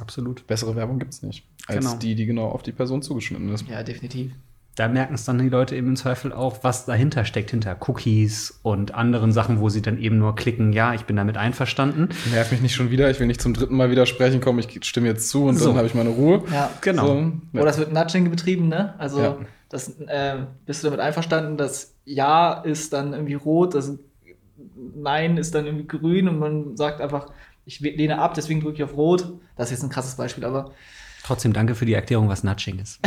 Absolut. 0.00 0.46
bessere 0.46 0.76
Werbung 0.76 0.98
gibt's 0.98 1.22
nicht, 1.22 1.44
als 1.66 1.84
Genau. 1.84 1.96
die, 1.98 2.14
die 2.14 2.26
genau 2.26 2.48
auf 2.48 2.62
die 2.62 2.72
Person 2.72 3.02
zugeschnitten 3.02 3.48
ist. 3.52 3.66
ja, 3.68 3.82
definitiv. 3.82 4.32
Da 4.76 4.88
merken 4.88 5.14
es 5.14 5.24
dann 5.24 5.36
die 5.38 5.48
Leute 5.48 5.74
eben 5.76 5.88
im 5.88 5.96
Zweifel 5.96 6.32
auch, 6.32 6.62
was 6.62 6.86
dahinter 6.86 7.24
steckt, 7.24 7.50
hinter 7.50 7.76
Cookies 7.86 8.60
und 8.62 8.94
anderen 8.94 9.32
Sachen, 9.32 9.60
wo 9.60 9.68
sie 9.68 9.82
dann 9.82 9.98
eben 9.98 10.16
nur 10.18 10.36
klicken, 10.36 10.72
ja, 10.72 10.94
ich 10.94 11.04
bin 11.04 11.16
damit 11.16 11.36
einverstanden. 11.36 12.08
Nerv 12.30 12.50
mich 12.52 12.62
nicht 12.62 12.74
schon 12.74 12.90
wieder, 12.90 13.10
ich 13.10 13.18
will 13.20 13.26
nicht 13.26 13.42
zum 13.42 13.52
dritten 13.52 13.76
Mal 13.76 13.90
widersprechen, 13.90 14.40
komm, 14.40 14.58
ich 14.60 14.78
stimme 14.86 15.08
jetzt 15.08 15.28
zu 15.28 15.44
und 15.44 15.56
So. 15.58 15.66
dann 15.68 15.76
habe 15.76 15.86
ich 15.88 15.94
meine 15.94 16.10
Ruhe. 16.10 16.44
Ja. 16.50 16.70
Genau. 16.80 17.06
So, 17.08 17.32
ja. 17.52 17.60
Oder 17.60 17.70
es 17.70 17.78
wird 17.78 17.92
Nudging 17.92 18.30
betrieben, 18.30 18.68
ne? 18.68 18.94
Also 18.98 19.20
Ja. 19.20 19.36
das, 19.68 19.88
äh, 20.06 20.36
bist 20.64 20.82
du 20.82 20.86
damit 20.86 21.00
einverstanden, 21.00 21.56
dass 21.58 21.96
Ja 22.06 22.52
ist 22.62 22.92
dann 22.92 23.12
irgendwie 23.12 23.34
rot, 23.34 23.74
das 23.74 23.98
Nein 24.94 25.36
ist 25.36 25.54
dann 25.54 25.66
irgendwie 25.66 25.86
grün 25.86 26.28
und 26.28 26.38
man 26.38 26.76
sagt 26.76 27.00
einfach, 27.00 27.26
ich 27.64 27.80
lehne 27.80 28.18
ab, 28.18 28.34
deswegen 28.34 28.60
drücke 28.60 28.76
ich 28.76 28.84
auf 28.84 28.96
Rot. 28.96 29.32
Das 29.56 29.66
ist 29.66 29.78
jetzt 29.78 29.82
ein 29.82 29.90
krasses 29.90 30.16
Beispiel, 30.16 30.44
aber 30.44 30.72
Trotzdem 31.22 31.52
danke 31.52 31.74
für 31.74 31.86
die 31.86 31.94
Erklärung, 31.94 32.28
was 32.28 32.44
Nudging 32.44 32.78
ist. 32.78 32.98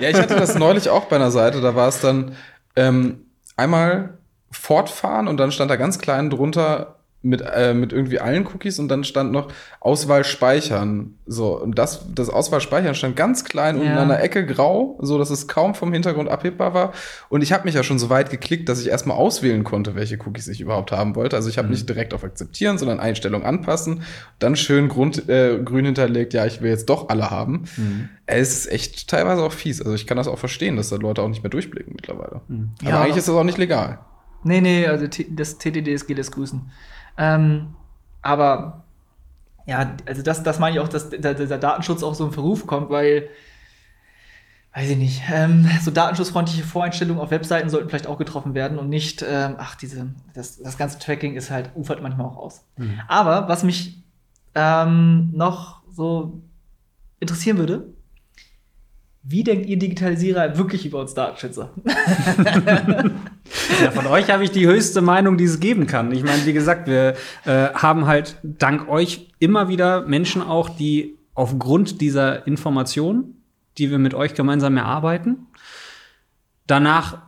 Ja, 0.00 0.08
ich 0.08 0.16
hatte 0.16 0.34
das 0.34 0.54
neulich 0.54 0.88
auch 0.88 1.04
bei 1.04 1.16
einer 1.16 1.30
Seite, 1.30 1.60
da 1.60 1.74
war 1.74 1.88
es 1.88 2.00
dann 2.00 2.32
ähm, 2.74 3.26
einmal 3.56 4.18
fortfahren 4.50 5.28
und 5.28 5.36
dann 5.36 5.52
stand 5.52 5.70
da 5.70 5.76
ganz 5.76 5.98
klein 5.98 6.30
drunter 6.30 6.97
mit, 7.20 7.40
äh, 7.42 7.74
mit 7.74 7.92
irgendwie 7.92 8.20
allen 8.20 8.46
Cookies 8.46 8.78
und 8.78 8.86
dann 8.88 9.02
stand 9.02 9.32
noch 9.32 9.50
Auswahl 9.80 10.22
speichern. 10.22 11.14
So, 11.26 11.60
und 11.60 11.76
das, 11.76 12.06
das 12.14 12.30
Auswahl 12.30 12.60
speichern 12.60 12.94
stand 12.94 13.16
ganz 13.16 13.44
klein 13.44 13.76
und 13.76 13.84
Ja. 13.86 13.92
in 13.94 13.98
einer 13.98 14.20
Ecke 14.20 14.46
grau, 14.46 14.96
so 15.02 15.18
dass 15.18 15.30
es 15.30 15.48
kaum 15.48 15.74
vom 15.74 15.92
Hintergrund 15.92 16.28
abhebbar 16.28 16.74
war. 16.74 16.92
Und 17.28 17.42
ich 17.42 17.52
habe 17.52 17.64
mich 17.64 17.74
ja 17.74 17.82
schon 17.82 17.98
so 17.98 18.08
weit 18.08 18.30
geklickt, 18.30 18.68
dass 18.68 18.80
ich 18.80 18.88
erstmal 18.88 19.16
auswählen 19.16 19.64
konnte, 19.64 19.96
welche 19.96 20.16
Cookies 20.24 20.46
ich 20.46 20.60
überhaupt 20.60 20.92
haben 20.92 21.16
wollte. 21.16 21.34
Also 21.34 21.48
ich 21.48 21.58
habe 21.58 21.68
nicht 21.68 21.88
direkt 21.88 22.14
auf 22.14 22.22
Akzeptieren, 22.22 22.78
sondern 22.78 23.00
Einstellung 23.00 23.44
anpassen. 23.44 24.02
Dann 24.38 24.54
schön 24.54 24.88
Grund, 24.88 25.28
äh, 25.28 25.58
grün 25.62 25.86
hinterlegt, 25.86 26.34
ja, 26.34 26.46
ich 26.46 26.62
will 26.62 26.70
jetzt 26.70 26.88
doch 26.88 27.08
alle 27.08 27.30
haben. 27.30 27.64
Äh, 28.26 28.38
Es 28.40 28.52
ist 28.56 28.70
echt 28.70 29.08
teilweise 29.08 29.42
auch 29.42 29.52
fies. 29.52 29.80
Also 29.82 29.94
ich 29.94 30.06
kann 30.06 30.16
das 30.16 30.28
auch 30.28 30.38
verstehen, 30.38 30.76
dass 30.76 30.90
da 30.90 30.96
Leute 30.96 31.22
auch 31.22 31.28
nicht 31.28 31.42
mehr 31.42 31.50
durchblicken 31.50 31.94
mittlerweile. 31.96 32.42
Aber 32.48 32.88
Ja. 32.88 33.00
eigentlich 33.02 33.16
ist 33.16 33.26
das 33.28 33.34
auch 33.34 33.42
nicht 33.44 33.58
legal. 33.58 33.98
Nee, 34.44 34.60
nee, 34.60 34.86
also 34.86 35.06
das 35.30 35.58
TTDSG 35.58 36.14
lässt 36.14 36.30
grüßen. 36.30 36.62
Ähm, 37.18 37.74
aber 38.22 38.84
ja, 39.66 39.96
also 40.06 40.22
das, 40.22 40.42
das 40.42 40.58
meine 40.58 40.76
ich 40.76 40.80
auch, 40.80 40.88
dass 40.88 41.10
der, 41.10 41.34
der 41.34 41.58
Datenschutz 41.58 42.02
auch 42.02 42.14
so 42.14 42.24
in 42.24 42.32
Verruf 42.32 42.66
kommt, 42.66 42.88
weil, 42.88 43.28
weiß 44.74 44.88
ich 44.90 44.96
nicht, 44.96 45.22
ähm, 45.30 45.68
so 45.82 45.90
datenschutzfreundliche 45.90 46.62
Voreinstellungen 46.62 47.20
auf 47.20 47.30
Webseiten 47.30 47.68
sollten 47.68 47.90
vielleicht 47.90 48.06
auch 48.06 48.16
getroffen 48.16 48.54
werden 48.54 48.78
und 48.78 48.88
nicht, 48.88 49.22
ähm, 49.28 49.56
ach, 49.58 49.74
diese, 49.74 50.08
das, 50.32 50.58
das 50.58 50.78
ganze 50.78 50.98
Tracking 50.98 51.34
ist 51.34 51.50
halt, 51.50 51.70
ufert 51.74 52.00
manchmal 52.00 52.26
auch 52.26 52.38
aus. 52.38 52.64
Aber 53.08 53.48
was 53.48 53.62
mich 53.62 54.02
ähm, 54.54 55.30
noch 55.34 55.82
so 55.90 56.40
interessieren 57.20 57.58
würde, 57.58 57.92
wie 59.22 59.44
denkt 59.44 59.66
ihr 59.66 59.78
Digitalisierer 59.78 60.56
wirklich 60.56 60.86
über 60.86 61.00
uns 61.00 61.14
Datenschützer? 61.14 61.70
Ja, 63.82 63.90
von 63.90 64.06
euch 64.06 64.30
habe 64.30 64.44
ich 64.44 64.50
die 64.50 64.66
höchste 64.66 65.00
Meinung, 65.00 65.36
die 65.36 65.44
es 65.44 65.60
geben 65.60 65.86
kann. 65.86 66.12
Ich 66.12 66.22
meine, 66.22 66.44
wie 66.46 66.52
gesagt, 66.52 66.88
wir 66.88 67.14
äh, 67.44 67.68
haben 67.74 68.06
halt 68.06 68.36
dank 68.42 68.88
euch 68.88 69.28
immer 69.38 69.68
wieder 69.68 70.02
Menschen 70.02 70.42
auch, 70.42 70.68
die 70.68 71.16
aufgrund 71.34 72.00
dieser 72.00 72.46
Information, 72.46 73.36
die 73.78 73.90
wir 73.90 73.98
mit 73.98 74.14
euch 74.14 74.34
gemeinsam 74.34 74.76
erarbeiten, 74.76 75.46
danach, 76.66 77.18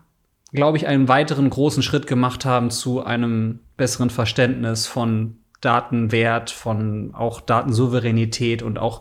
glaube 0.52 0.76
ich, 0.76 0.86
einen 0.86 1.08
weiteren 1.08 1.48
großen 1.48 1.82
Schritt 1.82 2.06
gemacht 2.06 2.44
haben 2.44 2.70
zu 2.70 3.04
einem 3.04 3.60
besseren 3.76 4.10
Verständnis 4.10 4.86
von 4.86 5.36
Datenwert, 5.60 6.50
von 6.50 7.14
auch 7.14 7.40
Datensouveränität 7.40 8.62
und 8.62 8.78
auch 8.78 9.00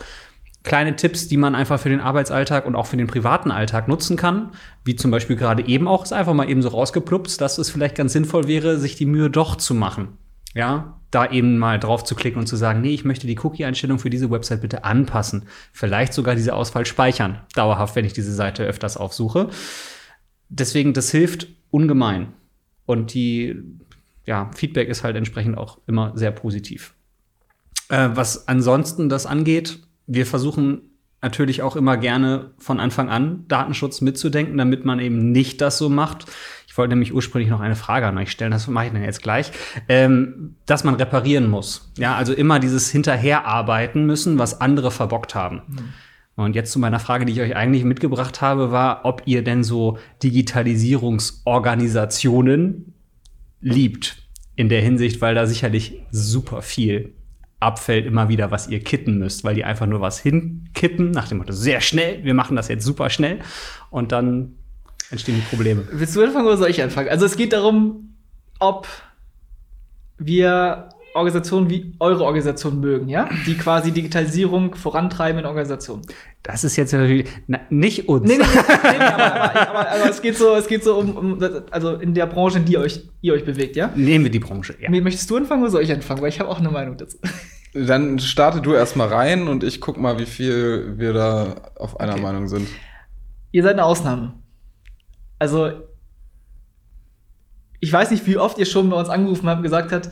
kleine 0.64 0.96
Tipps, 0.96 1.28
die 1.28 1.38
man 1.38 1.56
einfach 1.56 1.80
für 1.80 1.90
den 1.90 2.02
Arbeitsalltag 2.02 2.66
und 2.66 2.76
auch 2.76 2.86
für 2.86 2.98
den 2.98 3.08
privaten 3.08 3.52
Alltag 3.52 3.88
nutzen 3.88 4.18
kann. 4.18 4.52
Wie 4.84 4.96
zum 4.96 5.12
Beispiel 5.12 5.36
gerade 5.36 5.66
eben 5.66 5.88
auch, 5.88 6.04
ist 6.04 6.14
einfach 6.14 6.34
mal 6.34 6.50
eben 6.50 6.62
so 6.62 6.70
rausgepluppt, 6.70 7.40
dass 7.40 7.58
es 7.58 7.70
vielleicht 7.70 7.96
ganz 7.96 8.14
sinnvoll 8.14 8.48
wäre, 8.48 8.78
sich 8.78 8.96
die 8.96 9.06
Mühe 9.06 9.30
doch 9.30 9.56
zu 9.56 9.74
machen. 9.74 10.18
Ja, 10.54 11.00
da 11.12 11.30
eben 11.30 11.58
mal 11.58 11.80
drauf 11.80 12.04
zu 12.04 12.16
klicken 12.16 12.40
und 12.40 12.48
zu 12.48 12.56
sagen, 12.56 12.82
nee, 12.82 12.94
ich 12.94 13.06
möchte 13.06 13.28
die 13.28 13.38
Cookie-Einstellung 13.38 14.00
für 14.00 14.10
diese 14.10 14.30
Website 14.32 14.62
bitte 14.62 14.84
anpassen. 14.84 15.44
Vielleicht 15.72 16.14
sogar 16.14 16.36
diese 16.36 16.54
Auswahl 16.54 16.86
speichern. 16.86 17.40
Dauerhaft, 17.56 17.96
wenn 17.96 18.06
ich 18.06 18.14
diese 18.14 18.34
Seite 18.34 18.64
öfters 18.64 18.98
aufsuche. 18.98 19.50
Deswegen, 20.50 20.94
das 20.94 21.12
hilft 21.12 21.48
ungemein. 21.72 22.34
Und 22.86 23.14
die, 23.14 23.62
ja, 24.26 24.50
Feedback 24.56 24.90
ist 24.90 25.04
halt 25.04 25.16
entsprechend 25.16 25.58
auch 25.58 25.78
immer 25.88 26.12
sehr 26.16 26.32
positiv. 26.32 26.96
Äh, 27.90 28.10
was 28.14 28.48
ansonsten 28.48 29.10
das 29.10 29.26
angeht, 29.26 29.80
wir 30.10 30.26
versuchen 30.26 30.82
natürlich 31.22 31.62
auch 31.62 31.76
immer 31.76 31.98
gerne 31.98 32.52
von 32.58 32.80
Anfang 32.80 33.10
an 33.10 33.44
Datenschutz 33.48 34.02
mitzudenken, 34.02 34.58
damit 34.58 34.86
man 34.86 35.00
eben 35.00 35.32
nicht 35.32 35.62
das 35.62 35.78
so 35.78 35.90
macht. 35.90 36.26
Ich 36.68 36.76
wollte 36.78 36.92
nämlich 36.92 37.14
ursprünglich 37.14 37.50
noch 37.50 37.60
eine 37.60 37.76
Frage 37.76 38.08
an 38.08 38.18
euch 38.18 38.32
stellen, 38.32 38.52
das 38.52 38.68
mache 38.68 38.88
ich 38.88 38.94
dann 38.94 39.04
jetzt 39.04 39.22
gleich, 39.22 39.52
ähm, 39.88 40.56
dass 40.66 40.84
man 40.84 40.96
reparieren 40.96 41.48
muss. 41.50 41.92
Ja, 41.98 42.16
also 42.16 42.34
immer 42.34 42.60
dieses 42.60 42.90
Hinterherarbeiten 42.90 44.06
müssen, 44.06 44.40
was 44.40 44.62
andere 44.62 44.92
verbockt 44.92 45.36
haben. 45.36 45.62
Und 46.36 46.56
jetzt 46.56 46.72
zu 46.72 46.80
meiner 46.80 47.02
Frage, 47.02 47.26
die 47.26 47.34
ich 47.34 47.42
euch 47.42 47.56
eigentlich 47.56 47.84
mitgebracht 47.84 48.42
habe, 48.42 48.72
war, 48.72 49.02
ob 49.04 49.24
ihr 49.26 49.44
denn 49.44 49.64
so 49.64 49.98
Digitalisierungsorganisationen 50.24 52.94
liebt 53.60 54.24
in 54.56 54.70
der 54.70 54.82
Hinsicht, 54.82 55.22
weil 55.22 55.36
da 55.36 55.46
sicherlich 55.46 56.02
super 56.12 56.62
viel 56.62 57.14
abfällt 57.60 58.06
immer 58.06 58.30
wieder, 58.30 58.52
was 58.52 58.68
ihr 58.68 58.82
kitten 58.82 59.18
müsst, 59.18 59.44
weil 59.44 59.56
die 59.56 59.66
einfach 59.66 59.86
nur 59.86 60.02
was 60.02 60.20
hinkitten, 60.20 61.12
nach 61.12 61.28
dem 61.28 61.40
Motto, 61.40 61.52
sehr 61.52 61.82
schnell, 61.82 62.24
wir 62.24 62.34
machen 62.34 62.56
das 62.56 62.68
jetzt 62.68 62.86
super 62.86 63.10
schnell 63.10 63.40
und 63.90 64.12
dann 64.12 64.56
entstehen 65.12 65.36
die 65.36 65.56
Probleme. 65.56 65.88
Willst 65.92 66.16
du 66.16 66.24
anfangen 66.24 66.48
oder 66.48 66.58
soll 66.58 66.70
ich 66.70 66.82
anfangen? 66.82 67.10
Also 67.10 67.26
es 67.26 67.36
geht 67.36 67.54
darum, 67.54 68.16
ob 68.60 68.88
wir 70.18 70.90
Organisationen 71.20 71.70
wie 71.70 71.94
eure 72.00 72.24
Organisation 72.24 72.80
mögen, 72.80 73.10
ja? 73.10 73.30
Die 73.46 73.56
quasi 73.56 73.92
Digitalisierung 73.92 74.76
vorantreiben 74.76 75.40
in 75.40 75.46
Organisationen. 75.46 76.02
Das 76.44 76.64
ist 76.64 76.76
jetzt 76.76 76.92
natürlich 76.94 77.28
na, 77.48 77.60
nicht 77.70 78.10
uns. 78.10 78.28
Nee, 78.28 78.38
nee, 78.38 78.44
nee, 78.84 78.98
nee 78.98 79.06
aber, 79.06 79.24
aber, 79.24 79.70
aber, 79.70 79.92
aber 79.92 80.10
es 80.10 80.22
geht 80.22 80.38
so, 80.38 80.56
es 80.56 80.68
geht 80.68 80.84
so 80.84 80.98
um, 80.98 81.16
um 81.16 81.40
also 81.72 81.96
in 81.96 82.14
der 82.14 82.26
Branche, 82.26 82.60
in 82.60 82.66
die 82.66 82.74
ihr 82.74 82.80
euch, 82.80 83.08
ihr 83.22 83.34
euch 83.34 83.46
bewegt, 83.46 83.76
ja? 83.76 83.92
Nehmen 83.96 84.26
wir 84.26 84.32
die 84.32 84.40
Branche. 84.40 84.76
Ja. 84.80 84.90
Möchtest 84.90 85.30
du 85.30 85.38
anfangen 85.38 85.62
oder 85.62 85.72
soll 85.72 85.84
ich 85.84 85.92
anfangen? 85.92 86.22
Weil 86.22 86.30
ich 86.30 86.40
habe 86.40 86.50
auch 86.50 86.60
eine 86.60 86.72
Meinung 86.72 86.98
dazu. 86.98 87.18
Dann 87.74 88.18
starte 88.20 88.62
du 88.62 88.74
erstmal 88.74 89.10
rein 89.10 89.48
und 89.48 89.64
ich 89.64 89.80
guck 89.80 89.98
mal, 89.98 90.18
wie 90.18 90.26
viel 90.26 90.96
wir 90.98 91.14
da 91.14 91.56
auf 91.76 92.00
einer 92.00 92.14
Okay. 92.14 92.22
Meinung 92.22 92.48
sind. 92.48 92.68
Ihr 93.52 93.64
seid 93.64 93.74
eine 93.74 93.86
Ausnahme. 93.86 94.34
Also, 95.38 95.72
ich 97.80 97.92
weiß 97.92 98.12
nicht, 98.12 98.26
wie 98.28 98.38
oft 98.38 98.58
ihr 98.58 98.66
schon 98.66 98.90
bei 98.90 98.98
uns 98.98 99.10
angerufen 99.10 99.48
habt 99.48 99.60
und 99.60 99.64
gesagt 99.64 99.92
habt, 99.92 100.10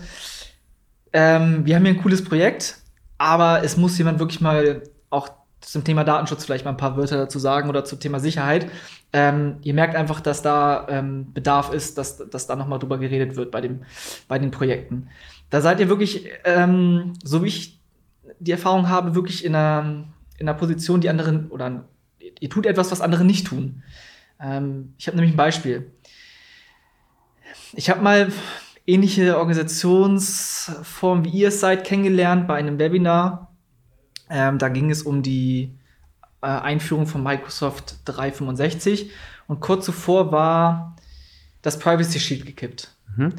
ähm, 1.14 1.66
wir 1.66 1.76
haben 1.76 1.86
hier 1.86 1.94
ein 1.94 2.02
cooles 2.02 2.24
Projekt, 2.24 2.78
aber 3.18 3.64
es 3.64 3.78
muss 3.78 3.98
jemand 3.98 4.20
wirklich 4.20 4.42
mal 4.42 4.84
auch 5.10 5.30
zum 5.62 5.84
Thema 5.84 6.04
Datenschutz 6.04 6.46
vielleicht 6.46 6.66
mal 6.66 6.72
ein 6.72 6.78
paar 6.78 6.98
Wörter 6.98 7.18
dazu 7.18 7.40
sagen 7.40 7.70
oder 7.70 7.84
zum 7.84 8.00
Thema 8.00 8.20
Sicherheit. 8.20 8.70
Ähm, 9.14 9.58
ihr 9.62 9.74
merkt 9.74 9.96
einfach, 9.96 10.22
dass 10.22 10.42
da 10.42 10.88
ähm, 10.90 11.34
Bedarf 11.34 11.74
ist, 11.74 11.98
dass, 11.98 12.18
dass 12.18 12.48
da 12.48 12.56
noch 12.56 12.68
mal 12.68 12.78
drüber 12.78 12.98
geredet 12.98 13.36
wird 13.36 13.52
bei, 13.52 13.62
dem, 13.62 13.84
bei 14.28 14.38
den 14.40 14.52
Projekten. 14.52 15.10
Da 15.50 15.62
seid 15.62 15.80
ihr 15.80 15.90
wirklich, 15.90 16.30
ähm, 16.44 17.14
so 17.24 17.44
wie 17.44 17.48
ich 17.48 17.80
die 18.40 18.52
Erfahrung 18.52 18.90
habe, 18.90 19.16
wirklich 19.16 19.44
in 19.46 19.56
einer, 19.56 20.06
in 20.38 20.48
einer 20.48 20.58
Position, 20.58 21.02
die 21.02 21.10
anderen, 21.10 21.50
oder 21.50 21.86
ihr 22.40 22.50
tut 22.50 22.66
etwas, 22.66 22.92
was 22.92 23.02
andere 23.02 23.26
nicht 23.26 23.48
tun. 23.48 23.84
Ähm, 24.40 24.94
ich 24.98 25.08
habe 25.08 25.18
nämlich 25.18 25.34
ein 25.34 25.38
Beispiel. 25.38 25.92
Ich 27.74 27.90
habe 27.90 28.02
mal 28.02 28.32
ähnliche 28.88 29.38
Organisationsformen, 29.38 31.26
wie 31.26 31.30
ihr 31.30 31.50
es 31.50 31.60
seid, 31.60 31.84
kennengelernt 31.86 32.48
bei 32.48 32.56
einem 32.56 32.80
Webinar. 32.80 33.54
Ähm, 34.30 34.58
da 34.58 34.70
ging 34.70 34.90
es 34.90 35.04
um 35.04 35.22
die 35.22 35.78
äh, 36.42 36.48
Einführung 36.48 37.06
von 37.06 37.22
Microsoft 37.22 37.98
365 38.06 39.12
und 39.48 39.60
kurz 39.60 39.86
zuvor 39.86 40.32
war 40.32 40.96
das 41.62 41.78
Privacy 41.78 42.20
Shield 42.20 42.46
gekippt. 42.46 42.96
Mhm. 43.16 43.34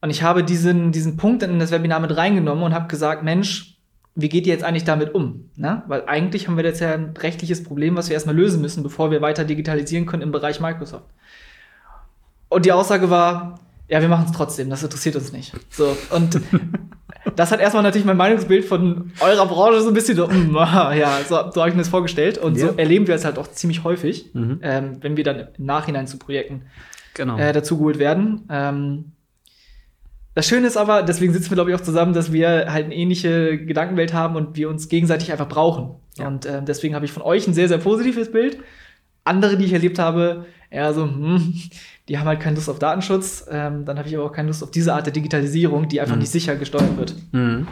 Und 0.00 0.10
ich 0.10 0.22
habe 0.22 0.44
diesen, 0.44 0.92
diesen 0.92 1.16
Punkt 1.16 1.42
dann 1.42 1.50
in 1.50 1.58
das 1.58 1.70
Webinar 1.70 1.98
mit 2.00 2.14
reingenommen 2.14 2.62
und 2.62 2.74
habe 2.74 2.88
gesagt, 2.88 3.22
Mensch, 3.22 3.78
wie 4.14 4.28
geht 4.28 4.46
ihr 4.46 4.52
jetzt 4.52 4.62
eigentlich 4.62 4.84
damit 4.84 5.14
um? 5.14 5.50
Ne? 5.56 5.82
Weil 5.86 6.04
eigentlich 6.06 6.46
haben 6.46 6.56
wir 6.56 6.64
jetzt 6.64 6.80
ja 6.80 6.92
ein 6.92 7.16
rechtliches 7.16 7.64
Problem, 7.64 7.96
was 7.96 8.08
wir 8.08 8.14
erstmal 8.14 8.36
lösen 8.36 8.60
müssen, 8.60 8.82
bevor 8.82 9.10
wir 9.10 9.22
weiter 9.22 9.44
digitalisieren 9.44 10.04
können 10.04 10.22
im 10.22 10.30
Bereich 10.32 10.60
Microsoft. 10.60 11.06
Und 12.50 12.66
die 12.66 12.72
Aussage 12.72 13.08
war, 13.08 13.58
ja, 13.88 14.00
wir 14.00 14.08
machen 14.08 14.26
es 14.26 14.32
trotzdem, 14.32 14.70
das 14.70 14.82
interessiert 14.82 15.16
uns 15.16 15.32
nicht. 15.32 15.52
So, 15.70 15.96
und 16.10 16.40
das 17.36 17.50
hat 17.52 17.60
erstmal 17.60 17.82
natürlich 17.82 18.06
mein 18.06 18.16
Meinungsbild 18.16 18.64
von 18.64 19.12
eurer 19.20 19.46
Branche 19.46 19.80
so 19.80 19.88
ein 19.88 19.94
bisschen 19.94 20.16
so, 20.16 20.26
mm, 20.28 20.56
ah, 20.56 20.94
ja, 20.94 21.18
so, 21.28 21.34
so 21.50 21.60
habe 21.60 21.68
ich 21.68 21.74
mir 21.74 21.82
das 21.82 21.88
vorgestellt. 21.88 22.38
Und 22.38 22.56
Ja. 22.56 22.68
so 22.68 22.76
erleben 22.78 23.06
wir 23.06 23.14
es 23.14 23.24
halt 23.24 23.38
auch 23.38 23.48
ziemlich 23.50 23.84
häufig, 23.84 24.30
Mhm. 24.34 24.60
ähm, 24.62 24.96
wenn 25.00 25.16
wir 25.16 25.24
dann 25.24 25.48
im 25.58 25.64
Nachhinein 25.66 26.06
zu 26.06 26.18
Projekten 26.18 26.62
Genau. 27.14 27.38
äh, 27.38 27.52
dazugeholt 27.52 27.98
werden. 27.98 28.42
Ähm, 28.50 29.12
das 30.34 30.48
Schöne 30.48 30.66
ist 30.66 30.76
aber, 30.76 31.02
deswegen 31.04 31.32
sitzen 31.32 31.50
wir, 31.50 31.54
glaube 31.54 31.70
ich, 31.70 31.76
auch 31.76 31.80
zusammen, 31.82 32.12
dass 32.12 32.32
wir 32.32 32.72
halt 32.72 32.86
eine 32.86 32.94
ähnliche 32.96 33.56
Gedankenwelt 33.64 34.12
haben 34.12 34.34
und 34.34 34.56
wir 34.56 34.68
uns 34.68 34.88
gegenseitig 34.88 35.30
einfach 35.30 35.48
brauchen. 35.48 35.94
Ja. 36.18 36.26
Und 36.26 36.44
ähm, 36.46 36.64
deswegen 36.64 36.94
habe 36.96 37.04
ich 37.04 37.12
von 37.12 37.22
euch 37.22 37.46
ein 37.46 37.54
sehr, 37.54 37.68
sehr 37.68 37.78
positives 37.78 38.32
Bild. 38.32 38.58
Andere, 39.22 39.56
die 39.56 39.64
ich 39.66 39.72
erlebt 39.72 39.98
habe, 40.00 40.46
eher 40.70 40.92
so, 40.92 41.04
hm, 41.04 41.54
die 42.08 42.18
haben 42.18 42.26
halt 42.26 42.40
keine 42.40 42.56
Lust 42.56 42.68
auf 42.68 42.78
Datenschutz. 42.78 43.46
Ähm, 43.50 43.84
dann 43.84 43.98
habe 43.98 44.08
ich 44.08 44.14
aber 44.16 44.26
auch 44.26 44.32
keine 44.32 44.48
Lust 44.48 44.62
auf 44.62 44.70
diese 44.70 44.92
Art 44.94 45.06
der 45.06 45.12
Digitalisierung, 45.12 45.88
die 45.88 46.00
einfach 46.00 46.14
Mhm. 46.16 46.20
nicht 46.22 46.30
sicher 46.32 46.56
gesteuert 46.56 46.96
wird. 46.96 47.14
Mhm. 47.32 47.66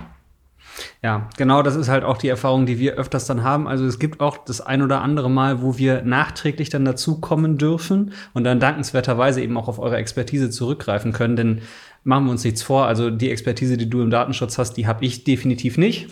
Ja, 1.02 1.28
genau, 1.36 1.62
das 1.62 1.76
ist 1.76 1.88
halt 1.88 2.02
auch 2.02 2.16
die 2.16 2.28
Erfahrung, 2.28 2.64
die 2.64 2.78
wir 2.78 2.94
öfters 2.94 3.26
dann 3.26 3.42
haben. 3.42 3.68
Also 3.68 3.84
es 3.84 3.98
gibt 3.98 4.20
auch 4.20 4.38
das 4.38 4.60
ein 4.62 4.80
oder 4.80 5.02
andere 5.02 5.28
Mal, 5.28 5.60
wo 5.60 5.76
wir 5.76 6.02
nachträglich 6.02 6.70
dann 6.70 6.84
dazu 6.84 7.20
kommen 7.20 7.58
dürfen 7.58 8.12
und 8.32 8.44
dann 8.44 8.58
dankenswerterweise 8.58 9.42
eben 9.42 9.56
auch 9.58 9.68
auf 9.68 9.78
eure 9.78 9.96
Expertise 9.96 10.48
zurückgreifen 10.50 11.12
können. 11.12 11.36
Denn 11.36 11.60
machen 12.04 12.24
wir 12.24 12.30
uns 12.30 12.44
nichts 12.44 12.62
vor, 12.62 12.86
also 12.86 13.10
die 13.10 13.30
Expertise, 13.30 13.76
die 13.76 13.90
du 13.90 14.00
im 14.00 14.10
Datenschutz 14.10 14.56
hast, 14.56 14.74
die 14.74 14.86
habe 14.86 15.04
ich 15.04 15.24
definitiv 15.24 15.76
nicht. 15.76 16.08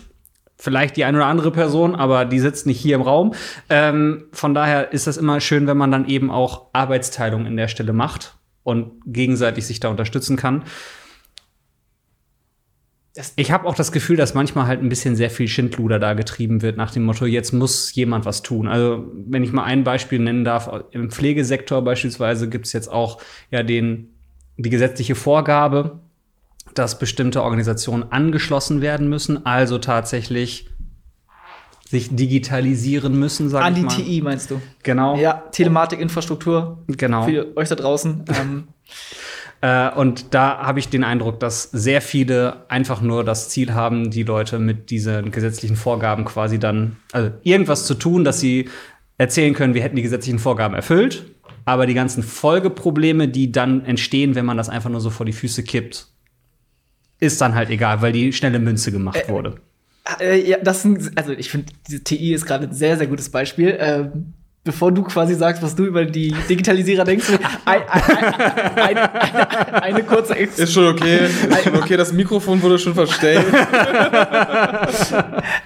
Vielleicht 0.61 0.99
die 0.99 1.07
eine 1.07 1.17
oder 1.17 1.27
andere 1.27 1.51
Person, 1.51 1.95
aber 1.95 2.27
die 2.27 2.39
sitzt 2.39 2.67
nicht 2.67 2.79
hier 2.79 2.95
im 2.95 3.01
Raum. 3.01 3.33
Ähm, 3.71 4.25
von 4.31 4.53
daher 4.53 4.93
ist 4.93 5.07
das 5.07 5.17
immer 5.17 5.41
schön, 5.41 5.67
wenn 5.67 5.79
man 5.79 5.91
dann 5.91 6.07
eben 6.07 6.31
auch 6.31 6.67
Arbeitsteilung 6.75 7.47
in 7.47 7.57
der 7.57 7.67
Stelle 7.67 7.95
macht 7.95 8.37
und 8.63 8.93
gegenseitig 9.07 9.67
sich 9.67 9.81
da 9.81 9.89
unterstützen 9.89 10.37
kann. 10.37 10.65
ich 13.37 13.51
habe 13.53 13.67
auch 13.67 13.75
das 13.75 13.91
Gefühl, 13.91 14.17
dass 14.17 14.35
manchmal 14.35 14.67
halt 14.67 14.83
ein 14.83 14.91
bisschen 14.91 15.17
sehr 15.17 15.31
viel 15.31 15.49
Schindluder 15.49 15.99
da 15.99 16.13
getrieben 16.13 16.61
wird, 16.61 16.77
nach 16.77 16.91
dem 16.91 17.05
Motto, 17.05 17.25
jetzt 17.25 17.53
muss 17.53 17.95
jemand 17.95 18.27
was 18.27 18.43
tun. 18.43 18.69
Also, 18.69 19.11
wenn 19.15 19.43
ich 19.43 19.53
mal 19.53 19.65
ein 19.65 19.83
Beispiel 19.83 20.19
nennen 20.19 20.45
darf, 20.45 20.71
im 20.91 21.11
Pflegesektor 21.11 21.83
beispielsweise 21.83 22.51
gibt 22.51 22.67
es 22.67 22.75
jetzt 22.75 22.89
auch 22.89 23.23
ja 23.51 23.63
den, 23.63 24.11
die 24.59 24.71
gesetzliche 24.71 25.15
Vorgabe, 25.15 26.01
dass 26.75 26.99
bestimmte 26.99 27.43
Organisationen 27.43 28.11
angeschlossen 28.11 28.81
werden 28.81 29.09
müssen, 29.09 29.45
also 29.47 29.79
tatsächlich 29.79 30.69
sich 31.89 32.15
digitalisieren 32.15 33.19
müssen, 33.19 33.49
sag 33.49 33.65
An 33.65 33.73
ich 33.75 33.81
die 33.81 33.85
mal. 33.87 33.97
TI 33.97 34.21
meinst 34.23 34.51
du? 34.51 34.61
Genau. 34.85 35.17
Ja, 35.17 35.43
Telematikinfrastruktur 35.51 36.79
Genau. 36.87 37.25
für 37.25 37.57
euch 37.57 37.69
da 37.69 37.75
draußen. 37.75 38.25
ähm, 38.41 38.69
Äh, 39.63 39.91
und 39.95 40.33
da 40.33 40.57
habe 40.59 40.79
ich 40.79 40.89
den 40.89 41.05
Eindruck, 41.05 41.39
dass 41.39 41.65
sehr 41.65 42.01
viele 42.01 42.65
einfach 42.71 43.03
nur 43.03 43.25
das 43.25 43.51
Ziel 43.51 43.75
haben, 43.75 44.11
die 44.11 44.23
Leute 44.23 44.59
mit 44.59 44.89
diesen 44.89 45.31
gesetzlichen 45.33 45.77
Vorgaben 45.77 46.25
quasi 46.25 46.59
dann, 46.59 46.97
also 47.13 47.31
irgendwas 47.43 47.85
zu 47.85 47.93
tun, 47.95 48.25
dass 48.25 48.41
sie 48.41 48.71
erzählen 49.19 49.53
können, 49.53 49.75
wir 49.75 49.83
hätten 49.83 49.97
die 49.97 50.03
gesetzlichen 50.03 50.39
Vorgaben 50.39 50.75
erfüllt, 50.75 51.27
aber 51.67 51.85
die 51.85 51.93
ganzen 51.93 52.23
Folgeprobleme, 52.23 53.29
die 53.29 53.53
dann 53.53 53.85
entstehen, 53.85 54.35
wenn 54.35 54.47
man 54.47 54.57
das 54.57 54.71
einfach 54.71 54.89
nur 54.89 55.03
so 55.03 55.11
vor 55.11 55.27
die 55.27 55.35
Füße 55.35 55.63
kippt, 55.63 56.07
ist 57.21 57.41
dann 57.41 57.55
halt 57.55 57.71
egal, 57.71 58.03
weil 58.03 58.13
die 58.13 58.33
schnelle 58.33 58.59
Münze 58.59 58.91
gemacht 58.91 59.29
wurde. 59.29 59.57
Äh, 60.19 60.49
ja, 60.49 60.59
das 60.59 60.83
sind, 60.83 61.13
also 61.17 61.33
ich 61.33 61.51
finde, 61.51 61.73
diese 61.87 62.03
TI 62.03 62.33
ist 62.33 62.47
gerade 62.47 62.67
ein 62.67 62.73
sehr, 62.73 62.97
sehr 62.97 63.07
gutes 63.07 63.31
Beispiel. 63.31 63.77
Ähm, 63.79 64.35
bevor 64.65 64.93
du 64.93 65.03
quasi 65.03 65.35
sagst, 65.35 65.63
was 65.63 65.77
du 65.77 65.85
über 65.85 66.05
die 66.05 66.35
Digitalisierer 66.49 67.05
denkst, 67.05 67.27
ein, 67.65 67.83
ein, 67.89 68.17
ein, 68.77 68.97
ein, 68.97 69.75
eine 69.75 70.03
kurze 70.03 70.37
Ex 70.37 70.59
Ist 70.59 70.73
schon 70.73 70.89
okay. 70.89 71.27
Ist 71.27 71.65
schon 71.65 71.77
okay, 71.77 71.97
das 71.97 72.13
Mikrofon 72.13 72.61
wurde 72.63 72.79
schon 72.79 72.95
verstellt. 72.95 73.47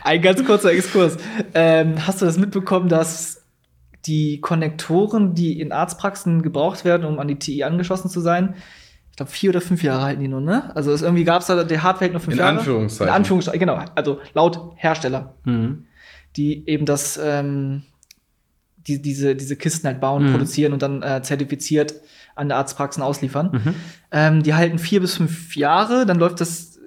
ein 0.05 0.23
ganz 0.23 0.45
kurzer 0.45 0.73
Exkurs. 0.73 1.17
Ähm, 1.55 2.07
hast 2.07 2.21
du 2.21 2.27
das 2.27 2.39
mitbekommen, 2.39 2.89
dass 2.89 3.43
die 4.07 4.41
Konnektoren, 4.41 5.35
die 5.35 5.61
in 5.61 5.73
Arztpraxen 5.73 6.43
gebraucht 6.43 6.85
werden, 6.85 7.07
um 7.07 7.19
an 7.19 7.29
die 7.29 7.39
TI 7.39 7.65
angeschlossen 7.65 8.11
zu 8.11 8.21
sein, 8.21 8.55
ich 9.15 9.17
glaube, 9.17 9.31
vier 9.31 9.51
oder 9.51 9.61
fünf 9.61 9.85
Jahre 9.85 10.03
halten 10.03 10.21
die 10.23 10.27
nur, 10.27 10.41
ne? 10.41 10.75
Also 10.75 10.91
es 10.91 11.01
irgendwie 11.03 11.23
gab 11.23 11.41
es 11.43 11.47
da, 11.47 11.63
der 11.63 11.85
Hardware 11.85 12.07
hält 12.07 12.13
nur 12.15 12.21
fünf 12.21 12.35
In 12.35 12.41
Jahre. 12.41 12.59
Anführungszeichen. 12.59 13.07
In 13.11 13.15
Anführungszeichen, 13.15 13.61
genau. 13.61 13.79
Also 13.95 14.19
laut 14.35 14.73
Hersteller. 14.75 15.37
Mhm. 15.45 15.85
die 16.37 16.69
eben 16.69 16.85
das, 16.85 17.17
ähm, 17.23 17.85
die, 18.77 19.01
diese, 19.01 19.37
diese 19.37 19.55
Kisten 19.55 19.87
halt 19.87 20.01
bauen, 20.01 20.25
Mhm. 20.27 20.33
produzieren 20.33 20.73
und 20.73 20.83
dann 20.83 21.01
äh, 21.01 21.23
zertifiziert 21.23 21.95
an 22.35 22.49
der 22.49 22.57
Arztpraxen 22.57 23.05
ausliefern. 23.05 23.51
Mhm. 23.53 23.75
Ähm, 24.11 24.43
die 24.43 24.55
halten 24.55 24.81
vier 24.81 25.01
bis 25.01 25.15
fünf 25.17 25.55
Jahre, 25.55 26.07
dann 26.07 26.19
läuft 26.19 26.41
das, 26.41 26.81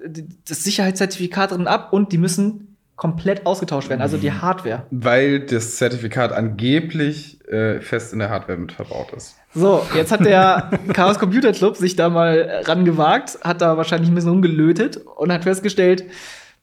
das 0.46 0.64
Sicherheitszertifikat 0.64 1.52
drin 1.52 1.66
ab 1.66 1.94
und 1.94 2.12
die 2.12 2.18
müssen 2.18 2.67
komplett 2.98 3.46
ausgetauscht 3.46 3.88
werden, 3.88 4.02
also 4.02 4.18
die 4.18 4.32
Hardware. 4.32 4.82
Weil 4.90 5.38
das 5.40 5.76
Zertifikat 5.76 6.32
angeblich 6.32 7.38
äh, 7.48 7.80
fest 7.80 8.12
in 8.12 8.18
der 8.18 8.28
Hardware 8.28 8.58
mit 8.58 8.72
verbaut 8.72 9.12
ist. 9.16 9.36
So, 9.54 9.86
jetzt 9.94 10.10
hat 10.10 10.26
der 10.26 10.68
Chaos 10.92 11.18
Computer 11.18 11.52
Club 11.52 11.76
sich 11.76 11.94
da 11.94 12.10
mal 12.10 12.62
rangewagt, 12.64 13.38
hat 13.42 13.62
da 13.62 13.76
wahrscheinlich 13.76 14.10
ein 14.10 14.16
bisschen 14.16 14.32
rumgelötet 14.32 14.96
und 14.96 15.32
hat 15.32 15.44
festgestellt, 15.44 16.06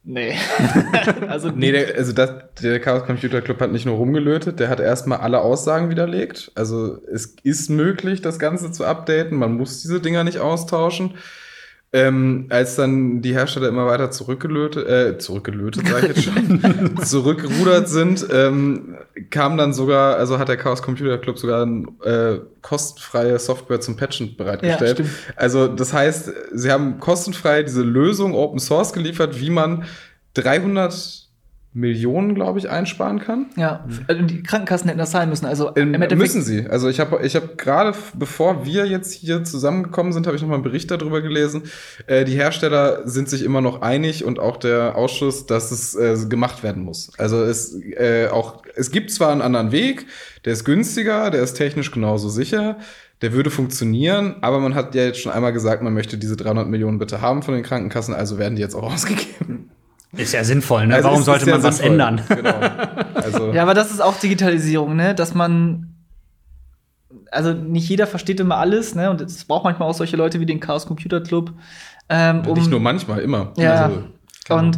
nee. 0.03 0.35
also 1.29 1.51
Nee, 1.51 1.71
der, 1.71 1.95
also 1.95 2.11
das, 2.11 2.31
der 2.61 2.81
Chaos 2.81 3.05
Computer 3.05 3.41
Club 3.41 3.61
hat 3.61 3.71
nicht 3.71 3.85
nur 3.85 3.95
rumgelötet, 3.95 4.59
der 4.59 4.67
hat 4.67 4.81
erstmal 4.81 5.19
alle 5.19 5.39
Aussagen 5.39 5.89
widerlegt. 5.89 6.51
Also 6.53 6.97
es 7.09 7.37
ist 7.43 7.69
möglich, 7.69 8.21
das 8.21 8.39
Ganze 8.39 8.73
zu 8.73 8.83
updaten. 8.83 9.37
Man 9.37 9.53
muss 9.53 9.83
diese 9.83 10.01
Dinger 10.01 10.25
nicht 10.25 10.39
austauschen. 10.39 11.13
Ähm, 11.93 12.47
als 12.49 12.75
dann 12.75 13.21
die 13.21 13.33
Hersteller 13.33 13.69
immer 13.69 13.85
weiter 13.85 14.11
zurückgelötet, 14.11 14.87
äh, 14.87 15.17
zurückgelötet, 15.17 15.87
sag 15.87 16.03
ich 16.03 16.09
jetzt 16.09 16.23
schon, 16.23 16.97
zurückgerudert 17.03 17.87
sind, 17.87 18.25
ähm, 18.33 18.97
kam 19.29 19.55
dann 19.55 19.71
sogar, 19.73 20.17
also 20.17 20.37
hat 20.37 20.49
der 20.49 20.57
Chaos 20.57 20.81
Computer 20.81 21.17
Club 21.17 21.39
sogar 21.39 21.65
äh, 22.03 22.39
kostenfreie 22.61 23.39
Software 23.39 23.79
zum 23.79 23.95
Patchen 23.95 24.35
bereitgestellt. 24.35 24.99
Ja, 24.99 25.05
also 25.37 25.67
das 25.67 25.93
heißt, 25.93 26.33
sie 26.51 26.71
haben 26.71 26.99
kostenfrei 26.99 27.63
diese 27.63 27.83
Lösung 27.83 28.33
Open 28.33 28.59
Source 28.59 28.91
geliefert, 28.91 29.39
wie 29.39 29.49
man 29.49 29.85
300 30.33 31.24
Millionen, 31.75 32.35
glaube 32.35 32.57
ich, 32.57 32.69
einsparen 32.69 33.19
kann. 33.19 33.47
ja, 33.57 33.85
also 34.07 34.21
die 34.21 34.41
Krankenkassen 34.41 34.87
hätten 34.87 34.97
das 34.97 35.11
zahlen 35.11 35.29
müssen. 35.29 35.45
Also 35.45 35.71
im 35.71 35.93
Endeffekt 35.93 36.17
müssen 36.17 36.41
sie. 36.41 36.67
Also 36.67 36.87
ich 36.87 37.01
habe 37.01 37.19
ich 37.21 37.35
hab 37.35 37.57
gerade, 37.57 37.93
bevor 38.13 38.65
wir 38.65 38.85
jetzt 38.85 39.11
hier 39.11 39.43
zusammengekommen 39.43 40.13
sind, 40.13 40.25
habe 40.25 40.37
ich 40.37 40.41
noch 40.41 40.47
mal 40.47 40.55
einen 40.55 40.63
Bericht 40.63 40.89
darüber 40.89 41.21
gelesen. 41.21 41.63
Äh, 42.07 42.23
die 42.23 42.35
Hersteller 42.35 43.05
sind 43.05 43.29
sich 43.29 43.43
immer 43.43 43.59
noch 43.59 43.81
einig 43.81 44.23
und 44.23 44.39
auch 44.39 44.55
der 44.55 44.95
Ausschuss, 44.95 45.47
dass 45.47 45.71
es 45.71 45.95
äh, 45.95 46.15
gemacht 46.29 46.63
werden 46.63 46.81
muss. 46.81 47.11
Also 47.17 47.43
es 47.43 47.75
äh, 47.75 48.29
auch 48.31 48.63
es 48.77 48.89
gibt 48.91 49.11
zwar 49.11 49.33
einen 49.33 49.41
anderen 49.41 49.73
Weg, 49.73 50.05
der 50.45 50.53
ist 50.53 50.63
günstiger, 50.63 51.29
der 51.29 51.43
ist 51.43 51.55
technisch 51.55 51.91
genauso 51.91 52.29
sicher. 52.29 52.77
Der 53.21 53.33
würde 53.33 53.49
funktionieren, 53.49 54.35
aber 54.41 54.59
man 54.59 54.75
hat 54.75 54.93
ja 54.93 55.03
jetzt 55.03 55.21
schon 55.21 55.31
einmal 55.31 55.53
gesagt, 55.53 55.81
man 55.81 55.93
möchte 55.93 56.17
diese 56.17 56.35
300 56.35 56.67
Millionen 56.67 56.99
bitte 56.99 57.21
haben 57.21 57.43
von 57.43 57.53
den 57.53 57.63
Krankenkassen, 57.63 58.13
also 58.13 58.37
werden 58.37 58.55
die 58.55 58.61
jetzt 58.61 58.75
auch 58.75 58.83
ausgegeben. 58.93 59.71
Ist 60.17 60.33
ja 60.33 60.43
sinnvoll, 60.43 60.87
ne? 60.87 60.95
Also 60.95 61.09
Warum 61.09 61.23
sollte 61.23 61.41
ist 61.43 61.47
ja 61.47 61.53
man 61.55 61.63
was 61.63 61.77
sinnvoll. 61.77 61.91
ändern? 61.93 62.21
Genau. 62.29 62.55
Also 63.15 63.51
Ja, 63.53 63.63
aber 63.63 63.73
das 63.73 63.91
ist 63.91 64.01
auch 64.01 64.17
Digitalisierung, 64.17 64.95
ne? 64.95 65.15
Dass 65.15 65.33
man 65.33 65.95
also 67.31 67.53
nicht 67.53 67.89
jeder 67.89 68.07
versteht 68.07 68.39
immer 68.39 68.57
alles, 68.57 68.95
ne? 68.95 69.09
Und 69.09 69.21
es 69.21 69.45
braucht 69.45 69.63
manchmal 69.63 69.89
auch 69.89 69.93
solche 69.93 70.17
Leute 70.17 70.39
wie 70.39 70.45
den 70.45 70.59
Chaos 70.59 70.85
Computer 70.85 71.21
Club, 71.21 71.53
ähm, 72.09 72.43
um 72.47 72.57
nicht 72.57 72.69
nur 72.69 72.79
manchmal, 72.79 73.19
immer. 73.19 73.53
Ja. 73.57 73.85
Also, 73.85 74.03
genau. 74.45 74.59
und, 74.59 74.77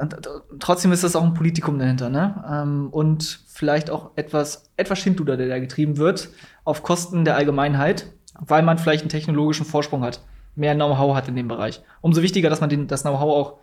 und, 0.00 0.26
und 0.26 0.60
trotzdem 0.60 0.92
ist 0.92 1.04
das 1.04 1.16
auch 1.16 1.24
ein 1.24 1.34
Politikum 1.34 1.78
dahinter, 1.78 2.08
ne? 2.08 2.44
Ähm, 2.50 2.88
und 2.90 3.40
vielleicht 3.48 3.90
auch 3.90 4.10
etwas 4.16 4.70
etwas 4.76 4.98
Schindluder, 4.98 5.36
der 5.36 5.48
da 5.48 5.58
getrieben 5.58 5.96
wird 5.98 6.28
auf 6.64 6.82
Kosten 6.82 7.24
der 7.24 7.36
Allgemeinheit, 7.36 8.06
weil 8.38 8.62
man 8.62 8.78
vielleicht 8.78 9.02
einen 9.02 9.10
technologischen 9.10 9.66
Vorsprung 9.66 10.02
hat, 10.02 10.20
mehr 10.54 10.74
Know-how 10.74 11.14
hat 11.14 11.28
in 11.28 11.36
dem 11.36 11.48
Bereich. 11.48 11.80
Umso 12.00 12.22
wichtiger, 12.22 12.50
dass 12.50 12.60
man 12.60 12.70
den, 12.70 12.86
das 12.86 13.02
Know-how 13.02 13.22
auch 13.22 13.58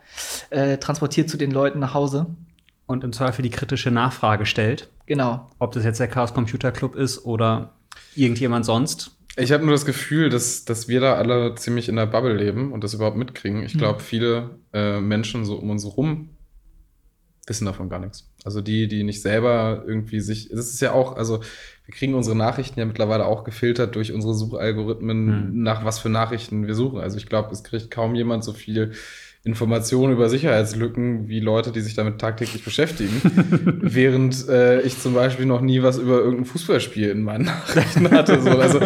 äh, 0.50 0.78
transportiert 0.78 1.28
zu 1.30 1.36
den 1.36 1.50
Leuten 1.50 1.78
nach 1.78 1.94
Hause. 1.94 2.26
Und 2.86 3.04
im 3.04 3.12
Zweifel 3.12 3.42
die 3.42 3.50
kritische 3.50 3.90
Nachfrage 3.90 4.46
stellt, 4.46 4.88
Genau. 5.06 5.46
ob 5.58 5.72
das 5.72 5.84
jetzt 5.84 6.00
der 6.00 6.08
Chaos 6.08 6.32
Computer 6.32 6.72
Club 6.72 6.94
ist 6.94 7.24
oder 7.26 7.74
irgendjemand 8.14 8.64
sonst. 8.64 9.10
Ich 9.36 9.52
habe 9.52 9.62
nur 9.64 9.72
das 9.72 9.84
Gefühl, 9.84 10.30
dass, 10.30 10.64
dass 10.64 10.88
wir 10.88 11.00
da 11.00 11.14
alle 11.14 11.54
ziemlich 11.54 11.88
in 11.88 11.96
der 11.96 12.06
Bubble 12.06 12.34
leben 12.34 12.72
und 12.72 12.82
das 12.82 12.94
überhaupt 12.94 13.16
mitkriegen. 13.16 13.62
Ich 13.62 13.76
glaube, 13.76 14.00
viele 14.00 14.58
äh, 14.72 15.00
Menschen 15.00 15.44
so 15.44 15.56
um 15.56 15.70
uns 15.70 15.84
herum 15.84 16.30
wissen 17.46 17.64
davon 17.64 17.88
gar 17.88 17.98
nichts. 17.98 18.28
Also 18.44 18.60
die, 18.60 18.88
die 18.88 19.04
nicht 19.04 19.22
selber 19.22 19.84
irgendwie 19.86 20.20
sich. 20.20 20.50
Es 20.50 20.70
ist 20.72 20.80
ja 20.80 20.92
auch, 20.92 21.16
also 21.16 21.40
wir 21.88 21.94
kriegen 21.94 22.14
unsere 22.14 22.36
Nachrichten 22.36 22.78
ja 22.78 22.84
mittlerweile 22.86 23.24
auch 23.24 23.44
gefiltert 23.44 23.94
durch 23.96 24.12
unsere 24.12 24.34
Suchalgorithmen, 24.34 25.28
Hm. 25.28 25.62
nach 25.62 25.84
was 25.86 25.98
für 25.98 26.10
Nachrichten 26.10 26.66
wir 26.66 26.74
suchen. 26.74 27.00
Also 27.00 27.16
ich 27.16 27.26
glaube, 27.26 27.50
es 27.52 27.64
kriegt 27.64 27.90
kaum 27.90 28.14
jemand 28.14 28.44
so 28.44 28.52
viel 28.52 28.92
Informationen 29.44 30.12
über 30.12 30.28
Sicherheitslücken 30.28 31.28
wie 31.28 31.40
Leute, 31.40 31.70
die 31.70 31.80
sich 31.80 31.94
damit 31.94 32.18
tagtäglich 32.18 32.64
beschäftigen. 32.64 33.20
Während 33.82 34.48
äh, 34.48 34.80
ich 34.82 35.00
zum 35.00 35.14
Beispiel 35.14 35.46
noch 35.46 35.60
nie 35.60 35.82
was 35.82 35.98
über 35.98 36.18
irgendein 36.18 36.44
Fußballspiel 36.44 37.08
in 37.08 37.22
meinen 37.22 37.44
Nachrichten 37.44 38.10
hatte. 38.10 38.42
So. 38.42 38.50
Also 38.50 38.80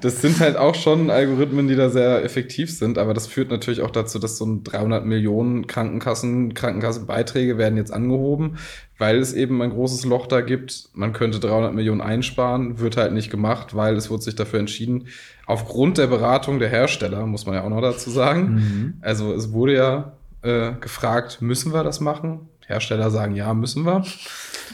das 0.00 0.22
sind 0.22 0.38
halt 0.38 0.56
auch 0.56 0.76
schon 0.76 1.10
Algorithmen, 1.10 1.66
die 1.66 1.74
da 1.74 1.90
sehr 1.90 2.24
effektiv 2.24 2.70
sind, 2.70 2.98
aber 2.98 3.14
das 3.14 3.26
führt 3.26 3.50
natürlich 3.50 3.80
auch 3.80 3.90
dazu, 3.90 4.18
dass 4.18 4.38
so 4.38 4.46
ein 4.46 4.62
300 4.62 5.04
Millionen 5.04 5.66
Krankenkassen, 5.66 6.54
Krankenkassenbeiträge 6.54 7.58
werden 7.58 7.76
jetzt 7.76 7.92
angehoben, 7.92 8.58
weil 8.98 9.18
es 9.18 9.32
eben 9.32 9.60
ein 9.60 9.70
großes 9.70 10.04
Loch 10.04 10.26
da 10.26 10.40
gibt. 10.40 10.88
Man 10.94 11.12
könnte 11.12 11.40
300 11.40 11.74
Millionen 11.74 12.00
einsparen, 12.00 12.78
wird 12.78 12.96
halt 12.96 13.12
nicht 13.12 13.30
gemacht, 13.30 13.74
weil 13.74 13.96
es 13.96 14.08
wurde 14.08 14.22
sich 14.22 14.36
dafür 14.36 14.60
entschieden, 14.60 15.08
aufgrund 15.46 15.98
der 15.98 16.08
Beratung 16.08 16.58
der 16.58 16.68
Hersteller, 16.68 17.24
muss 17.26 17.46
man 17.46 17.54
ja 17.54 17.62
auch 17.62 17.70
noch 17.70 17.80
dazu 17.80 18.10
sagen. 18.10 18.98
Also 19.00 19.32
es 19.32 19.52
wurde 19.52 19.74
ja 19.74 20.12
äh, 20.42 20.72
gefragt, 20.80 21.38
müssen 21.40 21.72
wir 21.72 21.82
das 21.84 22.00
machen? 22.00 22.48
Hersteller 22.66 23.10
sagen, 23.10 23.34
ja, 23.36 23.54
müssen 23.54 23.84
wir. 23.86 24.04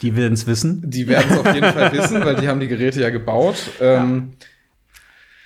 Die 0.01 0.17
werden 0.17 0.33
es 0.33 0.47
wissen. 0.47 0.83
Die 0.91 1.07
werden 1.09 1.31
es 1.31 1.39
auf 1.39 1.55
jeden 1.55 1.73
Fall 1.73 1.93
wissen, 1.97 2.25
weil 2.25 2.37
die 2.37 2.49
haben 2.49 2.59
die 2.61 2.69
Geräte 2.69 3.01
ja 3.01 3.11
gebaut. 3.11 3.57
Ähm, 3.81 4.33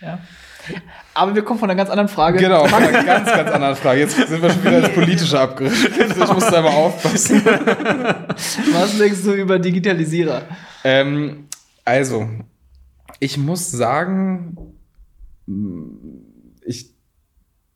Ja. 0.00 0.18
Aber 1.14 1.34
wir 1.34 1.42
kommen 1.42 1.60
von 1.60 1.70
einer 1.70 1.76
ganz 1.76 1.90
anderen 1.90 2.08
Frage. 2.08 2.38
Genau, 2.38 2.66
von 2.66 2.82
einer 2.82 3.04
ganz, 3.04 3.28
ganz 3.30 3.50
anderen 3.50 3.76
Frage. 3.76 4.00
Jetzt 4.00 4.16
sind 4.16 4.42
wir 4.42 4.50
schon 4.50 4.64
wieder 4.64 4.78
ins 4.78 4.94
Politische 4.94 5.38
abgerückt. 5.40 5.76
Ich 6.08 6.32
muss 6.32 6.46
da 6.48 6.60
mal 6.60 6.70
aufpassen. 6.70 7.42
Was 8.72 8.98
denkst 8.98 9.22
du 9.24 9.32
über 9.32 9.58
Digitalisierer? 9.58 10.42
Ähm, 10.84 11.46
also, 11.84 12.28
ich 13.20 13.38
muss 13.38 13.70
sagen, 13.70 14.56
ich, 16.64 16.90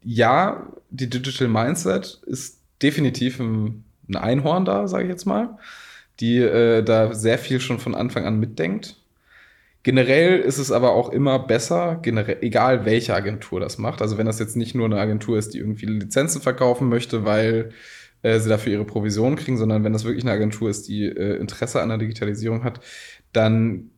ja, 0.03 0.73
die 0.91 1.09
Digital 1.09 1.49
Mindset 1.49 2.21
ist 2.27 2.61
definitiv 2.83 3.41
ein, 3.41 3.85
ein 4.09 4.17
Einhorn 4.17 4.65
da, 4.65 4.89
sage 4.89 5.05
ich 5.05 5.11
jetzt 5.11 5.27
mal, 5.27 5.59
die 6.19 6.39
äh, 6.39 6.83
da 6.83 7.15
sehr 7.15 7.39
viel 7.39 7.61
schon 7.61 7.79
von 7.79 7.95
Anfang 7.95 8.25
an 8.25 8.41
mitdenkt. 8.41 8.97
Generell 9.83 10.41
ist 10.41 10.59
es 10.59 10.73
aber 10.73 10.93
auch 10.93 11.09
immer 11.11 11.39
besser, 11.39 11.99
generell, 12.03 12.39
egal 12.43 12.85
welche 12.85 13.15
Agentur 13.15 13.61
das 13.61 13.79
macht. 13.79 14.03
Also 14.03 14.19
wenn 14.19 14.27
das 14.27 14.39
jetzt 14.39 14.57
nicht 14.57 14.75
nur 14.75 14.85
eine 14.87 15.01
Agentur 15.01 15.39
ist, 15.39 15.55
die 15.55 15.59
irgendwie 15.59 15.87
Lizenzen 15.87 16.43
verkaufen 16.43 16.89
möchte, 16.91 17.25
weil 17.25 17.71
äh, 18.23 18.39
sie 18.41 18.51
dafür 18.51 18.73
ihre 18.73 18.85
Provision 18.85 19.37
kriegen, 19.37 19.57
sondern 19.57 19.83
wenn 19.83 19.95
das 19.95 20.05
wirklich 20.05 20.25
eine 20.25 20.33
Agentur 20.33 20.69
ist, 20.69 20.89
die 20.89 21.05
äh, 21.05 21.37
Interesse 21.37 21.81
an 21.81 21.89
der 21.89 21.99
Digitalisierung 21.99 22.63
hat, 22.65 22.81
dann 23.33 23.91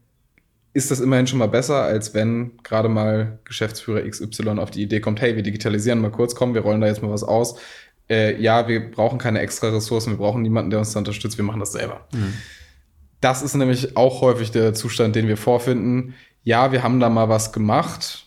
ist 0.75 0.91
das 0.91 1.01
immerhin 1.01 1.27
schon 1.27 1.39
mal 1.39 1.49
besser, 1.49 1.83
als 1.83 2.15
wenn 2.15 2.53
gerade 2.63 2.89
mal 2.89 3.39
Geschäftsführer 3.45 4.09
XY 4.09 4.59
auf 4.59 4.71
die 4.71 4.83
Idee 4.83 5.01
kommt, 5.01 5.21
hey, 5.21 5.37
wir 5.37 5.43
digitalisieren 5.43 6.01
mal 6.01 6.11
kurz, 6.11 6.35
komm, 6.35 6.55
wir 6.55 6.63
rollen 6.63 6.81
da 6.81 6.87
jetzt 6.87 7.03
mal 7.03 7.11
was 7.11 7.25
aus. 7.25 7.59
Äh, 8.09 8.41
ja, 8.41 8.69
wir 8.69 8.91
brauchen 8.91 9.19
keine 9.19 9.41
extra 9.41 9.69
Ressourcen, 9.69 10.13
wir 10.13 10.19
brauchen 10.19 10.43
niemanden, 10.43 10.71
der 10.71 10.79
uns 10.79 10.93
da 10.93 10.99
unterstützt, 10.99 11.37
wir 11.37 11.45
machen 11.45 11.61
das 11.61 11.73
selber. 11.73 12.07
Mhm. 12.13 12.35
Das 13.21 13.43
ist 13.43 13.55
nämlich 13.55 13.97
auch 13.97 14.21
häufig 14.23 14.51
der 14.51 14.75
Zustand, 14.75 15.15
den 15.15 15.29
wir 15.29 15.37
vorfinden. 15.37 16.15
Ja, 16.43 16.73
wir 16.73 16.83
haben 16.83 16.99
da 16.99 17.09
mal 17.09 17.29
was 17.29 17.53
gemacht. 17.53 18.27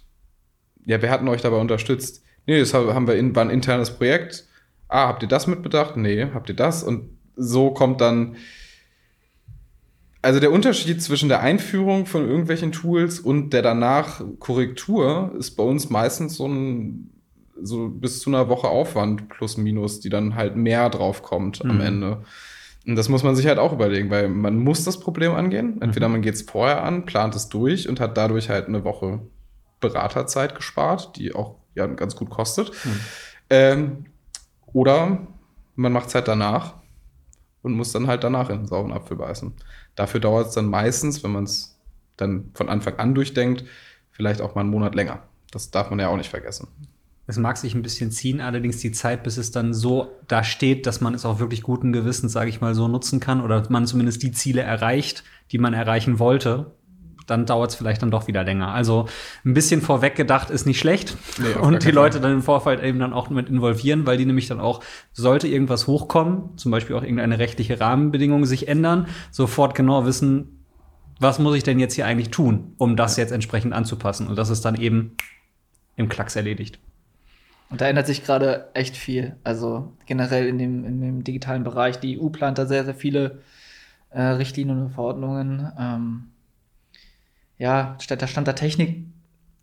Ja, 0.85 1.01
wer 1.01 1.09
hat 1.11 1.21
euch 1.27 1.41
dabei 1.41 1.57
unterstützt? 1.57 2.23
Nee, 2.45 2.59
das 2.59 2.73
haben 2.73 3.07
wir 3.07 3.15
in, 3.15 3.35
war 3.35 3.43
ein 3.43 3.49
internes 3.49 3.89
Projekt. 3.89 4.45
Ah, 4.87 5.07
habt 5.07 5.23
ihr 5.23 5.27
das 5.27 5.47
mitbedacht? 5.47 5.97
Nee, 5.97 6.27
habt 6.33 6.47
ihr 6.47 6.55
das? 6.55 6.83
Und 6.83 7.09
so 7.35 7.71
kommt 7.71 8.01
dann 8.01 8.37
also 10.25 10.39
der 10.39 10.51
Unterschied 10.51 11.03
zwischen 11.03 11.29
der 11.29 11.41
Einführung 11.41 12.07
von 12.07 12.27
irgendwelchen 12.27 12.71
Tools 12.71 13.19
und 13.19 13.51
der 13.51 13.61
danach 13.61 14.23
Korrektur 14.39 15.33
ist 15.37 15.51
bei 15.51 15.61
uns 15.63 15.91
meistens 15.91 16.35
so 16.35 16.47
ein 16.47 17.11
so 17.61 17.89
bis 17.89 18.21
zu 18.21 18.31
einer 18.31 18.49
Woche 18.49 18.67
Aufwand 18.67 19.29
plus 19.29 19.57
minus, 19.57 19.99
die 19.99 20.09
dann 20.09 20.33
halt 20.33 20.55
mehr 20.55 20.89
drauf 20.89 21.21
kommt 21.21 21.63
mhm. 21.63 21.69
am 21.69 21.81
Ende. 21.81 22.23
Und 22.87 22.95
das 22.95 23.07
muss 23.07 23.23
man 23.23 23.35
sich 23.35 23.45
halt 23.45 23.59
auch 23.59 23.71
überlegen, 23.71 24.09
weil 24.09 24.27
man 24.27 24.57
muss 24.57 24.83
das 24.83 24.99
Problem 24.99 25.33
angehen. 25.33 25.79
Entweder 25.81 26.07
mhm. 26.07 26.13
man 26.13 26.21
geht 26.23 26.33
es 26.33 26.41
vorher 26.41 26.83
an, 26.83 27.05
plant 27.05 27.35
es 27.35 27.47
durch 27.47 27.87
und 27.87 27.99
hat 27.99 28.17
dadurch 28.17 28.49
halt 28.49 28.67
eine 28.67 28.83
Woche 28.83 29.21
Beraterzeit 29.79 30.55
gespart, 30.55 31.17
die 31.17 31.35
auch 31.35 31.55
ja 31.75 31.85
ganz 31.85 32.15
gut 32.15 32.31
kostet. 32.31 32.71
Mhm. 32.83 32.99
Ähm, 33.51 34.05
oder 34.73 35.27
man 35.75 35.93
macht 35.93 36.07
es 36.07 36.15
halt 36.15 36.27
danach 36.27 36.73
und 37.65 37.73
muss 37.73 37.91
dann 37.91 38.05
halt 38.05 38.23
danach 38.23 38.51
in 38.51 38.59
den 38.59 38.67
sauren 38.67 38.93
Apfel 38.93 39.17
beißen. 39.17 39.51
Dafür 39.95 40.19
dauert 40.19 40.49
es 40.49 40.53
dann 40.53 40.67
meistens, 40.67 41.23
wenn 41.23 41.31
man 41.31 41.45
es 41.45 41.79
dann 42.15 42.51
von 42.53 42.69
Anfang 42.69 42.97
an 42.97 43.15
durchdenkt, 43.15 43.65
vielleicht 44.11 44.39
auch 44.39 44.53
mal 44.53 44.61
einen 44.61 44.69
Monat 44.69 44.93
länger. 44.93 45.23
Das 45.51 45.71
darf 45.71 45.89
man 45.89 45.99
ja 45.99 46.09
auch 46.09 46.15
nicht 46.15 46.29
vergessen. 46.29 46.67
Es 47.25 47.37
mag 47.37 47.57
sich 47.57 47.73
ein 47.73 47.81
bisschen 47.81 48.11
ziehen, 48.11 48.39
allerdings 48.39 48.77
die 48.77 48.91
Zeit, 48.91 49.23
bis 49.23 49.37
es 49.37 49.49
dann 49.49 49.73
so 49.73 50.11
da 50.27 50.43
steht, 50.43 50.85
dass 50.85 51.01
man 51.01 51.15
es 51.15 51.25
auch 51.25 51.39
wirklich 51.39 51.63
guten 51.63 51.91
Gewissens, 51.91 52.33
sage 52.33 52.51
ich 52.51 52.61
mal, 52.61 52.75
so 52.75 52.87
nutzen 52.87 53.19
kann 53.19 53.41
oder 53.41 53.67
man 53.69 53.87
zumindest 53.87 54.21
die 54.21 54.31
Ziele 54.31 54.61
erreicht, 54.61 55.23
die 55.51 55.57
man 55.57 55.73
erreichen 55.73 56.19
wollte, 56.19 56.71
dann 57.25 57.45
dauert 57.45 57.71
es 57.71 57.75
vielleicht 57.75 58.01
dann 58.01 58.11
doch 58.11 58.27
wieder 58.27 58.43
länger. 58.43 58.73
Also 58.73 59.07
ein 59.43 59.53
bisschen 59.53 59.81
vorweg 59.81 60.15
gedacht 60.15 60.49
ist 60.49 60.65
nicht 60.65 60.79
schlecht 60.79 61.17
nee, 61.39 61.53
und 61.59 61.83
die 61.83 61.91
Leute 61.91 62.19
dann 62.19 62.31
im 62.33 62.41
Vorfeld 62.41 62.83
eben 62.83 62.99
dann 62.99 63.13
auch 63.13 63.29
mit 63.29 63.49
involvieren, 63.49 64.05
weil 64.05 64.17
die 64.17 64.25
nämlich 64.25 64.47
dann 64.47 64.59
auch, 64.59 64.81
sollte 65.13 65.47
irgendwas 65.47 65.87
hochkommen, 65.87 66.57
zum 66.57 66.71
Beispiel 66.71 66.95
auch 66.95 67.03
irgendeine 67.03 67.39
rechtliche 67.39 67.79
Rahmenbedingung 67.79 68.45
sich 68.45 68.67
ändern, 68.67 69.07
sofort 69.31 69.75
genau 69.75 70.05
wissen, 70.05 70.65
was 71.19 71.39
muss 71.39 71.55
ich 71.55 71.63
denn 71.63 71.79
jetzt 71.79 71.93
hier 71.93 72.05
eigentlich 72.05 72.29
tun, 72.29 72.73
um 72.77 72.95
das 72.95 73.17
jetzt 73.17 73.31
entsprechend 73.31 73.73
anzupassen. 73.73 74.27
Und 74.27 74.37
das 74.37 74.49
ist 74.49 74.65
dann 74.65 74.75
eben 74.75 75.15
im 75.95 76.09
Klacks 76.09 76.35
erledigt. 76.35 76.79
Und 77.69 77.81
da 77.81 77.87
ändert 77.87 78.07
sich 78.07 78.23
gerade 78.23 78.69
echt 78.73 78.95
viel. 78.95 79.37
Also 79.43 79.93
generell 80.05 80.47
in 80.47 80.57
dem, 80.57 80.85
in 80.85 81.01
dem 81.01 81.23
digitalen 81.23 81.63
Bereich. 81.63 81.99
Die 81.99 82.19
EU 82.19 82.29
plant 82.29 82.57
da 82.57 82.65
sehr, 82.65 82.85
sehr 82.85 82.95
viele 82.95 83.41
äh, 84.11 84.21
Richtlinien 84.21 84.81
und 84.81 84.91
Verordnungen. 84.91 85.71
Ähm, 85.77 86.27
ja, 87.57 87.97
der 88.09 88.27
Stand 88.27 88.47
der 88.47 88.55
Technik 88.55 89.05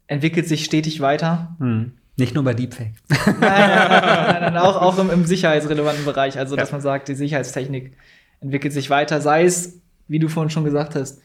entwickelt 0.07 0.47
sich 0.47 0.64
stetig 0.64 1.01
weiter. 1.01 1.57
Hm. 1.59 1.93
Nicht 2.16 2.34
nur 2.34 2.45
bei 2.45 2.53
Deepfake. 2.53 2.93
nein, 3.09 3.40
nein, 3.40 3.70
nein, 4.03 4.40
nein, 4.40 4.57
auch, 4.59 4.80
auch 4.80 4.99
im, 4.99 5.11
im 5.11 5.24
sicherheitsrelevanten 5.24 6.05
Bereich. 6.05 6.38
Also, 6.38 6.57
dass 6.57 6.70
man 6.70 6.82
sagt, 6.82 7.09
die 7.09 7.14
Sicherheitstechnik 7.14 7.97
entwickelt 8.40 8.72
sich 8.72 8.90
weiter. 8.90 9.20
Sei 9.20 9.45
es, 9.45 9.80
wie 10.09 10.18
du 10.18 10.28
vorhin 10.28 10.51
schon 10.51 10.64
gesagt 10.64 10.95
hast, 10.95 11.22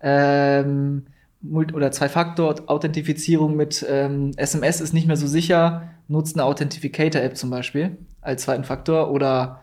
ähm, 0.00 1.06
oder 1.42 1.90
Zwei-Faktor-Authentifizierung 1.90 3.56
mit 3.56 3.84
ähm, 3.88 4.32
SMS 4.36 4.80
ist 4.80 4.92
nicht 4.92 5.06
mehr 5.06 5.16
so 5.16 5.26
sicher, 5.26 5.88
nutzt 6.08 6.36
eine 6.36 6.44
Authentificator-App 6.44 7.36
zum 7.36 7.50
Beispiel 7.50 7.96
als 8.20 8.42
zweiten 8.42 8.64
Faktor 8.64 9.10
oder 9.10 9.62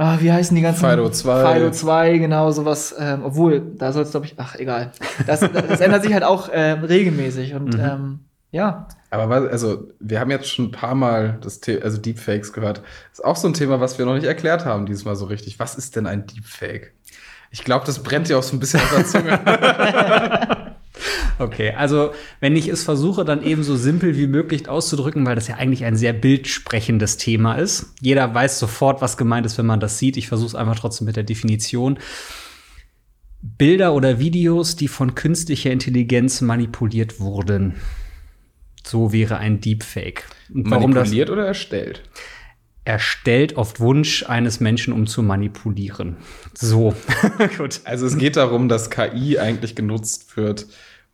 ah, 0.00 0.16
wie 0.20 0.32
heißen 0.32 0.56
die 0.56 0.62
ganzen? 0.62 0.88
Fido 0.88 1.08
2. 1.08 1.54
Fido 1.54 1.70
2, 1.70 2.18
genau, 2.18 2.50
sowas. 2.50 2.94
Ähm, 2.98 3.22
obwohl, 3.24 3.60
da 3.76 3.92
soll 3.92 4.02
es, 4.02 4.10
glaube 4.10 4.26
ich, 4.26 4.34
ach, 4.38 4.54
egal. 4.56 4.92
Das, 5.26 5.40
das 5.40 5.80
ändert 5.80 6.02
sich 6.02 6.12
halt 6.12 6.24
auch 6.24 6.48
äh, 6.48 6.72
regelmäßig 6.72 7.54
und 7.54 7.74
mhm. 7.74 7.80
ähm, 7.80 8.20
ja. 8.50 8.88
Aber 9.10 9.28
was, 9.28 9.50
also, 9.50 9.88
wir 10.00 10.18
haben 10.18 10.30
jetzt 10.30 10.48
schon 10.48 10.66
ein 10.66 10.70
paar 10.70 10.94
Mal 10.94 11.38
das 11.42 11.60
The 11.62 11.82
also 11.82 11.98
Deepfakes 11.98 12.52
gehört. 12.52 12.82
Ist 13.12 13.24
auch 13.24 13.36
so 13.36 13.48
ein 13.48 13.54
Thema, 13.54 13.80
was 13.80 13.98
wir 13.98 14.06
noch 14.06 14.14
nicht 14.14 14.24
erklärt 14.24 14.64
haben 14.64 14.86
dieses 14.86 15.04
Mal 15.04 15.16
so 15.16 15.26
richtig. 15.26 15.58
Was 15.58 15.76
ist 15.76 15.96
denn 15.96 16.06
ein 16.06 16.26
Deepfake? 16.26 16.94
Ich 17.50 17.64
glaube, 17.64 17.84
das 17.84 18.02
brennt 18.02 18.28
ja 18.28 18.38
auch 18.38 18.42
so 18.42 18.56
ein 18.56 18.60
bisschen 18.60 18.80
auf 18.80 18.94
der 18.94 19.06
Zunge. 19.06 19.40
okay, 21.40 21.72
also 21.72 22.12
wenn 22.40 22.54
ich 22.54 22.68
es 22.68 22.84
versuche, 22.84 23.24
dann 23.24 23.42
eben 23.42 23.62
so 23.62 23.76
simpel 23.76 24.16
wie 24.16 24.26
möglich 24.26 24.68
auszudrücken, 24.68 25.26
weil 25.26 25.34
das 25.34 25.48
ja 25.48 25.56
eigentlich 25.56 25.84
ein 25.84 25.96
sehr 25.96 26.12
bildsprechendes 26.12 27.16
Thema 27.16 27.54
ist. 27.54 27.94
Jeder 28.00 28.32
weiß 28.34 28.58
sofort, 28.58 29.00
was 29.00 29.16
gemeint 29.16 29.46
ist, 29.46 29.58
wenn 29.58 29.66
man 29.66 29.80
das 29.80 29.98
sieht. 29.98 30.16
Ich 30.16 30.28
versuche 30.28 30.48
es 30.48 30.54
einfach 30.54 30.78
trotzdem 30.78 31.06
mit 31.06 31.16
der 31.16 31.24
Definition. 31.24 31.98
Bilder 33.42 33.94
oder 33.94 34.18
Videos, 34.18 34.76
die 34.76 34.88
von 34.88 35.14
künstlicher 35.14 35.70
Intelligenz 35.70 36.42
manipuliert 36.42 37.20
wurden. 37.20 37.74
So 38.84 39.12
wäre 39.12 39.38
ein 39.38 39.60
Deepfake. 39.60 40.24
Und 40.52 40.66
manipuliert 40.66 41.30
oder 41.30 41.46
erstellt? 41.46 42.02
erstellt 42.84 43.56
auf 43.56 43.78
Wunsch 43.78 44.24
eines 44.24 44.60
Menschen, 44.60 44.92
um 44.92 45.06
zu 45.06 45.22
manipulieren. 45.22 46.16
So, 46.54 46.94
gut. 47.58 47.80
Also 47.84 48.06
es 48.06 48.16
geht 48.16 48.36
darum, 48.36 48.68
dass 48.68 48.90
KI 48.90 49.38
eigentlich 49.38 49.74
genutzt 49.74 50.36
wird, 50.36 50.66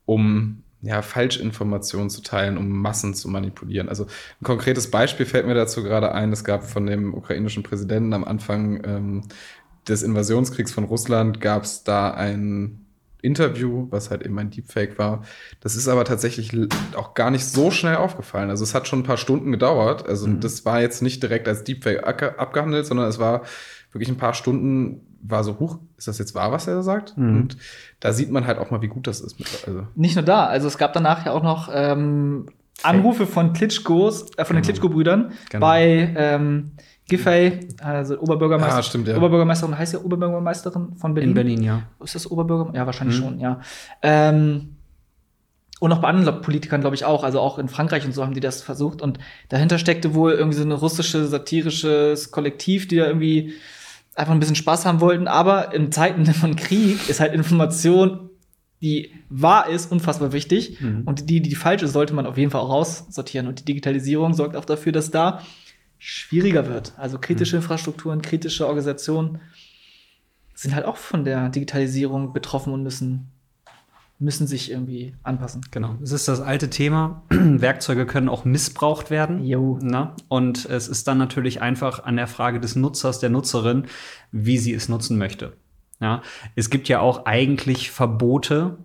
um 0.07 0.63
ja, 0.83 1.03
Falschinformationen 1.03 2.11
zu 2.11 2.23
teilen, 2.23 2.57
um 2.57 2.69
Massen 2.69 3.15
zu 3.15 3.29
manipulieren. 3.29 3.89
Also 3.89 4.05
ein 4.05 4.45
konkretes 4.45 4.91
Beispiel 4.91 5.27
fällt 5.27 5.47
mir 5.47 5.55
dazu 5.55 5.83
gerade 5.83 6.13
ein. 6.13 6.33
Es 6.33 6.45
gab 6.45 6.65
von 6.65 6.87
dem 6.87 7.13
ukrainischen 7.15 7.63
Präsidenten 7.63 8.13
am 8.13 8.25
Anfang 8.25 8.83
ähm, 8.85 9.23
des 9.89 10.03
Invasionskriegs 10.03 10.73
von 10.73 10.85
Russland, 10.85 11.41
gab 11.41 11.65
es 11.65 11.85
da 11.85 12.13
ein 12.13 12.87
Interview, 13.23 13.89
was 13.91 14.11
halt 14.11 14.23
eben 14.23 14.39
ein 14.39 14.51
Deepfake 14.51 14.99
war. 14.99 15.25
Das 15.61 15.75
ist 15.75 15.89
aber 15.89 16.05
tatsächlich 16.05 16.53
auch 16.95 17.15
gar 17.15 17.31
nicht 17.31 17.45
so 17.45 17.71
schnell 17.71 17.97
aufgefallen. 17.97 18.51
Also 18.51 18.63
es 18.63 18.75
hat 18.75 18.87
schon 18.87 19.01
ein 19.01 19.05
paar 19.05 19.17
Stunden 19.17 19.51
gedauert. 19.51 20.07
Also 20.07 20.29
mhm. 20.29 20.41
das 20.41 20.65
war 20.65 20.81
jetzt 20.81 21.03
nicht 21.03 21.23
direkt 21.23 21.49
als 21.49 21.65
Deepfake 21.65 22.05
abgehandelt, 22.07 22.87
sondern 22.87 23.09
es 23.09 23.19
war 23.19 23.43
wirklich 23.93 24.09
ein 24.09 24.19
paar 24.19 24.35
Stunden, 24.35 25.06
war 25.23 25.45
so, 25.45 25.59
hoch, 25.59 25.79
ist 25.97 26.09
das 26.09 26.19
jetzt 26.19 26.35
wahr, 26.35 26.53
was 26.53 26.67
er 26.67 26.77
da 26.77 26.83
sagt? 26.83 27.17
Mhm. 27.17 27.37
Und 27.37 27.57
da 28.01 28.13
sieht 28.13 28.31
man 28.31 28.47
halt 28.47 28.59
auch 28.59 28.71
mal, 28.71 28.83
wie 28.83 28.89
gut 28.89 29.07
das 29.07 29.21
ist. 29.21 29.37
also. 29.67 29.87
Nicht 29.95 30.17
nur 30.17 30.25
da, 30.25 30.47
also 30.47 30.69
es 30.69 30.79
gab 30.79 30.93
danach 30.93 31.27
ja 31.27 31.33
auch 31.33 31.43
noch 31.43 31.69
ähm, 31.73 32.47
Anrufe 32.83 33.27
von 33.27 33.53
Klitschkos, 33.53 34.33
äh, 34.37 34.45
von 34.45 34.57
den 34.57 34.63
genau. 34.63 34.65
Klitschko-Brüdern 34.65 35.33
genau. 35.51 35.67
bei 35.67 36.15
ähm, 36.17 36.73
Giffey, 37.09 37.69
also 37.81 38.19
Oberbürgermeister, 38.19 38.79
ah, 38.79 38.83
stimmt, 38.83 39.09
ja. 39.09 39.17
Oberbürgermeisterin, 39.17 39.79
heißt 39.79 39.95
ja 39.95 40.01
Oberbürgermeisterin 40.01 40.97
von 40.97 41.15
Berlin? 41.15 41.31
In 41.31 41.35
Berlin, 41.35 41.63
ja. 41.63 41.83
Ist 42.03 42.15
das 42.15 42.31
Oberbürgermeisterin? 42.31 42.81
Ja, 42.81 42.87
wahrscheinlich 42.87 43.21
mhm. 43.21 43.25
schon, 43.25 43.41
ja. 43.41 43.61
Ähm, 44.03 44.77
und 45.79 45.93
auch 45.93 45.99
bei 45.99 46.09
anderen 46.09 46.41
Politikern, 46.41 46.81
glaube 46.81 46.97
ich, 46.97 47.05
auch. 47.05 47.23
Also 47.23 47.41
auch 47.41 47.59
in 47.59 47.69
Frankreich 47.69 48.07
und 48.07 48.13
so 48.13 48.25
haben 48.25 48.33
die 48.33 48.41
das 48.41 48.63
versucht. 48.63 49.03
Und 49.03 49.19
dahinter 49.51 49.79
steckte 49.79 50.15
wohl 50.15 50.33
irgendwie 50.33 50.57
so 50.57 50.65
eine 50.65 50.75
russische, 50.75 51.27
satirisches 51.27 52.31
Kollektiv, 52.31 52.89
die 52.89 52.97
da 52.97 53.07
irgendwie 53.07 53.53
einfach 54.17 54.33
ein 54.33 54.41
bisschen 54.41 54.57
Spaß 54.57 54.87
haben 54.87 55.01
wollten. 55.01 55.29
Aber 55.29 55.73
in 55.75 55.93
Zeiten 55.93 56.27
von 56.35 56.57
Krieg 56.57 57.09
ist 57.09 57.21
halt 57.21 57.33
Information, 57.35 58.31
die 58.83 59.13
wahr 59.29 59.69
ist, 59.69 59.93
unfassbar 59.93 60.33
wichtig. 60.33 60.81
Mhm. 60.81 61.03
Und 61.05 61.31
die, 61.31 61.41
die 61.41 61.55
falsch 61.55 61.83
ist, 61.83 61.93
sollte 61.93 62.15
man 62.15 62.27
auf 62.27 62.39
jeden 62.39 62.51
Fall 62.51 62.61
auch 62.61 62.71
raussortieren. 62.71 63.47
Und 63.47 63.61
die 63.61 63.65
Digitalisierung 63.65 64.35
sorgt 64.35 64.57
auch 64.57 64.65
dafür, 64.65 64.93
dass 64.93 65.11
da 65.11 65.43
schwieriger 65.99 66.69
wird. 66.69 66.93
Also 66.97 67.19
kritische 67.19 67.57
mhm. 67.57 67.63
Infrastrukturen, 67.63 68.23
kritische 68.23 68.67
Organisationen 68.67 69.41
sind 70.55 70.75
halt 70.75 70.87
auch 70.87 70.97
von 70.97 71.25
der 71.25 71.51
Digitalisierung 71.51 72.33
betroffen 72.33 72.73
und 72.73 72.83
müssen 72.83 73.31
müssen 74.19 74.47
sich 74.47 74.71
irgendwie 74.71 75.15
anpassen. 75.23 75.61
Genau. 75.71 75.97
Es 76.03 76.13
ist 76.13 76.27
das 76.29 76.41
alte 76.41 76.71
Thema. 76.71 77.23
Werkzeuge 77.29 78.07
können 78.07 78.29
auch 78.29 78.45
missbraucht 78.45 79.11
werden. 79.11 79.45
Jo. 79.45 79.79
Na? 79.83 80.17
Und 80.29 80.65
es 80.67 80.89
ist 80.89 81.07
dann 81.07 81.19
natürlich 81.19 81.61
einfach 81.61 82.05
an 82.05 82.17
der 82.17 82.27
Frage 82.27 82.61
des 82.61 82.77
Nutzers, 82.77 83.19
der 83.19 83.31
Nutzerin, 83.31 83.87
wie 84.33 84.59
sie 84.59 84.73
es 84.73 84.89
nutzen 84.89 85.19
möchte. 85.19 85.53
Ja? 86.01 86.23
Es 86.55 86.71
gibt 86.71 86.89
ja 86.89 87.01
auch 87.01 87.27
eigentlich 87.27 87.91
Verbote, 87.91 88.79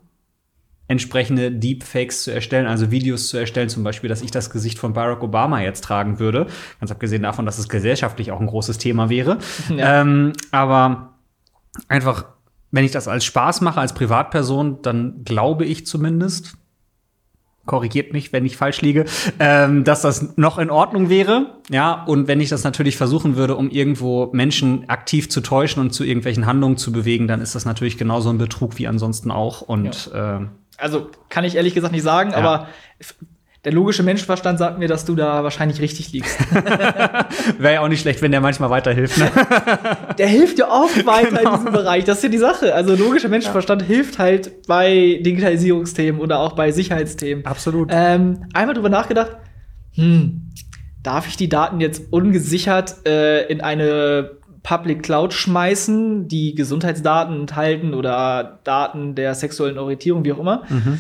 entsprechende 0.92 1.52
Deepfakes 1.52 2.24
zu 2.24 2.34
erstellen, 2.34 2.68
also 2.68 2.92
Videos 2.92 3.30
zu 3.30 3.38
erstellen, 3.38 3.70
zum 3.70 3.86
Beispiel, 3.86 4.10
dass 4.10 4.22
ich 4.22 4.32
das 4.32 4.50
Gesicht 4.50 4.78
von 4.78 4.92
Barack 4.92 5.24
Obama 5.24 5.62
jetzt 5.62 5.86
tragen 5.86 6.20
würde. 6.20 6.48
Ganz 6.82 6.92
abgesehen 6.92 7.24
davon, 7.24 7.46
dass 7.46 7.58
es 7.58 7.70
gesellschaftlich 7.70 8.34
auch 8.34 8.42
ein 8.42 8.48
großes 8.48 8.78
Thema 8.78 9.10
wäre. 9.10 9.38
Ja. 9.70 10.02
Ähm, 10.02 10.34
aber 10.52 11.14
einfach 11.88 12.26
wenn 12.72 12.86
ich 12.86 12.92
das 12.92 13.08
als 13.08 13.26
Spaß 13.26 13.62
mache, 13.62 13.80
als 13.80 13.94
Privatperson, 13.94 14.82
dann 14.82 15.24
glaube 15.24 15.66
ich 15.66 15.86
zumindest, 15.86 16.56
korrigiert 17.66 18.12
mich, 18.12 18.34
wenn 18.34 18.46
ich 18.46 18.58
falsch 18.58 18.82
liege, 18.82 19.06
ähm, 19.40 19.84
dass 19.84 20.02
das 20.02 20.36
noch 20.38 20.58
in 20.58 20.70
Ordnung 20.70 21.10
wäre. 21.10 21.60
Ja, 21.70 22.04
und 22.06 22.28
wenn 22.28 22.42
ich 22.42 22.50
das 22.50 22.64
natürlich 22.64 22.98
versuchen 22.98 23.36
würde, 23.36 23.56
um 23.56 23.70
irgendwo 23.70 24.30
Menschen 24.34 24.90
aktiv 24.90 25.30
zu 25.30 25.42
täuschen 25.42 25.82
und 25.82 25.92
zu 25.92 26.04
irgendwelchen 26.04 26.46
Handlungen 26.46 26.78
zu 26.78 26.92
bewegen, 26.92 27.28
dann 27.28 27.42
ist 27.42 27.54
das 27.54 27.66
natürlich 27.66 27.98
genauso 27.98 28.30
ein 28.30 28.38
Betrug 28.38 28.78
wie 28.78 28.88
ansonsten 28.88 29.32
auch. 29.32 29.62
Und 29.62 30.10
ja. 30.12 30.40
äh, 30.40 30.48
also 30.78 31.10
kann 31.30 31.44
ich 31.44 31.56
ehrlich 31.56 31.76
gesagt 31.76 31.94
nicht 31.94 32.04
sagen, 32.04 32.32
ja. 32.32 32.38
aber 32.38 32.68
der 33.64 33.74
logische 33.74 34.02
Menschenverstand 34.02 34.58
sagt 34.58 34.80
mir, 34.80 34.88
dass 34.88 35.06
du 35.06 35.16
da 35.16 35.44
wahrscheinlich 35.44 35.82
richtig 35.82 36.12
liegst. 36.12 36.40
Wäre 37.60 37.76
ja 37.76 37.82
auch 37.82 37.88
nicht 37.90 38.02
schlecht, 38.02 38.22
wenn 38.24 38.32
der 38.32 38.42
manchmal 38.42 38.72
weiterhilft. 38.72 39.20
Ne? 39.20 39.30
der 40.18 40.28
hilft 40.28 40.58
ja 40.58 40.68
oft 40.68 41.06
weiter 41.06 41.38
genau. 41.38 41.54
in 41.54 41.58
diesem 41.58 41.72
Bereich. 41.74 42.04
Das 42.04 42.18
ist 42.18 42.24
ja 42.24 42.30
die 42.30 42.40
Sache. 42.40 42.74
Also 42.74 42.96
logischer 42.96 43.30
Menschenverstand 43.30 43.84
ja. 43.84 43.88
hilft 43.88 44.18
halt 44.18 44.66
bei 44.66 45.20
Digitalisierungsthemen 45.22 46.20
oder 46.20 46.40
auch 46.40 46.54
bei 46.54 46.72
Sicherheitsthemen. 46.72 47.46
Absolut. 47.46 47.90
Ähm, 47.92 48.46
einmal 48.54 48.74
drüber 48.74 48.90
nachgedacht, 48.90 49.38
hm, 49.94 50.50
darf 51.04 51.28
ich 51.28 51.38
die 51.38 51.50
Daten 51.50 51.80
jetzt 51.82 52.12
ungesichert 52.12 53.06
äh, 53.06 53.46
in 53.46 53.62
eine 53.62 54.32
Public 54.64 55.04
Cloud 55.04 55.34
schmeißen, 55.34 56.28
die 56.28 56.56
Gesundheitsdaten 56.56 57.42
enthalten 57.42 57.94
oder 57.94 58.60
Daten 58.64 59.14
der 59.14 59.36
sexuellen 59.36 59.78
Orientierung, 59.78 60.26
wie 60.26 60.34
auch 60.34 60.40
immer? 60.40 60.64
Mhm. 60.68 61.00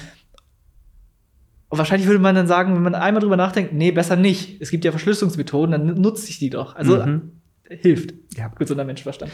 Und 1.72 1.78
wahrscheinlich 1.78 2.06
würde 2.06 2.20
man 2.20 2.36
dann 2.36 2.48
sagen, 2.48 2.76
wenn 2.76 2.84
man 2.84 2.96
einmal 2.96 3.22
drüber 3.22 3.38
nachdenkt, 3.38 3.72
nee, 3.72 3.92
besser 3.92 4.18
nicht. 4.18 4.62
Es 4.62 4.72
gibt 4.72 4.84
ja 4.84 4.92
Verschlüsselungsmethoden, 4.92 5.72
dann 5.72 6.02
nutze 6.02 6.30
ich 6.30 6.38
die 6.38 6.50
doch. 6.50 6.76
Also 6.76 6.98
mhm. 6.98 7.32
hilft. 7.64 8.14
Ja. 8.36 8.50
Gesunder 8.50 8.84
Menschenverstand. 8.84 9.32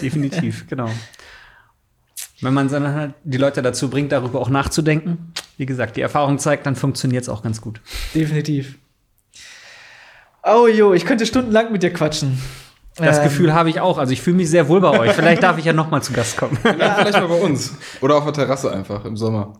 Definitiv, 0.00 0.66
genau. 0.68 0.88
Wenn 2.40 2.54
man 2.54 2.68
dann 2.68 2.86
halt 2.94 3.14
die 3.24 3.38
Leute 3.38 3.60
dazu 3.60 3.90
bringt, 3.90 4.12
darüber 4.12 4.40
auch 4.40 4.50
nachzudenken, 4.50 5.32
wie 5.56 5.66
gesagt, 5.66 5.96
die 5.96 6.00
Erfahrung 6.00 6.38
zeigt, 6.38 6.64
dann 6.64 6.76
funktioniert 6.76 7.24
es 7.24 7.28
auch 7.28 7.42
ganz 7.42 7.60
gut. 7.60 7.80
Definitiv. 8.14 8.78
Oh 10.44 10.68
jo, 10.68 10.94
ich 10.94 11.04
könnte 11.04 11.26
stundenlang 11.26 11.72
mit 11.72 11.82
dir 11.82 11.92
quatschen. 11.92 12.40
Das 13.00 13.18
ähm, 13.18 13.24
Gefühl 13.24 13.54
habe 13.54 13.70
ich 13.70 13.80
auch. 13.80 13.98
Also 13.98 14.12
ich 14.12 14.22
fühle 14.22 14.36
mich 14.36 14.50
sehr 14.50 14.68
wohl 14.68 14.80
bei 14.80 14.98
euch. 14.98 15.12
Vielleicht 15.12 15.42
darf 15.42 15.58
ich 15.58 15.64
ja 15.64 15.72
noch 15.72 15.90
mal 15.90 16.02
zu 16.02 16.12
Gast 16.12 16.36
kommen. 16.36 16.58
Ja, 16.64 16.94
vielleicht 16.94 17.20
mal 17.20 17.28
bei 17.28 17.34
uns. 17.34 17.74
Oder 18.00 18.16
auf 18.16 18.24
der 18.24 18.32
Terrasse 18.32 18.72
einfach 18.72 19.04
im 19.04 19.16
Sommer. 19.16 19.54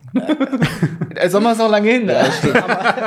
Der 1.15 1.29
Sommer 1.29 1.51
ist 1.51 1.57
noch 1.57 1.69
lange 1.69 1.89
hin. 1.89 2.09
Ja, 2.09 2.25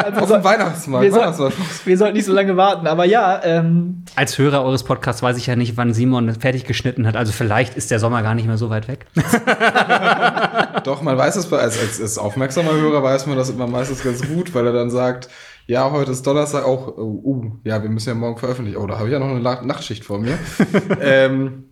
also 0.05 0.21
auf 0.21 0.31
dem 0.31 0.45
Weihnachtsmarkt. 0.45 1.05
Wir, 1.05 1.33
soll, 1.33 1.53
wir 1.85 1.99
sollten 1.99 2.17
nicht 2.17 2.27
so 2.27 2.33
lange 2.33 2.57
warten. 2.57 2.87
Aber 2.87 3.05
ja. 3.05 3.41
Ähm, 3.45 4.05
Als 4.17 4.39
Hörer 4.39 4.63
eures 4.63 4.85
Podcasts 4.85 5.23
weiß 5.23 5.37
ich 5.37 5.47
ja 5.47 5.57
nicht, 5.57 5.77
wann 5.77 5.95
Simon 5.95 6.35
fertig 6.35 6.65
geschnitten 6.65 7.07
hat. 7.07 7.17
Also 7.17 7.33
vielleicht 7.33 7.77
ist 7.77 7.91
der 7.91 7.99
Sommer 7.99 8.23
gar 8.23 8.35
nicht 8.35 8.47
mehr 8.47 8.59
so 8.59 8.71
weit 8.71 8.89
weg. 8.89 9.07
Doch, 10.85 11.03
man 11.03 11.17
weiß 11.17 11.37
es, 11.37 11.53
als, 11.53 11.81
als, 11.81 12.01
als 12.01 12.19
aufmerksamer 12.19 12.73
Hörer 12.73 13.03
weiß 13.03 13.27
man 13.27 13.37
das 13.37 13.51
immer 13.51 13.67
meistens 13.67 14.03
ganz 14.03 14.27
gut, 14.27 14.55
weil 14.55 14.67
er 14.67 14.73
dann 14.73 14.91
sagt, 14.91 15.29
ja, 15.67 15.91
heute 15.91 16.11
ist 16.13 16.27
Donnerstag 16.27 16.65
auch, 16.65 16.97
uh, 16.97 17.23
uh, 17.25 17.53
ja, 17.65 17.83
wir 17.83 17.91
müssen 17.91 18.11
ja 18.11 18.15
morgen 18.15 18.39
veröffentlichen. 18.39 18.79
Oh, 18.79 18.87
da 18.87 18.99
habe 18.99 19.09
ich 19.09 19.13
ja 19.13 19.19
noch 19.19 19.29
eine 19.29 19.41
Nachtschicht 19.41 20.05
vor 20.05 20.19
mir. 20.19 20.39
ähm, 21.01 21.65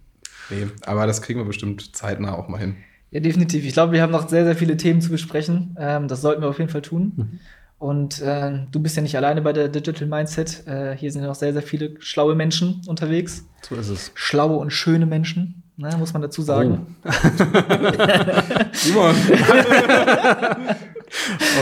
nee, 0.51 0.66
aber 0.86 1.07
das 1.07 1.22
kriegen 1.22 1.40
wir 1.40 1.45
bestimmt 1.45 1.95
zeitnah 1.95 2.34
auch 2.34 2.49
mal 2.49 2.59
hin. 2.59 2.76
Ja, 3.11 3.20
definitiv. 3.20 3.64
Ich 3.66 3.74
glaube, 3.74 3.93
wir 3.93 4.01
haben 4.01 4.12
noch 4.12 4.28
sehr, 4.28 4.45
sehr 4.45 4.57
viele 4.57 4.78
Themen 4.78 5.03
zu 5.03 5.11
besprechen. 5.11 5.76
Ähm, 5.78 6.09
das 6.09 6.22
sollten 6.22 6.40
wir 6.40 6.49
auf 6.49 6.59
jeden 6.59 6.70
Fall 6.70 6.82
tun. 6.82 7.12
Mhm. 7.16 7.40
Und 7.78 8.22
äh, 8.22 8.61
du 8.70 8.80
bist 8.80 8.97
ja 8.97 9.03
nicht 9.03 9.16
alleine 9.16 9.43
bei 9.43 9.53
der 9.53 9.68
Digital 9.68 10.07
Mindset. 10.07 10.66
Äh, 10.66 10.97
hier 10.97 11.11
sind 11.11 11.22
ja 11.22 11.28
noch 11.28 11.34
sehr, 11.34 11.53
sehr 11.53 11.62
viele 11.62 11.97
schlaue 11.99 12.34
Menschen 12.34 12.80
unterwegs. 12.86 13.45
So 13.68 13.74
ist 13.74 13.88
es. 13.88 14.12
Schlaue 14.14 14.57
und 14.57 14.70
schöne 14.70 15.05
Menschen, 15.05 15.64
ne, 15.76 15.95
muss 15.99 16.12
man 16.12 16.22
dazu 16.22 16.43
sagen. 16.43 16.97
Oh. 17.05 17.11
Simon. 18.72 19.14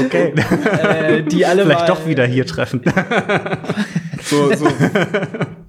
Okay. 0.04 0.34
Äh, 0.80 1.22
die 1.22 1.44
alle 1.44 1.64
Vielleicht 1.64 1.88
doch 1.88 2.06
wieder 2.06 2.26
hier 2.26 2.46
treffen. 2.46 2.82
so, 4.22 4.54
so 4.54 4.66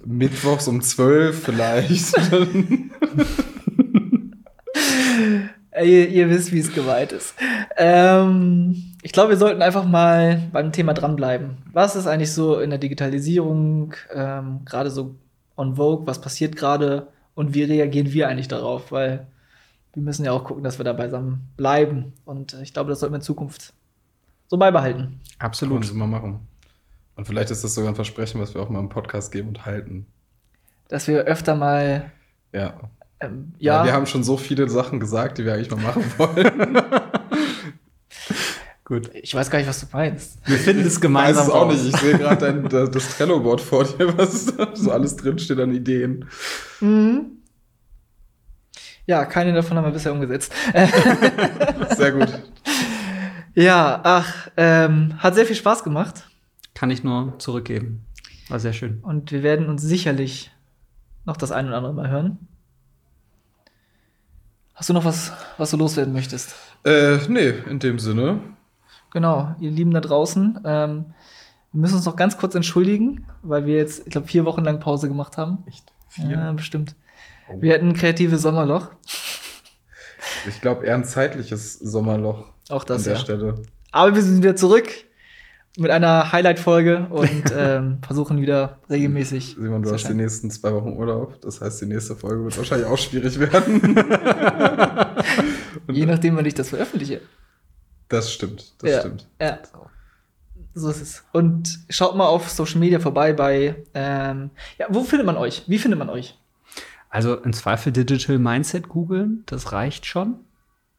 mittwochs 0.05 0.67
um 0.67 0.81
zwölf 0.81 1.43
vielleicht. 1.43 2.13
ihr, 5.83 6.09
ihr, 6.09 6.29
wisst, 6.29 6.51
wie 6.51 6.59
es 6.59 6.73
geweiht 6.73 7.11
ist. 7.11 7.33
Ähm, 7.77 8.93
ich 9.01 9.11
glaube, 9.11 9.29
wir 9.29 9.37
sollten 9.37 9.61
einfach 9.61 9.85
mal 9.85 10.41
beim 10.51 10.71
Thema 10.71 10.93
dranbleiben. 10.93 11.57
Was 11.71 11.95
ist 11.95 12.07
eigentlich 12.07 12.31
so 12.33 12.59
in 12.59 12.69
der 12.69 12.79
Digitalisierung 12.79 13.93
ähm, 14.13 14.61
gerade 14.65 14.91
so 14.91 15.15
on 15.57 15.75
vogue? 15.75 16.07
Was 16.07 16.21
passiert 16.21 16.55
gerade? 16.55 17.07
Und 17.33 17.53
wie 17.53 17.63
reagieren 17.63 18.13
wir 18.13 18.27
eigentlich 18.27 18.47
darauf? 18.47 18.91
Weil 18.91 19.27
wir 19.93 20.03
müssen 20.03 20.25
ja 20.25 20.31
auch 20.31 20.43
gucken, 20.43 20.63
dass 20.63 20.79
wir 20.79 20.85
da 20.85 20.93
beisammen 20.93 21.49
bleiben. 21.57 22.13
Und 22.25 22.53
ich 22.61 22.73
glaube, 22.73 22.89
das 22.89 22.99
sollten 22.99 23.13
wir 23.13 23.17
in 23.17 23.23
Zukunft 23.23 23.73
so 24.47 24.57
beibehalten. 24.57 25.19
Absolut. 25.39 25.85
Können 25.87 25.99
wir 25.99 26.07
machen. 26.07 26.47
Und 27.15 27.25
vielleicht 27.25 27.51
ist 27.51 27.63
das 27.63 27.75
sogar 27.75 27.91
ein 27.91 27.95
Versprechen, 27.95 28.39
was 28.39 28.53
wir 28.53 28.61
auch 28.61 28.69
mal 28.69 28.79
im 28.79 28.89
Podcast 28.89 29.31
geben 29.31 29.49
und 29.49 29.65
halten. 29.65 30.07
Dass 30.87 31.07
wir 31.07 31.21
öfter 31.23 31.55
mal. 31.55 32.11
Ja. 32.53 32.79
Ähm, 33.19 33.53
ja. 33.59 33.79
ja. 33.79 33.85
Wir 33.85 33.93
haben 33.93 34.05
schon 34.05 34.23
so 34.23 34.37
viele 34.37 34.69
Sachen 34.69 34.99
gesagt, 34.99 35.37
die 35.37 35.45
wir 35.45 35.53
eigentlich 35.53 35.71
mal 35.71 35.81
machen 35.81 36.03
wollen. 36.17 36.81
Gut. 38.85 39.09
Ich 39.13 39.33
weiß 39.33 39.49
gar 39.49 39.59
nicht, 39.59 39.69
was 39.69 39.79
du 39.79 39.85
meinst. 39.93 40.37
Wir 40.45 40.57
finden 40.57 40.85
es 40.85 40.99
gemeinsam. 40.99 41.47
Ich 41.47 41.53
weiß 41.53 41.55
es 41.55 41.61
auch 41.61 41.71
nicht. 41.71 41.85
Ich 41.85 41.97
sehe 41.97 42.17
gerade 42.17 42.89
das 42.89 43.15
Trello-Board 43.15 43.61
vor 43.61 43.85
dir, 43.85 44.17
was 44.17 44.47
da 44.47 44.75
so 44.75 44.91
alles 44.91 45.15
drinsteht 45.15 45.59
an 45.59 45.73
Ideen. 45.73 46.25
Mhm. 46.81 47.40
Ja, 49.07 49.25
keine 49.25 49.53
davon 49.53 49.77
haben 49.77 49.85
wir 49.85 49.91
bisher 49.91 50.13
umgesetzt. 50.13 50.53
Sehr 51.95 52.11
gut. 52.11 52.29
Ja, 53.53 53.99
ach, 54.03 54.49
ähm, 54.55 55.15
hat 55.17 55.35
sehr 55.35 55.45
viel 55.45 55.57
Spaß 55.57 55.83
gemacht. 55.83 56.29
Kann 56.73 56.89
ich 56.89 57.03
nur 57.03 57.37
zurückgeben. 57.37 58.05
War 58.47 58.59
sehr 58.59 58.71
schön. 58.71 58.99
Und 59.01 59.31
wir 59.31 59.43
werden 59.43 59.67
uns 59.67 59.81
sicherlich 59.81 60.51
noch 61.25 61.35
das 61.35 61.51
ein 61.51 61.67
oder 61.67 61.77
andere 61.77 61.93
Mal 61.93 62.09
hören. 62.09 62.47
Hast 64.73 64.89
du 64.89 64.93
noch 64.93 65.05
was, 65.05 65.33
was 65.57 65.71
du 65.71 65.77
loswerden 65.77 66.13
möchtest? 66.13 66.55
Äh, 66.85 67.17
nee, 67.27 67.49
in 67.69 67.79
dem 67.79 67.99
Sinne. 67.99 68.39
Genau, 69.11 69.53
ihr 69.59 69.71
Lieben 69.71 69.91
da 69.91 69.99
draußen. 69.99 70.61
Ähm, 70.63 71.13
wir 71.71 71.81
müssen 71.81 71.95
uns 71.95 72.05
noch 72.05 72.15
ganz 72.15 72.37
kurz 72.37 72.55
entschuldigen, 72.55 73.25
weil 73.41 73.65
wir 73.65 73.75
jetzt, 73.75 74.05
ich 74.05 74.11
glaube, 74.11 74.27
vier 74.27 74.45
Wochen 74.45 74.63
lang 74.63 74.79
Pause 74.79 75.07
gemacht 75.07 75.37
haben. 75.37 75.63
Echt? 75.67 75.91
Vier? 76.09 76.29
Ja, 76.31 76.51
bestimmt. 76.53 76.95
Wir 77.59 77.73
hatten 77.73 77.89
ein 77.89 77.93
kreatives 77.93 78.41
Sommerloch. 78.41 78.89
Ich 80.47 80.61
glaube, 80.61 80.85
eher 80.85 80.95
ein 80.95 81.05
zeitliches 81.05 81.73
Sommerloch. 81.79 82.45
Auch 82.69 82.83
das, 82.83 82.99
an 82.99 83.03
der 83.03 83.13
ja. 83.13 83.19
Stelle. 83.19 83.63
Aber 83.91 84.15
wir 84.15 84.21
sind 84.21 84.37
wieder 84.37 84.55
zurück 84.55 84.87
mit 85.77 85.91
einer 85.91 86.31
Highlight-Folge 86.31 87.07
und 87.09 87.43
ähm, 87.55 87.99
versuchen 88.05 88.41
wieder 88.41 88.79
regelmäßig. 88.89 89.55
Simon, 89.59 89.83
du 89.83 89.91
hast 89.91 90.07
die 90.07 90.13
nächsten 90.13 90.51
zwei 90.51 90.73
Wochen 90.73 90.93
Urlaub. 90.93 91.39
Das 91.41 91.61
heißt, 91.61 91.81
die 91.81 91.85
nächste 91.85 92.15
Folge 92.15 92.43
wird 92.43 92.57
wahrscheinlich 92.57 92.87
auch 92.87 92.97
schwierig 92.97 93.39
werden. 93.39 93.95
Je 95.89 96.05
nachdem, 96.05 96.35
wann 96.35 96.45
ich 96.45 96.53
das 96.53 96.69
veröffentliche. 96.69 97.21
Das 98.09 98.31
stimmt, 98.31 98.73
das 98.79 98.91
ja, 98.91 98.99
stimmt. 98.99 99.27
Ja. 99.39 99.59
So 100.73 100.89
ist 100.89 101.01
es. 101.01 101.23
Und 101.31 101.79
schaut 101.89 102.15
mal 102.15 102.27
auf 102.27 102.49
Social 102.49 102.79
Media 102.79 102.99
vorbei 102.99 103.33
bei, 103.33 103.83
ähm, 103.93 104.51
ja, 104.77 104.87
wo 104.89 105.03
findet 105.03 105.25
man 105.25 105.37
euch? 105.37 105.63
Wie 105.67 105.77
findet 105.77 105.99
man 105.99 106.09
euch? 106.09 106.37
Also 107.11 107.35
im 107.35 107.51
Zweifel 107.51 107.91
Digital 107.91 108.39
Mindset 108.39 108.87
googeln, 108.87 109.43
das 109.45 109.73
reicht 109.73 110.05
schon. 110.05 110.39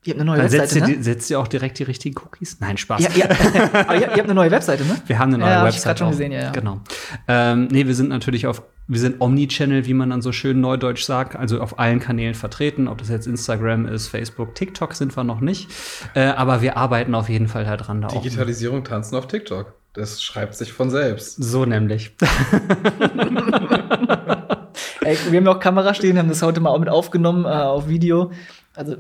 Ihr 0.04 0.12
habt 0.12 0.20
eine 0.20 0.30
neue 0.30 0.42
Dann 0.42 0.52
Webseite, 0.52 0.74
setzt, 0.74 0.88
ne? 0.88 0.94
ihr, 0.94 1.02
setzt 1.02 1.30
ihr 1.30 1.40
auch 1.40 1.48
direkt 1.48 1.78
die 1.78 1.84
richtigen 1.84 2.16
Cookies? 2.18 2.58
Nein, 2.60 2.76
Spaß. 2.76 3.02
Ja, 3.02 3.10
ja. 3.14 3.28
Aber 3.72 3.94
ihr, 3.94 4.00
ihr, 4.00 4.08
habt 4.08 4.24
eine 4.24 4.34
neue 4.34 4.50
Webseite, 4.50 4.84
ne? 4.84 5.00
Wir 5.06 5.18
haben 5.18 5.32
eine 5.32 5.38
neue 5.38 5.50
ja, 5.50 5.64
Webseite. 5.64 5.88
Hab 5.88 5.94
ich 5.94 5.98
schon 6.00 6.10
gesehen, 6.10 6.32
ja, 6.32 6.42
ja. 6.42 6.50
Genau. 6.50 6.80
Ähm, 7.28 7.68
nee, 7.70 7.86
wir 7.86 7.94
sind 7.94 8.10
natürlich 8.10 8.46
auf, 8.46 8.62
wir 8.88 8.98
sind 8.98 9.20
Omnichannel, 9.20 9.86
wie 9.86 9.94
man 9.94 10.10
dann 10.10 10.20
so 10.20 10.32
schön 10.32 10.60
neudeutsch 10.60 11.04
sagt, 11.04 11.36
also 11.36 11.60
auf 11.60 11.78
allen 11.78 12.00
Kanälen 12.00 12.34
vertreten, 12.34 12.88
ob 12.88 12.98
das 12.98 13.08
jetzt 13.08 13.28
Instagram 13.28 13.86
ist, 13.86 14.08
Facebook, 14.08 14.54
TikTok 14.54 14.92
sind 14.94 15.16
wir 15.16 15.24
noch 15.24 15.40
nicht. 15.40 15.70
Äh, 16.14 16.24
aber 16.24 16.60
wir 16.62 16.76
arbeiten 16.76 17.14
auf 17.14 17.28
jeden 17.28 17.46
Fall 17.46 17.64
daran. 17.64 18.02
Da 18.02 18.08
Digitalisierung 18.08 18.84
tanzen 18.84 19.14
auf 19.14 19.28
TikTok. 19.28 19.72
Das 19.94 20.20
schreibt 20.20 20.56
sich 20.56 20.72
von 20.72 20.90
selbst. 20.90 21.36
So 21.36 21.64
nämlich. 21.64 22.16
Ey, 25.02 25.16
wir 25.30 25.38
haben 25.38 25.46
ja 25.46 25.52
auch 25.52 25.60
Kamera 25.60 25.94
stehen, 25.94 26.18
haben 26.18 26.28
das 26.28 26.42
heute 26.42 26.60
mal 26.60 26.70
auch 26.70 26.78
mit 26.78 26.88
aufgenommen 26.88 27.44
äh, 27.44 27.48
auf 27.48 27.88
Video. 27.88 28.30
Also 28.74 28.96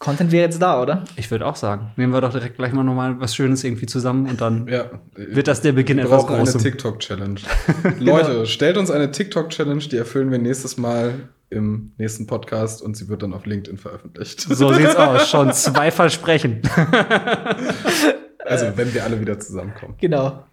Content 0.00 0.32
wäre 0.32 0.44
jetzt 0.44 0.62
da, 0.62 0.80
oder? 0.80 1.04
Ich 1.16 1.30
würde 1.30 1.44
auch 1.46 1.56
sagen. 1.56 1.92
Nehmen 1.96 2.14
wir 2.14 2.22
doch 2.22 2.32
direkt 2.32 2.56
gleich 2.56 2.72
mal 2.72 2.84
nochmal 2.84 3.20
was 3.20 3.34
Schönes 3.34 3.62
irgendwie 3.64 3.84
zusammen 3.84 4.30
und 4.30 4.40
dann 4.40 4.66
ja. 4.66 4.86
wird 5.14 5.46
das 5.46 5.60
der 5.60 5.72
Beginn 5.72 5.98
wir 5.98 6.04
etwas 6.04 6.24
brauchen 6.24 6.38
Großem. 6.38 6.60
eine 6.60 6.70
TikTok-Challenge. 6.70 7.40
Leute, 7.98 8.32
genau. 8.32 8.44
stellt 8.46 8.78
uns 8.78 8.90
eine 8.90 9.10
TikTok-Challenge, 9.10 9.82
die 9.82 9.98
erfüllen 9.98 10.30
wir 10.30 10.38
nächstes 10.38 10.78
Mal 10.78 11.28
im 11.50 11.92
nächsten 11.98 12.26
Podcast 12.26 12.80
und 12.80 12.96
sie 12.96 13.08
wird 13.08 13.22
dann 13.22 13.34
auf 13.34 13.44
LinkedIn 13.44 13.76
veröffentlicht. 13.76 14.40
So 14.40 14.72
sieht's 14.72 14.96
aus. 14.96 15.28
Schon 15.28 15.52
zwei 15.52 15.90
Versprechen. 15.90 16.62
Also, 18.50 18.76
wenn 18.76 18.92
wir 18.92 19.04
alle 19.04 19.20
wieder 19.20 19.38
zusammenkommen. 19.38 19.94
Genau. 19.98 20.44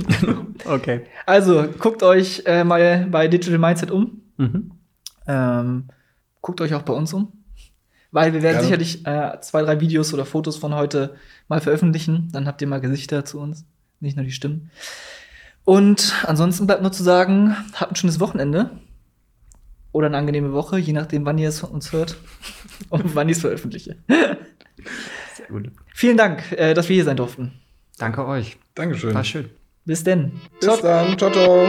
okay. 0.64 1.02
Also, 1.26 1.66
guckt 1.78 2.02
euch 2.02 2.42
äh, 2.46 2.64
mal 2.64 3.06
bei 3.10 3.28
Digital 3.28 3.58
Mindset 3.58 3.90
um. 3.90 4.22
Mhm. 4.36 4.72
Ähm, 5.26 5.88
guckt 6.40 6.60
euch 6.60 6.74
auch 6.74 6.82
bei 6.82 6.92
uns 6.92 7.12
um. 7.12 7.32
Weil 8.10 8.32
wir 8.32 8.42
werden 8.42 8.66
Gerne. 8.66 8.66
sicherlich 8.66 9.06
äh, 9.06 9.40
zwei, 9.40 9.62
drei 9.62 9.80
Videos 9.80 10.14
oder 10.14 10.24
Fotos 10.24 10.56
von 10.56 10.74
heute 10.74 11.14
mal 11.48 11.60
veröffentlichen. 11.60 12.28
Dann 12.32 12.46
habt 12.46 12.62
ihr 12.62 12.68
mal 12.68 12.80
Gesichter 12.80 13.24
zu 13.24 13.38
uns, 13.38 13.66
nicht 14.00 14.16
nur 14.16 14.24
die 14.24 14.32
Stimmen. 14.32 14.70
Und 15.64 16.14
ansonsten 16.24 16.66
bleibt 16.66 16.80
nur 16.80 16.92
zu 16.92 17.02
sagen, 17.02 17.54
habt 17.74 17.92
ein 17.92 17.96
schönes 17.96 18.20
Wochenende. 18.20 18.70
Oder 19.92 20.06
eine 20.06 20.16
angenehme 20.16 20.52
Woche, 20.52 20.78
je 20.78 20.92
nachdem, 20.92 21.24
wann 21.26 21.38
ihr 21.38 21.48
es 21.48 21.60
von 21.60 21.70
uns 21.70 21.92
hört 21.92 22.16
und 22.88 23.14
wann 23.14 23.28
ich 23.28 23.36
es 23.36 23.40
veröffentliche. 23.42 23.96
Gut. 25.48 25.70
Vielen 25.94 26.16
Dank, 26.16 26.52
äh, 26.52 26.74
dass 26.74 26.88
wir 26.88 26.94
hier 26.94 27.04
sein 27.04 27.16
durften. 27.16 27.52
Danke 27.98 28.26
euch. 28.26 28.58
Dankeschön. 28.74 29.14
War 29.14 29.24
schön. 29.24 29.50
Bis 29.84 30.04
denn. 30.04 30.32
Bis 30.60 30.80
dann. 30.80 31.16
Ciao, 31.18 31.30
ciao. 31.30 31.68